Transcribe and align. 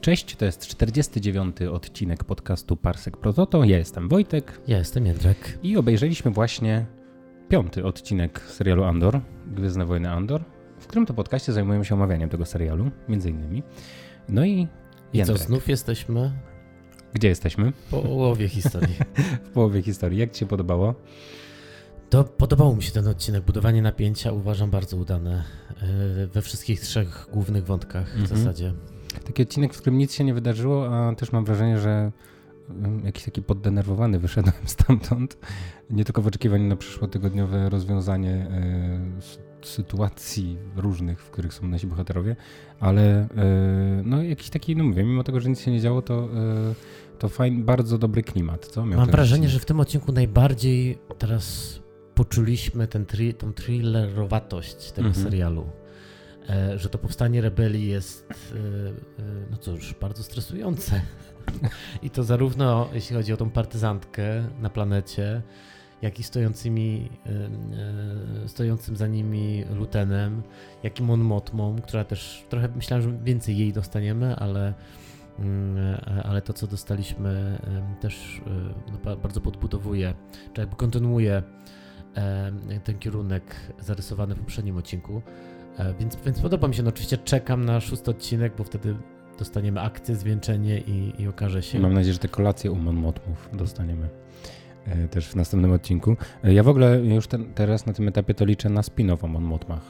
Cześć, 0.00 0.36
to 0.36 0.44
jest 0.44 0.66
49. 0.66 1.62
odcinek 1.62 2.24
podcastu 2.24 2.76
Parsek 2.76 3.16
Prototo. 3.16 3.64
Ja 3.64 3.78
jestem 3.78 4.08
Wojtek. 4.08 4.60
Ja 4.68 4.78
jestem 4.78 5.06
Jędrek. 5.06 5.58
I 5.62 5.76
obejrzeliśmy 5.76 6.30
właśnie 6.30 6.86
piąty 7.48 7.84
odcinek 7.84 8.40
serialu 8.40 8.84
Andor, 8.84 9.20
Gwiezdne 9.46 9.86
Wojny 9.86 10.10
Andor, 10.10 10.44
w 10.78 10.86
którym 10.86 11.06
to 11.06 11.14
podcaście 11.14 11.52
zajmujemy 11.52 11.84
się 11.84 11.94
omawianiem 11.94 12.28
tego 12.28 12.46
serialu, 12.46 12.90
między 13.08 13.30
innymi. 13.30 13.62
No 14.28 14.44
i 14.44 14.68
I 15.12 15.24
co, 15.24 15.36
znów 15.36 15.68
jesteśmy? 15.68 16.32
Gdzie 17.12 17.28
jesteśmy? 17.28 17.72
W 17.72 17.90
połowie 17.90 18.48
historii. 18.48 18.96
w 19.48 19.50
połowie 19.50 19.82
historii. 19.82 20.18
Jak 20.18 20.32
Ci 20.32 20.38
się 20.38 20.46
podobało? 20.46 20.94
To 22.10 22.24
podobał 22.24 22.76
mi 22.76 22.82
się 22.82 22.92
ten 22.92 23.08
odcinek. 23.08 23.44
Budowanie 23.44 23.82
napięcia 23.82 24.32
uważam 24.32 24.70
bardzo 24.70 24.96
udane 24.96 25.44
e, 25.82 26.26
we 26.26 26.42
wszystkich 26.42 26.80
trzech 26.80 27.26
głównych 27.32 27.64
wątkach 27.64 28.10
w 28.10 28.20
mhm. 28.20 28.38
zasadzie. 28.38 28.72
Taki 29.24 29.42
odcinek, 29.42 29.74
w 29.74 29.80
którym 29.80 29.98
nic 29.98 30.14
się 30.14 30.24
nie 30.24 30.34
wydarzyło, 30.34 30.96
a 30.96 31.14
też 31.14 31.32
mam 31.32 31.44
wrażenie, 31.44 31.78
że 31.78 32.12
jakiś 33.04 33.24
taki 33.24 33.42
poddenerwowany 33.42 34.18
wyszedłem 34.18 34.54
stamtąd. 34.76 35.38
Nie 35.90 36.04
tylko 36.04 36.22
w 36.22 36.26
oczekiwaniu 36.26 36.68
na 36.68 36.76
przyszłotygodniowe 36.76 37.68
rozwiązanie 37.68 38.30
e, 38.32 39.66
sytuacji 39.66 40.58
różnych, 40.76 41.22
w 41.22 41.30
których 41.30 41.54
są 41.54 41.68
nasi 41.68 41.86
bohaterowie, 41.86 42.36
ale 42.80 43.20
e, 43.20 44.02
no 44.04 44.22
jakiś 44.22 44.50
taki, 44.50 44.76
no 44.76 44.84
mówię, 44.84 45.04
mimo 45.04 45.24
tego, 45.24 45.40
że 45.40 45.48
nic 45.48 45.60
się 45.60 45.70
nie 45.70 45.80
działo, 45.80 46.02
to, 46.02 46.14
e, 46.14 46.74
to 47.18 47.28
fajny, 47.28 47.64
bardzo 47.64 47.98
dobry 47.98 48.22
klimat. 48.22 48.66
Co? 48.66 48.86
Miał 48.86 49.00
mam 49.00 49.10
wrażenie, 49.10 49.40
odcinek. 49.40 49.50
że 49.50 49.58
w 49.58 49.64
tym 49.64 49.80
odcinku 49.80 50.12
najbardziej 50.12 50.98
teraz 51.18 51.78
poczuliśmy 52.14 52.86
ten 52.86 53.06
tri, 53.06 53.34
tą 53.34 53.52
thrillerowatość 53.52 54.92
tego 54.92 55.08
mhm. 55.08 55.24
serialu. 55.24 55.66
E, 56.48 56.78
że 56.78 56.88
to 56.88 56.98
powstanie 56.98 57.40
rebelii 57.40 57.88
jest, 57.88 58.30
e, 58.30 58.56
e, 58.56 58.62
no 59.50 59.56
cóż, 59.56 59.94
bardzo 60.00 60.22
stresujące. 60.22 61.00
I 62.02 62.10
to 62.10 62.24
zarówno 62.24 62.88
jeśli 62.92 63.16
chodzi 63.16 63.32
o 63.32 63.36
tą 63.36 63.50
partyzantkę 63.50 64.48
na 64.60 64.70
planecie, 64.70 65.42
jak 66.02 66.20
i 66.20 66.22
stojącymi, 66.22 67.08
stojącym 68.46 68.96
za 68.96 69.06
nimi 69.06 69.64
lutenem, 69.70 70.42
jak 70.82 71.00
i 71.00 71.02
Mon 71.02 71.20
Motmą, 71.20 71.76
która 71.82 72.04
też 72.04 72.46
trochę 72.48 72.68
myślałem, 72.68 73.02
że 73.02 73.24
więcej 73.24 73.58
jej 73.58 73.72
dostaniemy, 73.72 74.36
ale, 74.36 74.74
mm, 75.38 75.76
ale 76.24 76.42
to, 76.42 76.52
co 76.52 76.66
dostaliśmy, 76.66 77.58
też 78.00 78.40
no, 78.92 79.16
bardzo 79.16 79.40
podbudowuje, 79.40 80.14
czy 80.52 80.60
jakby 80.60 80.76
kontynuuje 80.76 81.42
ten 82.84 82.98
kierunek 82.98 83.54
zarysowany 83.80 84.34
w 84.34 84.38
poprzednim 84.38 84.76
odcinku. 84.76 85.22
E, 85.78 85.94
więc, 85.94 86.16
więc 86.16 86.40
podoba 86.40 86.68
mi 86.68 86.74
się. 86.74 86.82
No, 86.82 86.88
oczywiście 86.88 87.18
czekam 87.18 87.64
na 87.64 87.80
szósty 87.80 88.10
odcinek, 88.10 88.52
bo 88.58 88.64
wtedy 88.64 88.96
dostaniemy 89.38 89.80
akcję, 89.80 90.14
zwieńczenie 90.16 90.78
i, 90.78 91.22
i 91.22 91.28
okaże 91.28 91.62
się. 91.62 91.78
Mam 91.78 91.94
nadzieję, 91.94 92.12
że 92.12 92.18
te 92.18 92.28
kolacje 92.28 92.72
u 92.72 92.76
Monmotmów 92.76 93.48
dostaniemy 93.52 94.08
e, 94.86 95.08
też 95.08 95.28
w 95.28 95.36
następnym 95.36 95.72
odcinku. 95.72 96.16
E, 96.44 96.52
ja 96.52 96.62
w 96.62 96.68
ogóle 96.68 97.00
już 97.00 97.26
ten, 97.26 97.54
teraz 97.54 97.86
na 97.86 97.92
tym 97.92 98.08
etapie 98.08 98.34
to 98.34 98.44
liczę 98.44 98.68
na 98.68 98.80
spin-off 98.80 99.24
o 99.24 99.28
Monmotmach. 99.28 99.82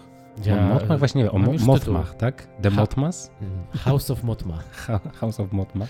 Ja, 0.45 0.57
Monmotmach? 0.57 0.99
Właśnie 0.99 1.23
nie, 1.23 1.31
o 1.31 1.39
Mothmach, 1.39 2.15
tak? 2.15 2.49
The 2.63 2.71
ha 2.71 2.77
Mothmas? 2.77 3.31
Mm, 3.41 3.65
House 3.73 4.11
of 4.11 4.23
Mothma. 4.23 4.59
House 5.21 5.41
of 5.41 5.53
Mothma. 5.53 5.87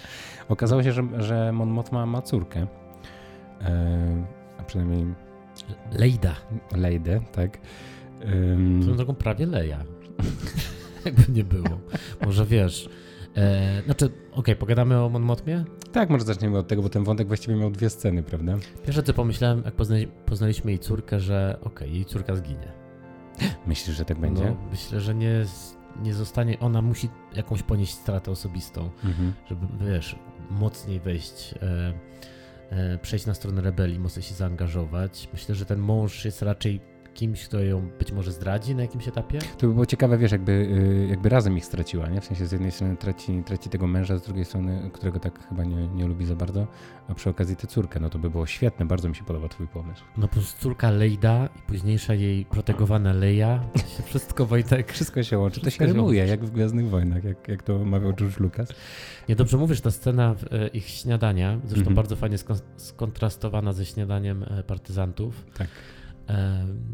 Okazało 0.48 0.82
się, 0.82 0.92
że, 0.92 1.02
że 1.18 1.52
Mon 1.52 1.70
Mothma 1.70 2.06
ma 2.06 2.22
córkę. 2.22 2.66
E, 3.60 4.24
a 4.58 4.62
przynajmniej... 4.62 5.06
Lejda. 5.92 6.34
Lejdę, 6.76 7.20
tak. 7.32 7.58
Um... 8.24 8.82
Swoją 8.82 8.96
drogą 8.96 9.14
prawie 9.14 9.46
Leja. 9.46 9.84
Jakby 11.04 11.32
nie 11.32 11.44
było. 11.44 11.80
Może 12.26 12.46
wiesz. 12.46 12.88
E, 13.36 13.82
znaczy, 13.84 14.04
okej, 14.06 14.32
okay, 14.32 14.56
pogadamy 14.56 15.02
o 15.02 15.08
Mon 15.08 15.22
Mothmie? 15.22 15.64
Tak, 15.92 16.10
może 16.10 16.24
zaczniemy 16.24 16.58
od 16.58 16.68
tego, 16.68 16.82
bo 16.82 16.88
ten 16.88 17.04
wątek 17.04 17.28
właściwie 17.28 17.56
miał 17.56 17.70
dwie 17.70 17.90
sceny, 17.90 18.22
prawda? 18.22 18.56
Pierwsze 18.84 19.02
co 19.02 19.14
pomyślałem, 19.14 19.62
jak 19.64 19.74
poznali, 19.74 20.06
poznaliśmy 20.06 20.70
jej 20.70 20.78
córkę, 20.78 21.20
że 21.20 21.56
okej, 21.60 21.72
okay, 21.72 21.88
jej 21.88 22.04
córka 22.04 22.34
zginie. 22.34 22.72
Myślisz, 23.66 23.96
że 23.96 24.04
tak 24.04 24.18
będzie? 24.18 24.44
No, 24.44 24.56
myślę, 24.70 25.00
że 25.00 25.14
nie, 25.14 25.44
nie 26.02 26.14
zostanie, 26.14 26.58
ona 26.58 26.82
musi 26.82 27.08
jakąś 27.34 27.62
ponieść 27.62 27.92
stratę 27.92 28.30
osobistą, 28.30 28.90
mhm. 29.04 29.32
żeby, 29.48 29.66
wiesz, 29.80 30.16
mocniej 30.50 31.00
wejść, 31.00 31.54
e, 31.62 31.92
e, 32.70 32.98
przejść 32.98 33.26
na 33.26 33.34
stronę 33.34 33.62
rebelii, 33.62 33.98
mocno 33.98 34.22
się 34.22 34.34
zaangażować. 34.34 35.28
Myślę, 35.32 35.54
że 35.54 35.64
ten 35.64 35.78
mąż 35.78 36.24
jest 36.24 36.42
raczej 36.42 36.80
kimś, 37.18 37.44
kto 37.44 37.60
ją 37.60 37.88
być 37.98 38.12
może 38.12 38.32
zdradzi 38.32 38.74
na 38.74 38.82
jakimś 38.82 39.08
etapie? 39.08 39.38
To 39.38 39.66
by 39.66 39.72
było 39.72 39.86
ciekawe, 39.86 40.18
wiesz, 40.18 40.32
jakby, 40.32 40.52
y, 40.52 41.06
jakby 41.10 41.28
razem 41.28 41.56
ich 41.56 41.64
straciła, 41.64 42.08
nie? 42.08 42.20
W 42.20 42.24
sensie 42.24 42.46
z 42.46 42.52
jednej 42.52 42.70
strony 42.70 42.96
traci, 42.96 43.42
traci 43.46 43.70
tego 43.70 43.86
męża, 43.86 44.18
z 44.18 44.22
drugiej 44.22 44.44
strony, 44.44 44.90
którego 44.92 45.20
tak 45.20 45.48
chyba 45.48 45.64
nie, 45.64 45.88
nie 45.88 46.06
lubi 46.06 46.26
za 46.26 46.36
bardzo, 46.36 46.66
a 47.08 47.14
przy 47.14 47.30
okazji 47.30 47.56
tę 47.56 47.66
córkę, 47.66 48.00
no 48.00 48.10
to 48.10 48.18
by 48.18 48.30
było 48.30 48.46
świetne, 48.46 48.86
bardzo 48.86 49.08
mi 49.08 49.14
się 49.14 49.24
podoba 49.24 49.48
twój 49.48 49.68
pomysł. 49.68 50.04
No 50.16 50.28
plus 50.28 50.54
córka 50.54 50.90
Lejda 50.90 51.48
i 51.56 51.62
późniejsza 51.62 52.14
jej 52.14 52.44
protegowana 52.44 53.12
Leia, 53.12 53.64
wszystko 54.04 54.46
Wojtek. 54.46 54.92
Wszystko 54.98 55.22
się 55.22 55.38
łączy, 55.38 55.60
to 55.60 55.70
się 55.70 55.86
rymuje, 55.86 56.26
jak 56.26 56.44
w 56.44 56.50
Gwiazdnych 56.50 56.88
Wojnach, 56.88 57.24
jak, 57.24 57.48
jak 57.48 57.62
to 57.62 57.84
mawiał 57.84 58.12
George 58.12 58.40
Lucas. 58.40 58.68
Nie, 59.28 59.36
dobrze 59.36 59.56
mówisz, 59.56 59.80
ta 59.80 59.90
scena 59.90 60.34
e, 60.50 60.68
ich 60.68 60.88
śniadania, 60.88 61.58
zresztą 61.64 61.80
mm 61.82 61.92
-hmm. 61.92 61.96
bardzo 61.96 62.16
fajnie 62.16 62.36
skontrastowana 62.76 63.72
ze 63.72 63.84
śniadaniem 63.84 64.42
e, 64.42 64.62
partyzantów. 64.62 65.46
Tak 65.58 65.68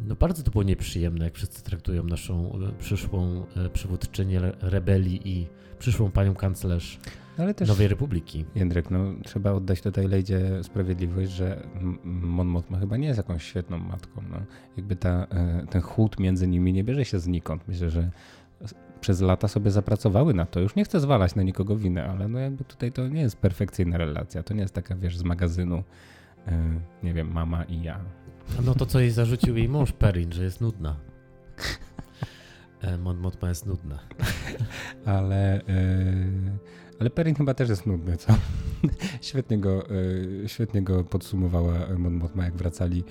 no 0.06 0.14
bardzo 0.14 0.42
to 0.42 0.50
było 0.50 0.64
nieprzyjemne, 0.64 1.24
jak 1.24 1.34
wszyscy 1.34 1.62
traktują 1.62 2.04
naszą 2.04 2.52
e, 2.52 2.72
przyszłą 2.78 3.46
e, 3.56 3.68
przywódczynię 3.68 4.40
rebelii 4.60 5.28
i 5.28 5.46
przyszłą 5.78 6.10
panią 6.10 6.34
kanclerz 6.34 7.00
Ale 7.38 7.54
też, 7.54 7.68
Nowej 7.68 7.88
Republiki. 7.88 8.44
Jędrek, 8.54 8.90
no 8.90 8.98
trzeba 9.24 9.52
oddać 9.52 9.80
tutaj 9.80 10.08
Lejdzie 10.08 10.62
sprawiedliwość, 10.62 11.30
że 11.30 11.66
Mon 12.04 12.46
Mothma 12.46 12.78
chyba 12.78 12.96
nie 12.96 13.06
jest 13.06 13.18
jakąś 13.18 13.42
świetną 13.42 13.78
matką. 13.78 14.22
No. 14.30 14.36
Jakby 14.76 14.96
ta, 14.96 15.26
e, 15.30 15.66
ten 15.70 15.82
chłód 15.82 16.20
między 16.20 16.48
nimi 16.48 16.72
nie 16.72 16.84
bierze 16.84 17.04
się 17.04 17.18
znikąd. 17.18 17.68
Myślę, 17.68 17.90
że 17.90 18.10
przez 19.00 19.20
lata 19.20 19.48
sobie 19.48 19.70
zapracowały 19.70 20.34
na 20.34 20.46
to. 20.46 20.60
Już 20.60 20.74
nie 20.74 20.84
chcę 20.84 21.00
zwalać 21.00 21.34
na 21.34 21.42
nikogo 21.42 21.76
winę, 21.76 22.06
ale 22.06 22.28
no 22.28 22.38
jakby 22.38 22.64
tutaj 22.64 22.92
to 22.92 23.08
nie 23.08 23.20
jest 23.20 23.36
perfekcyjna 23.36 23.98
relacja. 23.98 24.42
To 24.42 24.54
nie 24.54 24.60
jest 24.60 24.74
taka, 24.74 24.96
wiesz, 24.96 25.18
z 25.18 25.22
magazynu, 25.22 25.82
nie 27.02 27.14
wiem, 27.14 27.32
mama 27.32 27.64
i 27.64 27.82
ja. 27.82 28.00
No 28.64 28.74
to 28.74 28.86
co 28.86 29.00
jej 29.00 29.10
zarzucił 29.10 29.56
jej 29.56 29.68
mąż 29.68 29.92
Perin, 29.92 30.32
że 30.32 30.44
jest 30.44 30.60
nudna. 30.60 30.96
E, 32.84 32.98
Mon 32.98 33.22
jest 33.42 33.66
nudna. 33.66 33.98
ale, 35.04 35.60
e, 35.60 35.62
ale 37.00 37.10
Perin 37.10 37.34
chyba 37.34 37.54
też 37.54 37.68
jest 37.68 37.86
nudny, 37.86 38.16
co? 38.16 38.34
świetnie, 39.20 39.58
go, 39.58 39.84
e, 40.44 40.48
świetnie 40.48 40.82
go 40.82 41.04
podsumowała 41.04 41.74
Mon 41.98 42.20
jak 42.36 42.56
wracali 42.56 43.04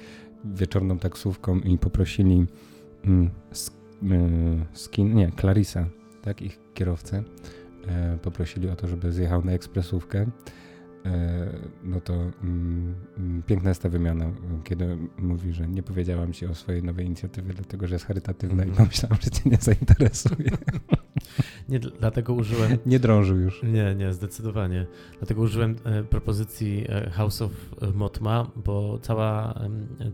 wieczorną 0.45 0.99
taksówką 0.99 1.59
i 1.59 1.77
poprosili 1.77 2.45
mm, 3.03 3.29
skin, 4.73 5.15
nie, 5.15 5.31
Clarissa, 5.39 5.85
tak, 6.21 6.41
ich 6.41 6.59
kierowcę, 6.73 7.23
poprosili 8.21 8.69
o 8.69 8.75
to, 8.75 8.87
żeby 8.87 9.11
zjechał 9.11 9.45
na 9.45 9.51
ekspresówkę 9.51 10.25
no 11.83 12.01
to 12.01 12.13
mm, 12.13 12.95
mm, 13.17 13.43
piękna 13.43 13.69
jest 13.69 13.81
ta 13.81 13.89
wymiana, 13.89 14.31
kiedy 14.63 14.97
mówi, 15.17 15.53
że 15.53 15.67
nie 15.67 15.83
powiedziałam 15.83 16.33
ci 16.33 16.45
o 16.45 16.55
swojej 16.55 16.83
nowej 16.83 17.05
inicjatywie, 17.05 17.53
dlatego 17.53 17.87
że 17.87 17.95
jest 17.95 18.05
charytatywna 18.05 18.63
i 18.63 18.67
mhm. 18.69 18.87
pomyślałam, 18.87 19.17
że 19.21 19.31
cię 19.31 19.49
nie 19.49 19.57
zainteresuje. 19.57 20.49
Nie, 21.69 21.79
dlatego 21.79 22.33
użyłem... 22.33 22.77
Nie 22.85 22.99
drążył 22.99 23.37
już. 23.37 23.63
Nie, 23.63 23.95
nie, 23.95 24.13
zdecydowanie. 24.13 24.85
Dlatego 25.17 25.41
użyłem 25.41 25.75
e, 25.83 26.03
propozycji 26.03 26.85
e, 26.89 27.09
House 27.09 27.41
of 27.41 27.51
Motma, 27.93 28.51
bo 28.55 28.99
cała, 29.01 29.59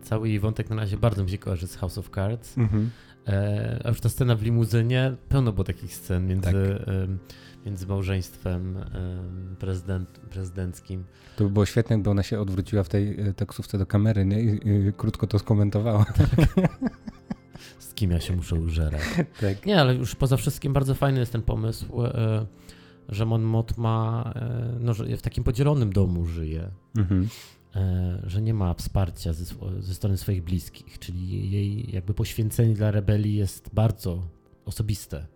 cały 0.01 0.30
jej 0.30 0.39
wątek 0.39 0.69
na 0.69 0.75
razie 0.75 0.97
bardzo 0.97 1.24
mi 1.24 1.30
się 1.30 1.38
kojarzy 1.38 1.68
z 1.68 1.75
House 1.75 1.97
of 1.97 2.09
Cards. 2.09 2.57
Mhm. 2.57 2.89
E, 3.27 3.81
a 3.83 3.89
już 3.89 4.01
ta 4.01 4.09
scena 4.09 4.36
w 4.36 4.44
limuzynie, 4.44 5.15
pełno 5.30 5.53
było 5.53 5.63
takich 5.63 5.95
scen 5.95 6.27
między... 6.27 6.51
Tak 6.51 6.88
między 7.65 7.88
małżeństwem 7.88 8.77
prezydent, 9.59 10.09
prezydenckim. 10.09 11.03
To 11.35 11.44
by 11.44 11.50
było 11.50 11.65
świetne, 11.65 11.95
gdyby 11.95 12.09
ona 12.09 12.23
się 12.23 12.39
odwróciła 12.39 12.83
w 12.83 12.89
tej 12.89 13.21
e, 13.21 13.33
taksówce 13.33 13.77
do 13.77 13.85
kamery 13.85 14.25
nie? 14.25 14.41
I, 14.41 14.59
krótko 14.97 15.27
to 15.27 15.39
skomentowała. 15.39 16.06
Z 17.79 17.94
kim 17.94 18.11
ja 18.11 18.19
się 18.19 18.35
muszę 18.35 18.56
użerać. 18.56 19.01
tak. 19.41 19.65
Nie, 19.65 19.81
ale 19.81 19.95
już 19.95 20.15
poza 20.15 20.38
wszystkim 20.38 20.73
bardzo 20.73 20.95
fajny 20.95 21.19
jest 21.19 21.31
ten 21.31 21.41
pomysł, 21.41 22.06
e, 22.06 22.45
że 23.09 23.25
Mon 23.25 23.41
Mot 23.41 23.77
ma, 23.77 24.33
e, 24.35 24.77
no, 24.79 24.94
że 24.94 25.17
w 25.17 25.21
takim 25.21 25.44
podzielonym 25.44 25.94
domu 25.94 26.25
żyje. 26.25 26.71
Mhm. 26.97 27.29
Że 28.23 28.41
nie 28.41 28.53
ma 28.53 28.73
wsparcia 28.73 29.33
ze, 29.33 29.45
ze 29.79 29.95
strony 29.95 30.17
swoich 30.17 30.44
bliskich, 30.44 31.00
czyli 31.00 31.51
jej 31.51 31.91
jakby 31.91 32.13
poświęcenie 32.13 32.73
dla 32.73 32.91
rebelii 32.91 33.35
jest 33.35 33.69
bardzo 33.73 34.27
osobiste. 34.65 35.27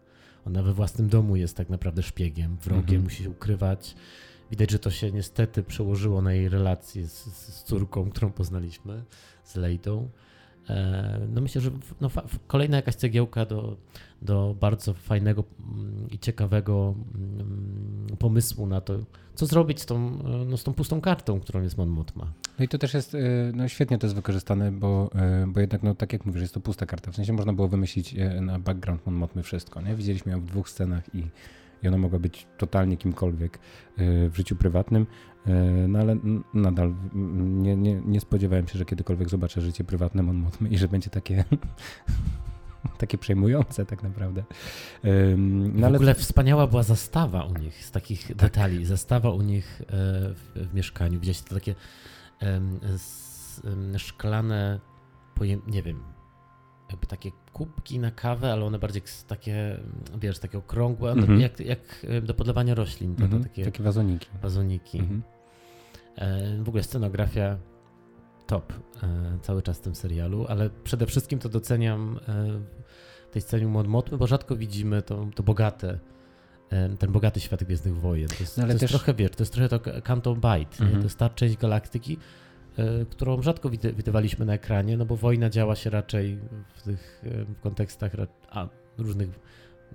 Ona 0.47 0.63
we 0.63 0.73
własnym 0.73 1.09
domu 1.09 1.35
jest 1.35 1.57
tak 1.57 1.69
naprawdę 1.69 2.03
szpiegiem, 2.03 2.57
wrogiem, 2.57 2.81
mhm. 2.83 3.03
musi 3.03 3.23
się 3.23 3.29
ukrywać. 3.29 3.95
Widać, 4.51 4.71
że 4.71 4.79
to 4.79 4.91
się 4.91 5.11
niestety 5.11 5.63
przełożyło 5.63 6.21
na 6.21 6.33
jej 6.33 6.49
relację 6.49 7.07
z, 7.07 7.23
z 7.25 7.63
córką, 7.63 8.09
którą 8.09 8.31
poznaliśmy, 8.31 9.03
z 9.43 9.55
Lejdą. 9.55 10.09
E, 10.69 11.19
no 11.33 11.41
myślę, 11.41 11.61
że 11.61 11.71
no, 12.01 12.09
kolejna 12.47 12.77
jakaś 12.77 12.95
cegiełka 12.95 13.45
do, 13.45 13.77
do 14.21 14.55
bardzo 14.59 14.93
fajnego 14.93 15.43
mm, 15.59 16.07
i 16.11 16.19
ciekawego 16.19 16.95
mm, 17.15 18.17
pomysłu 18.19 18.67
na 18.67 18.81
to, 18.81 18.99
co 19.35 19.45
zrobić 19.45 19.81
z 19.81 19.85
tą, 19.85 20.19
no, 20.45 20.57
z 20.57 20.63
tą 20.63 20.73
pustą 20.73 21.01
kartą, 21.01 21.39
którą 21.39 21.61
jest 21.61 21.77
Mon 21.77 21.89
Mothma. 21.89 22.33
No 22.59 22.65
i 22.65 22.67
to 22.67 22.77
też 22.77 22.93
jest, 22.93 23.17
no 23.53 23.67
świetnie 23.67 23.97
to 23.97 24.07
jest 24.07 24.15
wykorzystane, 24.15 24.71
bo, 24.71 25.09
bo 25.47 25.59
jednak, 25.59 25.83
no 25.83 25.95
tak 25.95 26.13
jak 26.13 26.25
mówisz, 26.25 26.41
jest 26.41 26.53
to 26.53 26.59
pusta 26.59 26.85
karta. 26.85 27.11
W 27.11 27.15
sensie 27.15 27.33
można 27.33 27.53
było 27.53 27.67
wymyślić 27.67 28.15
na 28.41 28.59
background 28.59 29.05
Mon 29.05 29.15
Mothmy 29.15 29.43
wszystko, 29.43 29.81
nie? 29.81 29.95
Widzieliśmy 29.95 30.31
ją 30.31 30.41
w 30.41 30.45
dwóch 30.45 30.69
scenach 30.69 31.15
i, 31.15 31.23
i 31.83 31.87
ona 31.87 31.97
mogła 31.97 32.19
być 32.19 32.47
totalnie 32.57 32.97
kimkolwiek 32.97 33.59
w 33.97 34.31
życiu 34.33 34.55
prywatnym, 34.55 35.07
no 35.87 35.99
ale 35.99 36.17
nadal 36.53 36.93
nie, 37.13 37.75
nie, 37.75 38.01
nie 38.05 38.19
spodziewałem 38.19 38.67
się, 38.67 38.77
że 38.77 38.85
kiedykolwiek 38.85 39.29
zobaczę 39.29 39.61
życie 39.61 39.83
prywatne 39.83 40.23
Mon 40.23 40.35
Mothmy 40.35 40.69
i 40.69 40.77
że 40.77 40.87
będzie 40.87 41.09
takie 41.09 41.43
takie 42.97 43.17
przejmujące 43.17 43.85
tak 43.85 44.03
naprawdę. 44.03 44.43
No, 45.73 45.91
w 45.91 45.95
ogóle 45.95 46.15
wspaniała 46.15 46.67
była 46.67 46.83
zastawa 46.83 47.43
u 47.43 47.57
nich 47.57 47.85
z 47.85 47.91
takich 47.91 48.27
tak. 48.27 48.37
detali. 48.37 48.85
Zastawa 48.85 49.29
u 49.29 49.41
nich 49.41 49.81
e, 49.81 49.85
w, 50.33 50.51
w 50.55 50.73
mieszkaniu. 50.73 51.19
Widziałeś 51.19 51.41
to 51.41 51.55
takie 51.55 51.75
szklane, 53.97 54.79
nie 55.67 55.83
wiem, 55.83 56.03
jakby 56.93 57.07
takie 57.07 57.31
kubki 57.53 57.99
na 57.99 58.11
kawę, 58.11 58.53
ale 58.53 58.65
one 58.65 58.79
bardziej 58.79 59.01
takie, 59.27 59.79
wiesz, 60.21 60.39
takie 60.39 60.57
okrągłe, 60.57 61.11
mhm. 61.11 61.39
jak, 61.39 61.59
jak 61.59 61.79
do 62.23 62.33
podlewania 62.33 62.75
roślin. 62.75 63.15
To, 63.15 63.23
mhm. 63.23 63.43
takie, 63.43 63.65
takie 63.65 63.83
wazoniki. 63.83 64.27
Wazoniki. 64.41 64.99
Mhm. 64.99 65.23
E, 66.15 66.63
w 66.63 66.69
ogóle 66.69 66.83
scenografia 66.83 67.57
top 68.47 68.73
e, 69.03 69.37
cały 69.41 69.61
czas 69.61 69.77
w 69.77 69.81
tym 69.81 69.95
serialu, 69.95 70.45
ale 70.49 70.69
przede 70.83 71.05
wszystkim 71.05 71.39
to 71.39 71.49
doceniam 71.49 72.19
w 73.29 73.33
tej 73.33 73.41
scenie 73.41 73.67
Modmotmy, 73.67 74.17
bo 74.17 74.27
rzadko 74.27 74.55
widzimy 74.55 75.01
to, 75.01 75.27
to 75.35 75.43
bogate 75.43 75.99
e, 76.69 76.89
ten 76.89 77.11
bogaty 77.11 77.39
świat 77.39 77.63
Gwiezdnych 77.63 77.97
Wojen. 77.97 78.27
To 78.27 78.35
jest, 78.39 78.57
no, 78.57 78.63
to 78.63 78.69
jest 78.69 78.79
też... 78.79 78.91
trochę, 78.91 79.13
wiesz, 79.13 79.31
to 79.31 79.43
jest 79.43 79.53
trochę 79.53 79.69
to 79.69 79.79
Canton 80.01 80.35
Bight, 80.35 80.81
mhm. 80.81 80.99
to 80.99 81.03
jest 81.03 81.17
ta 81.17 81.29
część 81.29 81.57
galaktyki, 81.57 82.13
e, 82.13 82.19
którą 83.09 83.41
rzadko 83.41 83.69
widywaliśmy 83.69 84.45
na 84.45 84.53
ekranie, 84.53 84.97
no 84.97 85.05
bo 85.05 85.15
wojna 85.15 85.49
działa 85.49 85.75
się 85.75 85.89
raczej 85.89 86.39
w 86.75 86.81
tych 86.81 87.23
w 87.57 87.59
kontekstach 87.61 88.11
a, 88.49 88.67
różnych 88.97 89.29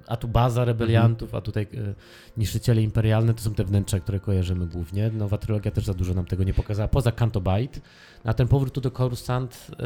a 0.06 0.16
tu 0.16 0.28
baza 0.28 0.64
rebeliantów, 0.64 1.34
a 1.34 1.40
tutaj 1.40 1.62
e, 1.62 1.94
niszczyciele 2.36 2.82
imperialne 2.82 3.34
to 3.34 3.42
są 3.42 3.54
te 3.54 3.64
wnętrza, 3.64 4.00
które 4.00 4.20
kojarzymy 4.20 4.66
głównie. 4.66 5.10
Nowa 5.10 5.38
trylogia 5.38 5.70
też 5.70 5.84
za 5.84 5.94
dużo 5.94 6.14
nam 6.14 6.26
tego 6.26 6.44
nie 6.44 6.54
pokazała, 6.54 6.88
poza 6.88 7.12
Canto 7.12 7.40
Bight. 7.40 7.80
A 8.24 8.34
ten 8.34 8.48
powrót 8.48 8.74
tu 8.74 8.80
do 8.80 8.90
Coruscant 8.90 9.66
e, 9.80 9.84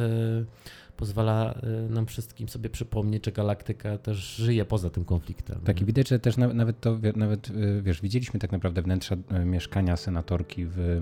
pozwala 0.96 1.54
e, 1.54 1.92
nam 1.92 2.06
wszystkim 2.06 2.48
sobie 2.48 2.70
przypomnieć, 2.70 3.24
że 3.24 3.32
galaktyka 3.32 3.98
też 3.98 4.16
żyje 4.16 4.64
poza 4.64 4.90
tym 4.90 5.04
konfliktem. 5.04 5.60
Tak, 5.64 5.80
i 5.80 5.84
widać, 5.84 6.08
że 6.08 6.18
też 6.18 6.36
nawet 6.36 6.80
to, 6.80 6.98
nawet 7.16 7.50
wiesz, 7.82 8.00
widzieliśmy 8.00 8.40
tak 8.40 8.52
naprawdę 8.52 8.82
wnętrza 8.82 9.16
mieszkania 9.44 9.96
senatorki 9.96 10.66
w, 10.66 11.00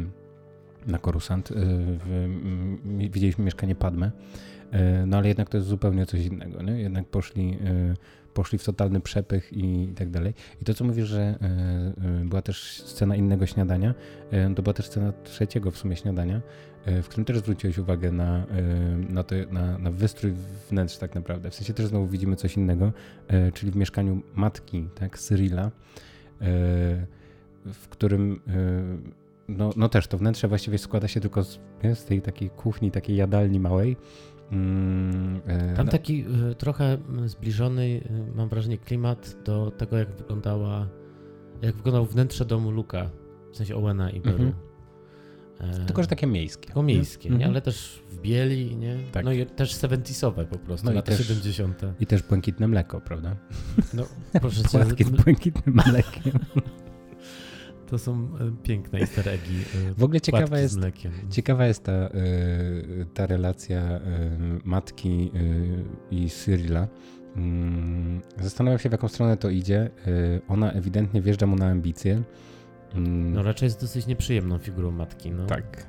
na 0.86 0.98
Coruscant, 0.98 1.48
w, 1.54 2.28
widzieliśmy 3.10 3.44
mieszkanie 3.44 3.74
Padme, 3.74 4.10
no 5.06 5.16
ale 5.16 5.28
jednak 5.28 5.48
to 5.48 5.56
jest 5.56 5.68
zupełnie 5.68 6.06
coś 6.06 6.26
innego, 6.26 6.62
nie? 6.62 6.80
Jednak 6.80 7.06
poszli 7.06 7.58
poszli 8.34 8.58
w 8.58 8.64
totalny 8.64 9.00
przepych 9.00 9.52
i, 9.52 9.92
tak 9.96 10.10
dalej. 10.10 10.34
I 10.62 10.64
to, 10.64 10.74
co 10.74 10.84
mówisz, 10.84 11.08
że 11.08 11.38
była 12.24 12.42
też 12.42 12.82
scena 12.82 13.16
innego 13.16 13.46
śniadania, 13.46 13.94
to 14.56 14.62
była 14.62 14.74
też 14.74 14.86
scena 14.86 15.12
trzeciego 15.24 15.70
w 15.70 15.78
sumie 15.78 15.96
śniadania, 15.96 16.40
w 16.86 17.08
którym 17.08 17.24
też 17.24 17.38
zwróciłeś 17.38 17.78
uwagę 17.78 18.12
na, 18.12 18.46
na, 19.08 19.22
to, 19.22 19.34
na, 19.50 19.78
na 19.78 19.90
wystrój 19.90 20.32
wnętrz 20.70 20.96
tak 20.96 21.14
naprawdę. 21.14 21.50
W 21.50 21.54
sensie 21.54 21.74
też 21.74 21.86
znowu 21.86 22.06
widzimy 22.06 22.36
coś 22.36 22.56
innego, 22.56 22.92
czyli 23.54 23.72
w 23.72 23.76
mieszkaniu 23.76 24.22
matki, 24.34 24.88
tak, 24.94 25.18
Cyrilla, 25.18 25.70
w 27.66 27.88
którym 27.90 28.40
no, 29.56 29.70
no 29.76 29.88
też 29.88 30.06
to 30.06 30.18
wnętrze 30.18 30.48
właściwie 30.48 30.78
składa 30.78 31.08
się 31.08 31.20
tylko 31.20 31.44
z, 31.44 31.60
z 31.94 32.04
tej 32.04 32.22
takiej 32.22 32.50
kuchni, 32.50 32.90
takiej 32.90 33.16
jadalni 33.16 33.60
małej, 33.60 33.96
Mm, 34.52 35.40
e, 35.46 35.76
Tam 35.76 35.86
no. 35.86 35.92
taki 35.92 36.24
e, 36.50 36.54
trochę 36.54 36.98
zbliżony, 37.26 38.00
e, 38.10 38.36
mam 38.36 38.48
wrażenie, 38.48 38.78
klimat 38.78 39.36
do 39.44 39.70
tego, 39.70 39.96
jak 39.96 40.10
wyglądała, 40.10 40.88
jak 41.62 41.76
wyglądał 41.76 42.06
wnętrze 42.06 42.44
domu 42.44 42.70
Luka, 42.70 43.10
w 43.52 43.56
sensie 43.56 43.76
Owena 43.76 44.10
i 44.10 44.20
Beru. 44.20 44.42
Mhm. 44.42 45.86
Tylko, 45.86 46.02
że 46.02 46.08
takie 46.08 46.26
miejskie. 46.26 46.74
O 46.74 46.82
miejskie, 46.82 47.28
nie? 47.28 47.34
Mhm. 47.34 47.50
ale 47.50 47.60
też 47.60 48.02
w 48.10 48.20
bieli, 48.20 48.76
nie? 48.76 48.96
Tak. 49.12 49.24
No 49.24 49.32
i 49.32 49.46
też 49.46 49.80
70 49.80 50.36
po 50.36 50.58
prostu, 50.58 50.86
no 50.86 50.92
lata 50.92 51.12
i 51.12 51.16
też, 51.16 51.26
70. 51.26 51.82
I 52.00 52.06
też 52.06 52.22
błękitne 52.22 52.68
mleko, 52.68 53.00
prawda? 53.00 53.36
No, 53.94 54.04
proszę 54.40 54.62
cię. 54.62 55.04
z 55.04 55.10
błękitnym 55.10 55.80
mlekiem. 55.86 56.32
To 57.90 57.98
są 57.98 58.28
e, 58.40 58.62
piękne 58.62 58.98
easter 58.98 59.28
eggi. 59.28 59.64
E, 59.90 59.94
w 59.94 60.04
ogóle 60.04 60.20
ciekawa 60.20 60.58
jest, 60.58 60.78
ciekawa 61.30 61.66
jest 61.66 61.84
ta, 61.84 61.92
e, 61.92 62.10
ta 63.14 63.26
relacja 63.26 64.00
matki 64.64 65.30
i 66.10 66.30
Cyrilla. 66.30 66.88
Mm, 67.36 68.20
zastanawiam 68.40 68.78
się, 68.78 68.88
w 68.88 68.92
jaką 68.92 69.08
stronę 69.08 69.36
to 69.36 69.50
idzie. 69.50 69.90
Ona 70.48 70.72
ewidentnie 70.72 71.22
wjeżdża 71.22 71.46
mu 71.46 71.56
na 71.56 71.66
ambicje. 71.66 72.22
Mm. 72.94 73.32
No 73.32 73.42
raczej 73.42 73.66
jest 73.66 73.80
dosyć 73.80 74.06
nieprzyjemną 74.06 74.58
figurą 74.58 74.90
matki. 74.90 75.30
No. 75.30 75.46
Tak. 75.46 75.86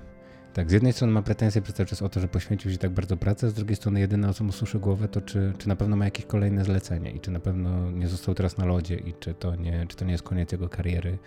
Tak, 0.54 0.70
z 0.70 0.74
jednej 0.74 0.94
strony 0.94 1.14
ma 1.14 1.22
pretensje 1.22 1.62
przez 1.62 1.76
cały 1.76 1.88
czas 1.88 2.02
o 2.02 2.10
to, 2.10 2.20
że 2.20 2.28
poświęcił 2.28 2.72
się 2.72 2.78
tak 2.78 2.92
bardzo 2.92 3.18
pracę, 3.18 3.50
z 3.50 3.54
drugiej 3.54 3.76
strony 3.76 4.00
jedyne 4.00 4.30
o 4.30 4.34
co 4.34 4.44
mu 4.44 4.52
suszy 4.52 4.80
głowę 4.80 5.08
to 5.08 5.22
czy, 5.22 5.54
czy 5.58 5.68
na 5.68 5.76
pewno 5.76 5.96
ma 5.96 6.06
jakieś 6.06 6.26
kolejne 6.26 6.64
zlecenie 6.64 7.12
i 7.12 7.20
czy 7.20 7.32
na 7.32 7.40
pewno 7.40 7.92
nie 7.92 8.08
został 8.08 8.36
teraz 8.36 8.58
na 8.58 8.66
lodzie 8.66 8.96
i 8.96 9.14
czy 9.20 9.34
to 9.34 9.56
nie, 9.56 9.86
czy 9.88 9.98
to 9.98 10.06
nie 10.06 10.12
jest 10.12 10.24
koniec 10.24 10.52
jego 10.52 10.70
kariery 10.70 11.18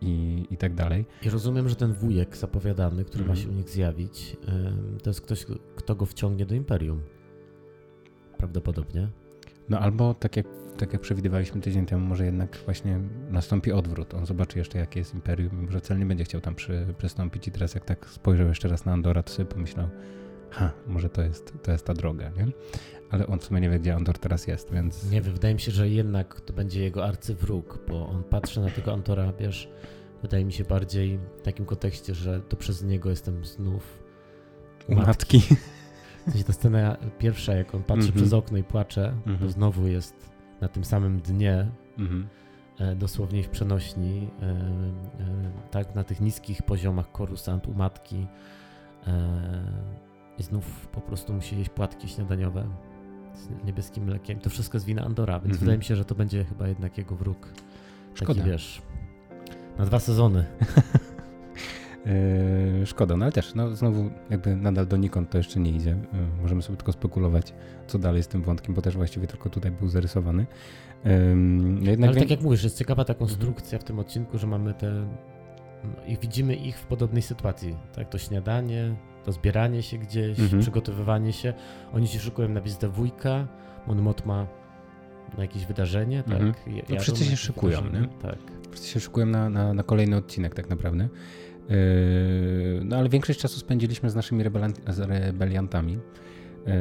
i, 0.00 0.46
i 0.50 0.56
tak 0.56 0.74
dalej. 0.74 1.04
I 1.22 1.30
rozumiem, 1.30 1.68
że 1.68 1.76
ten 1.76 1.92
wujek 1.92 2.36
zapowiadany, 2.36 3.04
który 3.04 3.24
mm. 3.24 3.36
ma 3.36 3.42
się 3.42 3.48
u 3.48 3.52
nich 3.52 3.70
zjawić, 3.70 4.36
to 5.02 5.10
jest 5.10 5.20
ktoś, 5.20 5.46
kto 5.76 5.94
go 5.94 6.06
wciągnie 6.06 6.46
do 6.46 6.54
Imperium. 6.54 7.00
Prawdopodobnie. 8.38 9.08
No 9.68 9.78
albo 9.78 10.14
tak 10.14 10.36
jak, 10.36 10.46
tak 10.76 10.92
jak 10.92 11.02
przewidywaliśmy 11.02 11.60
tydzień 11.60 11.86
temu, 11.86 12.06
może 12.06 12.24
jednak 12.24 12.56
właśnie 12.64 13.00
nastąpi 13.30 13.72
odwrót. 13.72 14.14
On 14.14 14.26
zobaczy 14.26 14.58
jeszcze, 14.58 14.78
jakie 14.78 15.00
jest 15.00 15.14
Imperium 15.14 15.62
i 15.62 15.66
może 15.66 15.80
celnie 15.80 16.06
będzie 16.06 16.24
chciał 16.24 16.40
tam 16.40 16.54
przy, 16.54 16.86
przystąpić 16.98 17.48
i 17.48 17.50
teraz 17.50 17.74
jak 17.74 17.84
tak 17.84 18.06
spojrzał 18.10 18.46
jeszcze 18.46 18.68
raz 18.68 18.84
na 18.84 18.92
Andora, 18.92 19.22
to 19.22 19.32
sobie 19.32 19.46
pomyślał, 19.46 19.88
ha, 20.50 20.72
może 20.86 21.08
to 21.08 21.22
jest, 21.22 21.54
to 21.62 21.72
jest 21.72 21.84
ta 21.84 21.94
droga, 21.94 22.30
nie? 22.30 22.46
Ale 23.10 23.26
on 23.26 23.38
w 23.38 23.44
sumie 23.44 23.60
nie 23.60 23.70
wie, 23.70 23.78
gdzie 23.78 23.94
Andor 23.94 24.18
teraz 24.18 24.46
jest, 24.46 24.72
więc... 24.72 25.10
Nie 25.10 25.22
wiem, 25.22 25.32
wydaje 25.32 25.54
mi 25.54 25.60
się, 25.60 25.72
że 25.72 25.88
jednak 25.88 26.40
to 26.40 26.52
będzie 26.52 26.82
jego 26.82 27.04
arcywróg, 27.04 27.78
bo 27.88 28.08
on 28.08 28.22
patrzy 28.24 28.60
na 28.60 28.70
tego 28.70 28.92
Antora, 28.92 29.32
wiesz, 29.32 29.68
wydaje 30.22 30.44
mi 30.44 30.52
się 30.52 30.64
bardziej 30.64 31.18
w 31.18 31.42
takim 31.42 31.66
kontekście, 31.66 32.14
że 32.14 32.40
to 32.40 32.56
przez 32.56 32.82
niego 32.82 33.10
jestem 33.10 33.44
znów 33.44 34.02
u 34.88 34.94
matki. 34.94 35.40
W 36.26 36.30
sensie 36.30 36.44
ta 36.44 36.52
scena 36.52 36.96
pierwsza, 37.18 37.54
jak 37.54 37.74
on 37.74 37.82
patrzy 37.82 38.02
mm 38.02 38.14
-hmm. 38.14 38.16
przez 38.16 38.32
okno 38.32 38.58
i 38.58 38.62
płacze, 38.62 39.08
mm 39.08 39.20
-hmm. 39.20 39.24
to 39.24 39.30
mhm. 39.30 39.50
znowu 39.50 39.86
jest 39.86 40.30
na 40.60 40.68
tym 40.68 40.84
samym 40.84 41.20
dnie, 41.20 41.70
mm 41.98 42.10
-hmm. 42.78 42.96
dosłownie 42.96 43.42
w 43.42 43.48
przenośni, 43.48 44.30
e, 44.42 44.46
e, 44.46 44.56
tak, 45.70 45.94
na 45.94 46.04
tych 46.04 46.20
niskich 46.20 46.62
poziomach 46.62 47.12
korusant 47.12 47.66
u 47.66 47.74
matki 47.74 48.26
i 50.38 50.42
znów 50.42 50.86
po 50.86 51.00
prostu 51.00 51.32
musi 51.32 51.58
jeść 51.58 51.70
płatki 51.70 52.08
śniadaniowe 52.08 52.68
z 53.36 53.66
niebieskim 53.66 54.04
mlekiem. 54.04 54.38
To 54.38 54.50
wszystko 54.50 54.76
jest 54.76 54.86
wina 54.86 55.04
Andora, 55.04 55.34
więc 55.34 55.44
mhm. 55.44 55.60
wydaje 55.60 55.78
mi 55.78 55.84
się, 55.84 55.96
że 55.96 56.04
to 56.04 56.14
będzie 56.14 56.44
chyba 56.44 56.68
jednak 56.68 56.98
jego 56.98 57.16
wróg. 57.16 57.48
Szkoda. 58.14 58.34
Taki, 58.34 58.50
wiesz, 58.50 58.82
na 59.78 59.86
dwa 59.86 60.00
sezony. 60.00 60.44
Yy, 62.78 62.86
szkoda, 62.92 63.16
no 63.16 63.24
ale 63.24 63.32
też, 63.32 63.54
no 63.54 63.76
znowu 63.76 64.10
jakby 64.30 64.56
nadal 64.56 64.86
donikąd 64.86 65.30
to 65.30 65.38
jeszcze 65.38 65.60
nie 65.60 65.70
idzie. 65.70 65.90
Yy, 65.90 66.42
możemy 66.42 66.62
sobie 66.62 66.76
tylko 66.76 66.92
spekulować, 66.92 67.54
co 67.86 67.98
dalej 67.98 68.22
z 68.22 68.28
tym 68.28 68.42
wątkiem, 68.42 68.74
bo 68.74 68.82
też 68.82 68.96
właściwie 68.96 69.26
tylko 69.26 69.50
tutaj 69.50 69.70
był 69.70 69.88
zarysowany. 69.88 70.46
Yy, 71.04 71.10
jednak 71.80 72.10
ale 72.10 72.20
tak 72.20 72.30
jak 72.30 72.42
mówisz, 72.42 72.64
jest 72.64 72.78
ciekawa 72.78 73.04
ta 73.04 73.14
konstrukcja 73.14 73.78
w 73.78 73.84
tym 73.84 73.98
odcinku, 73.98 74.38
że 74.38 74.46
mamy 74.46 74.74
te 74.74 75.06
no, 75.84 76.04
i 76.06 76.18
widzimy 76.18 76.54
ich 76.54 76.78
w 76.78 76.86
podobnej 76.86 77.22
sytuacji, 77.22 77.76
tak? 77.94 78.08
To 78.08 78.18
śniadanie, 78.18 78.96
to 79.26 79.32
zbieranie 79.32 79.82
się 79.82 79.98
gdzieś, 79.98 80.40
mhm. 80.40 80.62
przygotowywanie 80.62 81.32
się. 81.32 81.54
Oni 81.92 82.08
się 82.08 82.18
szykują 82.18 82.48
na 82.48 82.60
wizytę 82.60 82.88
wujka, 82.88 83.46
on 83.88 84.02
Mot 84.02 84.26
ma 84.26 84.46
na 85.36 85.42
jakieś 85.42 85.66
wydarzenie, 85.66 86.22
tak? 86.22 86.40
Mhm. 86.40 86.54
no 86.88 87.00
wszyscy 87.00 87.24
się 87.24 87.36
szykują, 87.36 87.80
nie? 87.80 88.08
Tak. 88.22 88.38
Wszyscy 88.70 88.88
się 88.88 89.00
szykują 89.00 89.26
na, 89.26 89.50
na, 89.50 89.74
na 89.74 89.82
kolejny 89.82 90.16
odcinek 90.16 90.54
tak 90.54 90.70
naprawdę. 90.70 91.08
Yy, 91.68 92.80
no 92.84 92.96
ale 92.96 93.08
większość 93.08 93.40
czasu 93.40 93.58
spędziliśmy 93.58 94.10
z 94.10 94.14
naszymi 94.14 94.44
z 94.88 94.98
rebeliantami. 94.98 95.92
Yy, 95.92 96.72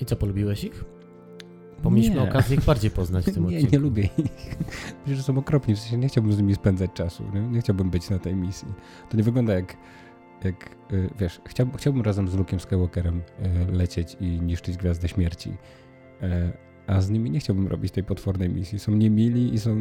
I 0.00 0.04
co, 0.04 0.16
polubiłeś 0.16 0.64
ich? 0.64 0.84
Bo 1.82 1.90
mieliśmy 1.90 2.14
nie. 2.14 2.22
okazję 2.22 2.56
ich 2.56 2.64
bardziej 2.64 2.90
poznać 2.90 3.24
w 3.24 3.32
tym 3.34 3.42
nie, 3.42 3.56
odcinku. 3.56 3.72
Nie 3.72 3.78
lubię 3.78 4.02
ich. 4.02 4.56
Myślę, 5.00 5.16
że 5.16 5.22
są 5.22 5.38
okropni, 5.38 5.74
w 5.74 5.78
sensie 5.78 5.98
nie 5.98 6.08
chciałbym 6.08 6.32
z 6.32 6.38
nimi 6.38 6.54
spędzać 6.54 6.90
czasu. 6.92 7.24
Nie, 7.34 7.40
nie 7.40 7.60
chciałbym 7.60 7.90
być 7.90 8.10
na 8.10 8.18
tej 8.18 8.36
misji. 8.36 8.68
To 9.10 9.16
nie 9.16 9.22
wygląda 9.22 9.52
jak, 9.52 9.76
jak 10.44 10.76
yy, 10.90 11.10
wiesz, 11.18 11.40
chciałbym, 11.46 11.76
chciałbym 11.76 12.02
razem 12.02 12.28
z 12.28 12.36
Luke'em 12.36 12.58
Skywalkerem 12.58 13.22
yy, 13.66 13.72
lecieć 13.72 14.16
i 14.20 14.40
niszczyć 14.40 14.76
Gwiazdę 14.76 15.08
Śmierci. 15.08 15.50
Yy, 16.20 16.28
a 16.86 17.00
z 17.00 17.10
nimi 17.10 17.30
nie 17.30 17.40
chciałbym 17.40 17.68
robić 17.68 17.92
tej 17.92 18.04
potwornej 18.04 18.48
misji. 18.48 18.78
Są 18.78 18.92
niemili 18.92 19.54
i 19.54 19.58
są 19.58 19.76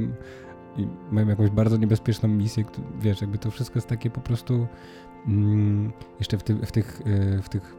i 0.77 0.87
mają 1.11 1.27
jakąś 1.27 1.49
bardzo 1.49 1.77
niebezpieczną 1.77 2.29
misję, 2.29 2.63
wiesz, 3.01 3.21
jakby 3.21 3.37
to 3.37 3.51
wszystko 3.51 3.77
jest 3.77 3.87
takie 3.87 4.09
po 4.09 4.21
prostu 4.21 4.67
mm, 5.27 5.91
jeszcze 6.19 6.37
w, 6.37 6.43
ty, 6.43 6.55
w, 6.55 6.71
tych, 6.71 7.01
w 7.43 7.49
tych 7.49 7.75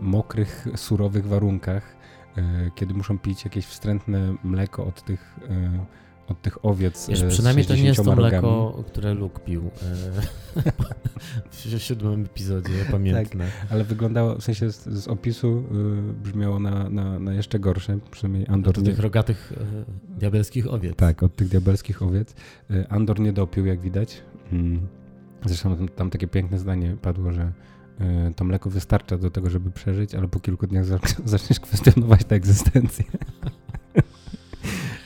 mokrych, 0.00 0.66
surowych 0.76 1.26
warunkach, 1.26 1.96
kiedy 2.74 2.94
muszą 2.94 3.18
pić 3.18 3.44
jakieś 3.44 3.66
wstrętne 3.66 4.34
mleko 4.44 4.86
od 4.86 5.02
tych 5.02 5.40
od 6.28 6.42
tych 6.42 6.64
owiec. 6.64 7.08
Wiesz, 7.08 7.24
przynajmniej 7.24 7.66
to 7.66 7.76
nie 7.76 7.84
jest 7.84 8.04
to 8.04 8.16
mleko, 8.16 8.84
które 8.86 9.14
Luke 9.14 9.40
pił 9.40 9.70
w 11.50 11.78
siódmym 11.78 12.22
epizodzie, 12.22 12.72
pamiętne. 12.90 13.44
Tak, 13.44 13.72
ale 13.72 13.84
wyglądało, 13.84 14.36
w 14.36 14.44
sensie 14.44 14.72
z, 14.72 14.88
z 14.88 15.08
opisu 15.08 15.64
brzmiało 16.22 16.58
na, 16.58 16.90
na, 16.90 17.18
na, 17.18 17.34
jeszcze 17.34 17.58
gorsze, 17.58 17.98
przynajmniej 18.10 18.46
Andor. 18.48 18.78
Od 18.78 18.84
tych 18.84 18.98
rogatych 18.98 19.52
diabelskich 20.08 20.72
owiec. 20.72 20.96
Tak, 20.96 21.22
od 21.22 21.36
tych 21.36 21.48
diabelskich 21.48 22.02
owiec. 22.02 22.34
Andor 22.88 23.20
nie 23.20 23.32
dopił, 23.32 23.66
jak 23.66 23.80
widać. 23.80 24.22
Mm. 24.52 24.86
Zresztą 25.44 25.76
tam, 25.76 25.88
tam 25.88 26.10
takie 26.10 26.26
piękne 26.28 26.58
zdanie 26.58 26.96
padło, 27.02 27.32
że 27.32 27.52
to 28.36 28.44
mleko 28.44 28.70
wystarcza 28.70 29.18
do 29.18 29.30
tego, 29.30 29.50
żeby 29.50 29.70
przeżyć, 29.70 30.14
ale 30.14 30.28
po 30.28 30.40
kilku 30.40 30.66
dniach 30.66 30.84
zaczniesz 31.24 31.60
kwestionować 31.60 32.24
tę 32.24 32.34
egzystencję. 32.34 33.04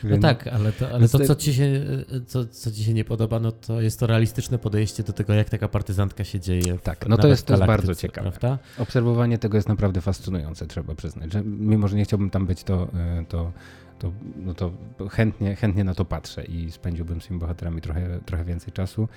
No 0.04 0.18
tak, 0.18 0.46
ale 0.46 0.72
to, 0.72 0.90
ale 0.90 1.08
to 1.08 1.18
co, 1.18 1.34
ci 1.34 1.54
się, 1.54 1.86
co, 2.26 2.46
co 2.46 2.70
ci 2.70 2.84
się 2.84 2.94
nie 2.94 3.04
podoba, 3.04 3.40
no 3.40 3.52
to 3.52 3.80
jest 3.80 4.00
to 4.00 4.06
realistyczne 4.06 4.58
podejście 4.58 5.02
do 5.02 5.12
tego, 5.12 5.34
jak 5.34 5.50
taka 5.50 5.68
partyzantka 5.68 6.24
się 6.24 6.40
dzieje. 6.40 6.78
Tak, 6.78 7.08
no 7.08 7.16
to 7.16 7.28
jest, 7.28 7.46
to 7.46 7.54
jest 7.54 7.66
bardzo 7.66 7.94
ciekawe. 7.94 8.30
Prawda? 8.30 8.58
Obserwowanie 8.78 9.38
tego 9.38 9.58
jest 9.58 9.68
naprawdę 9.68 10.00
fascynujące, 10.00 10.66
trzeba 10.66 10.94
przyznać. 10.94 11.32
Że 11.32 11.42
mimo, 11.44 11.88
że 11.88 11.96
nie 11.96 12.04
chciałbym 12.04 12.30
tam 12.30 12.46
być, 12.46 12.64
to, 12.64 12.88
e, 12.94 13.24
to, 13.28 13.52
to, 13.98 14.12
no 14.36 14.54
to 14.54 14.72
chętnie, 15.10 15.56
chętnie 15.56 15.84
na 15.84 15.94
to 15.94 16.04
patrzę 16.04 16.44
i 16.44 16.70
spędziłbym 16.70 17.20
z 17.20 17.26
tymi 17.26 17.40
bohaterami 17.40 17.80
trochę, 17.80 18.20
trochę 18.26 18.44
więcej 18.44 18.72
czasu. 18.72 19.08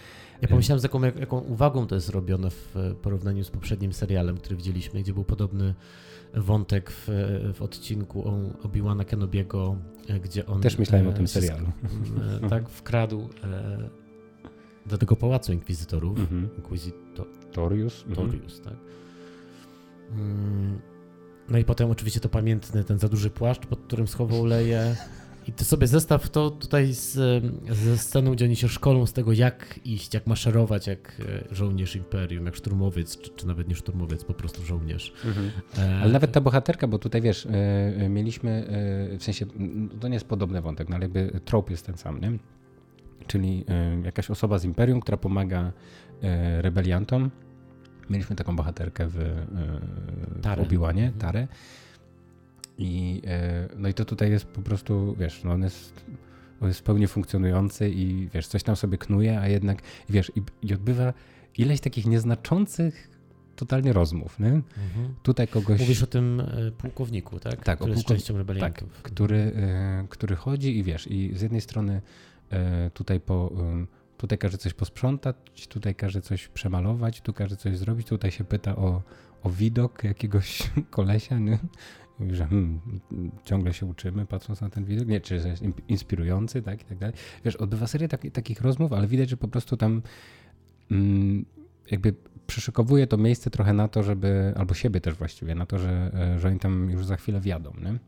Ja 0.41 0.47
pomyślałem, 0.47 0.79
z 0.79 0.83
jaką, 0.83 1.01
jaką 1.03 1.39
uwagą 1.39 1.87
to 1.87 1.95
jest 1.95 2.09
robione 2.09 2.49
w 2.49 2.75
porównaniu 3.01 3.43
z 3.43 3.49
poprzednim 3.49 3.93
serialem, 3.93 4.37
który 4.37 4.55
widzieliśmy, 4.55 4.99
gdzie 4.99 5.13
był 5.13 5.23
podobny 5.23 5.73
wątek 6.33 6.91
w, 6.91 7.07
w 7.53 7.61
odcinku 7.61 8.31
Obi-Wana 8.63 9.05
Kenobiego, 9.05 9.77
e, 10.07 10.19
gdzie 10.19 10.45
on... 10.45 10.61
Też 10.61 10.77
myślałem 10.77 11.07
e, 11.07 11.09
o 11.09 11.13
tym 11.13 11.27
serialu. 11.27 11.67
E, 12.43 12.49
tak, 12.49 12.69
wkradł 12.69 13.29
e, 13.43 13.89
do 14.85 14.97
tego 14.97 15.15
pałacu 15.15 15.53
inkwizytorów. 15.53 16.19
Mhm. 16.19 16.49
Torius. 17.51 18.05
Mhm. 18.07 18.27
Torius, 18.27 18.61
tak. 18.61 18.73
Mm, 20.11 20.79
no 21.49 21.57
i 21.57 21.65
potem 21.65 21.91
oczywiście 21.91 22.19
to 22.19 22.29
pamiętny 22.29 22.83
ten 22.83 22.99
za 22.99 23.09
duży 23.09 23.29
płaszcz, 23.29 23.65
pod 23.65 23.79
którym 23.79 24.07
schował 24.07 24.45
leje. 24.45 24.95
I 25.47 25.51
ty 25.51 25.65
sobie 25.65 25.87
zestaw 25.87 26.29
to 26.29 26.51
tutaj 26.51 26.93
z, 26.93 27.43
ze 27.69 27.97
sceną, 27.97 28.31
gdzie 28.31 28.45
oni 28.45 28.55
się 28.55 28.69
szkolą 28.69 29.05
z 29.05 29.13
tego, 29.13 29.33
jak 29.33 29.79
iść, 29.85 30.13
jak 30.13 30.27
maszerować, 30.27 30.87
jak 30.87 31.21
e, 31.51 31.55
żołnierz 31.55 31.95
imperium, 31.95 32.45
jak 32.45 32.55
szturmowiec, 32.55 33.17
czy, 33.17 33.29
czy 33.29 33.47
nawet 33.47 33.67
nie 33.67 33.75
szturmowiec, 33.75 34.23
po 34.23 34.33
prostu 34.33 34.65
żołnierz. 34.65 35.13
Mhm. 35.25 35.51
E... 35.77 35.99
Ale 36.01 36.11
nawet 36.11 36.31
ta 36.31 36.41
bohaterka, 36.41 36.87
bo 36.87 36.99
tutaj 36.99 37.21
wiesz, 37.21 37.45
e, 37.45 38.09
mieliśmy, 38.09 38.67
e, 39.13 39.17
w 39.17 39.23
sensie, 39.23 39.45
to 39.99 40.07
nie 40.07 40.13
jest 40.13 40.27
podobny 40.27 40.61
wątek, 40.61 40.89
no 40.89 40.95
ale 40.95 41.05
jakby 41.05 41.39
trop 41.45 41.69
jest 41.69 41.85
ten 41.85 41.97
sam, 41.97 42.21
nie? 42.21 42.31
Czyli 43.27 43.65
e, 43.67 44.01
jakaś 44.05 44.31
osoba 44.31 44.59
z 44.59 44.65
imperium, 44.65 44.99
która 44.99 45.17
pomaga 45.17 45.71
e, 46.21 46.61
rebeliantom. 46.61 47.31
Mieliśmy 48.09 48.35
taką 48.35 48.55
bohaterkę 48.55 49.07
w, 49.07 49.17
w 50.41 50.59
Obi-Wanie, 50.59 51.05
mhm. 51.05 51.47
I, 52.81 53.21
e, 53.27 53.67
no 53.77 53.89
i 53.89 53.93
to 53.93 54.05
tutaj 54.05 54.31
jest 54.31 54.45
po 54.45 54.61
prostu, 54.61 55.15
wiesz, 55.19 55.43
no 55.43 55.51
on 55.51 55.63
jest, 55.63 56.05
on 56.61 56.67
jest 56.67 56.83
pełnie 56.83 57.07
funkcjonujący 57.07 57.89
i 57.89 58.29
wiesz, 58.33 58.47
coś 58.47 58.63
tam 58.63 58.75
sobie 58.75 58.97
knuje, 58.97 59.39
a 59.39 59.47
jednak, 59.47 59.81
wiesz, 60.09 60.31
i, 60.35 60.67
i 60.67 60.73
odbywa 60.73 61.13
ileś 61.57 61.79
takich 61.79 62.05
nieznaczących 62.05 63.09
totalnie 63.55 63.93
rozmów, 63.93 64.39
nie? 64.39 64.47
Mhm. 64.47 65.15
Tutaj 65.23 65.47
kogoś... 65.47 65.79
Mówisz 65.79 66.03
o 66.03 66.07
tym 66.07 66.39
e, 66.39 66.71
pułkowniku, 66.71 67.39
tak? 67.39 67.63
Tak, 67.63 67.79
który 67.79 67.91
o 67.91 67.95
pułkow... 67.95 68.17
częścią 68.17 68.37
rebeliantów. 68.37 68.89
Tak, 68.93 69.11
który, 69.11 69.37
e, 69.55 70.05
który 70.09 70.35
chodzi 70.35 70.77
i 70.77 70.83
wiesz, 70.83 71.07
i 71.11 71.31
z 71.35 71.41
jednej 71.41 71.61
strony 71.61 72.01
tutaj 72.93 73.19
po... 73.19 73.51
Tutaj 74.17 74.37
każe 74.37 74.57
coś 74.57 74.73
posprzątać, 74.73 75.67
tutaj 75.69 75.95
każe 75.95 76.21
coś 76.21 76.47
przemalować, 76.47 77.21
tu 77.21 77.33
każe 77.33 77.55
coś 77.55 77.77
zrobić, 77.77 78.07
tutaj 78.07 78.31
się 78.31 78.43
pyta 78.43 78.75
o, 78.75 79.01
o 79.43 79.49
widok 79.49 80.03
jakiegoś 80.03 80.71
kolesia, 80.89 81.39
nie? 81.39 81.59
Że 82.29 82.45
hmm, 82.45 82.79
ciągle 83.43 83.73
się 83.73 83.85
uczymy, 83.85 84.25
patrząc 84.25 84.61
na 84.61 84.69
ten 84.69 84.85
widok, 84.85 85.07
nie, 85.07 85.21
czy 85.21 85.35
jest 85.35 85.63
inspirujący, 85.87 86.61
tak, 86.61 86.81
i 86.81 86.85
tak 86.85 86.97
dalej. 86.97 87.15
Wiesz, 87.45 87.55
odbywa 87.55 87.87
serię 87.87 88.07
tak, 88.07 88.21
takich 88.33 88.61
rozmów, 88.61 88.93
ale 88.93 89.07
widać, 89.07 89.29
że 89.29 89.37
po 89.37 89.47
prostu 89.47 89.77
tam 89.77 90.01
mm, 90.91 91.45
jakby 91.91 92.13
przyszykowuje 92.47 93.07
to 93.07 93.17
miejsce 93.17 93.49
trochę 93.49 93.73
na 93.73 93.87
to, 93.87 94.03
żeby, 94.03 94.53
albo 94.57 94.73
siebie 94.73 95.01
też 95.01 95.15
właściwie, 95.15 95.55
na 95.55 95.65
to, 95.65 95.79
że, 95.79 96.11
e, 96.13 96.39
że 96.39 96.47
oni 96.47 96.59
tam 96.59 96.89
już 96.89 97.05
za 97.05 97.15
chwilę 97.15 97.39
wjadą, 97.39 97.73
nie? 97.81 97.99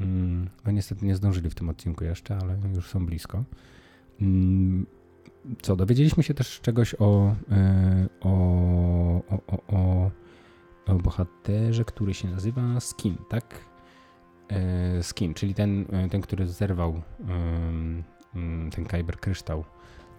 Mm, 0.00 0.48
no 0.66 0.72
niestety 0.72 1.06
nie 1.06 1.16
zdążyli 1.16 1.50
w 1.50 1.54
tym 1.54 1.68
odcinku 1.68 2.04
jeszcze, 2.04 2.36
ale 2.36 2.58
już 2.74 2.90
są 2.90 3.06
blisko. 3.06 3.44
Mm, 4.20 4.86
co, 5.62 5.76
dowiedzieliśmy 5.76 6.22
się 6.22 6.34
też 6.34 6.60
czegoś 6.60 6.94
o, 6.98 7.36
e, 7.50 8.08
o, 8.20 8.30
o, 9.28 9.40
o, 9.46 9.76
o 9.76 10.10
o 10.86 10.94
bohaterze, 10.94 11.84
który 11.84 12.14
się 12.14 12.28
nazywa 12.28 12.80
Skin, 12.80 13.16
tak? 13.28 13.60
E, 14.48 15.02
Skin, 15.02 15.34
czyli 15.34 15.54
ten, 15.54 15.86
e, 15.92 16.08
ten 16.08 16.20
który 16.20 16.46
zerwał 16.46 17.02
ten 18.74 18.84
Kyber 18.88 19.20
kryształ 19.20 19.64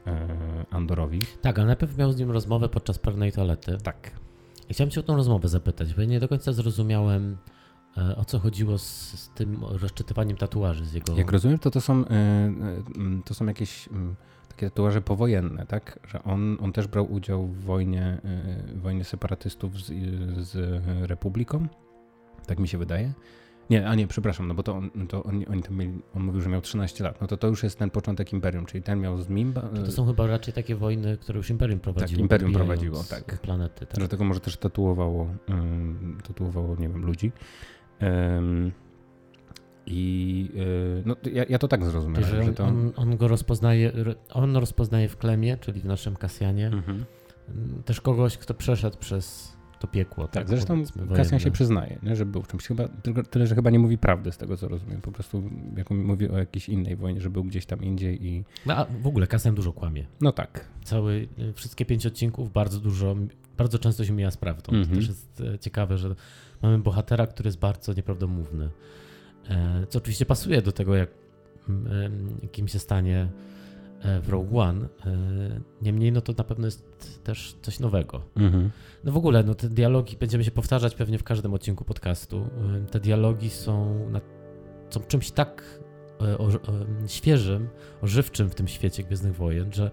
e, 0.07 0.27
Andorowi. 0.71 1.21
Tak, 1.41 1.59
ale 1.59 1.67
najpierw 1.67 1.97
miał 1.97 2.11
z 2.11 2.17
nim 2.17 2.31
rozmowę 2.31 2.69
podczas 2.69 2.99
pewnej 2.99 3.31
toalety. 3.31 3.77
Tak. 3.83 4.11
I 4.69 4.73
chciałem 4.73 4.91
cię 4.91 4.99
o 4.99 5.03
tą 5.03 5.15
rozmowę 5.15 5.47
zapytać, 5.47 5.93
bo 5.93 6.01
ja 6.01 6.07
nie 6.07 6.19
do 6.19 6.27
końca 6.27 6.53
zrozumiałem, 6.53 7.37
o 8.17 8.25
co 8.25 8.39
chodziło 8.39 8.77
z, 8.77 8.89
z 9.19 9.29
tym 9.29 9.63
rozczytywaniem 9.63 10.37
tatuaży 10.37 10.85
z 10.85 10.93
jego... 10.93 11.17
Jak 11.17 11.31
rozumiem, 11.31 11.59
to 11.59 11.71
to 11.71 11.81
są, 11.81 12.03
to 13.25 13.33
są 13.33 13.45
jakieś 13.45 13.89
takie 14.55 14.69
tatuaże 14.69 15.01
powojenne, 15.01 15.65
tak? 15.65 15.99
Że 16.07 16.23
on, 16.23 16.57
on 16.61 16.73
też 16.73 16.87
brał 16.87 17.13
udział 17.13 17.47
w 17.47 17.63
wojnie, 17.63 18.21
w 18.67 18.81
wojnie 18.81 19.03
separatystów 19.03 19.81
z, 19.81 19.91
z 20.37 20.81
Republiką. 21.09 21.67
Tak 22.47 22.59
mi 22.59 22.67
się 22.67 22.77
wydaje. 22.77 23.13
Nie, 23.69 23.87
a 23.87 23.95
nie, 23.95 24.07
przepraszam, 24.07 24.47
no 24.47 24.53
bo 24.53 24.63
to, 24.63 24.75
on, 24.75 25.07
to 25.07 25.23
oni, 25.23 25.47
oni 25.47 25.63
tam 25.63 25.77
mieli, 25.77 26.01
on 26.15 26.23
mówił, 26.23 26.41
że 26.41 26.49
miał 26.49 26.61
13 26.61 27.03
lat. 27.03 27.21
No 27.21 27.27
to 27.27 27.37
to 27.37 27.47
już 27.47 27.63
jest 27.63 27.79
ten 27.79 27.89
początek 27.89 28.33
Imperium, 28.33 28.65
czyli 28.65 28.83
ten 28.83 28.99
miał 28.99 29.21
z 29.21 29.29
Mimba. 29.29 29.61
To, 29.61 29.83
to 29.83 29.91
są 29.91 30.05
chyba 30.05 30.27
raczej 30.27 30.53
takie 30.53 30.75
wojny, 30.75 31.17
które 31.17 31.37
już 31.37 31.49
Imperium 31.49 31.79
prowadziło. 31.79 32.17
Tak, 32.17 32.19
Imperium 32.19 32.53
prowadziło, 32.53 33.03
tak. 33.09 33.39
Planety. 33.39 33.85
Tak. 33.85 33.97
Dlatego 33.97 34.23
może 34.23 34.39
też 34.39 34.57
tatuowało, 34.57 35.29
um, 35.49 36.17
tatuowało, 36.27 36.75
nie 36.75 36.89
wiem, 36.89 37.05
ludzi. 37.05 37.31
Um, 38.01 38.71
i 39.87 40.49
yy, 40.53 41.03
no, 41.05 41.15
ja, 41.33 41.45
ja, 41.49 41.59
to 41.59 41.67
tak 41.67 41.85
zrozumiałem. 41.85 42.29
Że, 42.29 42.39
on, 42.39 42.45
że 42.45 42.53
to... 42.53 42.63
on, 42.63 42.91
on, 42.95 43.17
go 43.17 43.27
rozpoznaje, 43.27 43.91
on 44.33 44.55
rozpoznaje 44.55 45.09
w 45.09 45.17
Klemie, 45.17 45.57
czyli 45.57 45.81
w 45.81 45.85
naszym 45.85 46.15
Kasjanie, 46.15 46.67
mhm. 46.67 47.05
Też 47.85 48.01
kogoś, 48.01 48.37
kto 48.37 48.53
przeszedł 48.53 48.97
przez 48.97 49.55
to 49.79 49.87
piekło. 49.87 50.23
Tak, 50.23 50.33
tak 50.33 50.49
zresztą 50.49 50.83
Kasjan 51.15 51.39
się 51.39 51.51
przyznaje, 51.51 51.99
nie, 52.03 52.15
że 52.15 52.25
był 52.25 52.43
czymś 52.43 52.67
chyba, 52.67 52.87
tylko 52.87 53.23
tyle, 53.23 53.47
że 53.47 53.55
chyba 53.55 53.69
nie 53.69 53.79
mówi 53.79 53.97
prawdy 53.97 54.31
z 54.31 54.37
tego, 54.37 54.57
co 54.57 54.67
rozumiem. 54.67 55.01
Po 55.01 55.11
prostu 55.11 55.43
jak 55.77 55.89
mówi 55.89 56.29
o 56.29 56.37
jakiejś 56.37 56.69
innej 56.69 56.95
wojnie, 56.95 57.21
że 57.21 57.29
był 57.29 57.43
gdzieś 57.43 57.65
tam 57.65 57.83
indziej 57.83 58.25
i... 58.25 58.43
No, 58.65 58.75
a 58.75 58.85
w 58.85 59.07
ogóle 59.07 59.27
Kasjan 59.27 59.55
dużo 59.55 59.73
kłamie. 59.73 60.05
No 60.21 60.31
tak. 60.31 60.65
Cały, 60.83 61.27
y, 61.39 61.53
wszystkie 61.53 61.85
pięć 61.85 62.05
odcinków 62.05 62.51
bardzo 62.51 62.79
dużo, 62.79 63.15
bardzo 63.57 63.79
często 63.79 64.05
się 64.05 64.13
mija 64.13 64.31
z 64.31 64.37
prawdą. 64.37 64.71
Mhm. 64.73 64.89
To 64.89 64.95
też 64.95 65.07
jest 65.07 65.41
e, 65.41 65.59
ciekawe, 65.59 65.97
że 65.97 66.15
mamy 66.61 66.79
bohatera, 66.79 67.27
który 67.27 67.47
jest 67.47 67.59
bardzo 67.59 67.93
nieprawdomówny. 67.93 68.69
E, 69.49 69.85
co 69.89 69.99
oczywiście 69.99 70.25
pasuje 70.25 70.61
do 70.61 70.71
tego, 70.71 70.95
jak, 70.95 71.09
kim 72.51 72.67
się 72.67 72.79
stanie 72.79 73.29
e, 74.01 74.19
w 74.19 74.29
Rogue 74.29 74.59
One. 74.59 74.85
E, 74.85 75.17
niemniej, 75.81 76.11
no 76.11 76.21
to 76.21 76.33
na 76.37 76.43
pewno 76.43 76.67
jest 76.67 76.83
też 77.23 77.55
coś 77.61 77.79
nowego. 77.79 78.21
Mhm. 78.35 78.71
No 79.03 79.11
w 79.11 79.17
ogóle, 79.17 79.43
no 79.43 79.55
te 79.55 79.69
dialogi, 79.69 80.17
będziemy 80.17 80.43
się 80.43 80.51
powtarzać 80.51 80.95
pewnie 80.95 81.17
w 81.17 81.23
każdym 81.23 81.53
odcinku 81.53 81.85
podcastu. 81.85 82.49
Te 82.91 82.99
dialogi 82.99 83.49
są, 83.49 84.09
na, 84.09 84.21
są 84.89 84.99
czymś 84.99 85.31
tak 85.31 85.63
o, 86.19 86.43
o, 86.43 86.49
świeżym, 87.07 87.69
ożywczym 88.01 88.49
w 88.49 88.55
tym 88.55 88.67
świecie 88.67 89.03
Gwiezdnych 89.03 89.35
Wojen, 89.35 89.73
że 89.73 89.91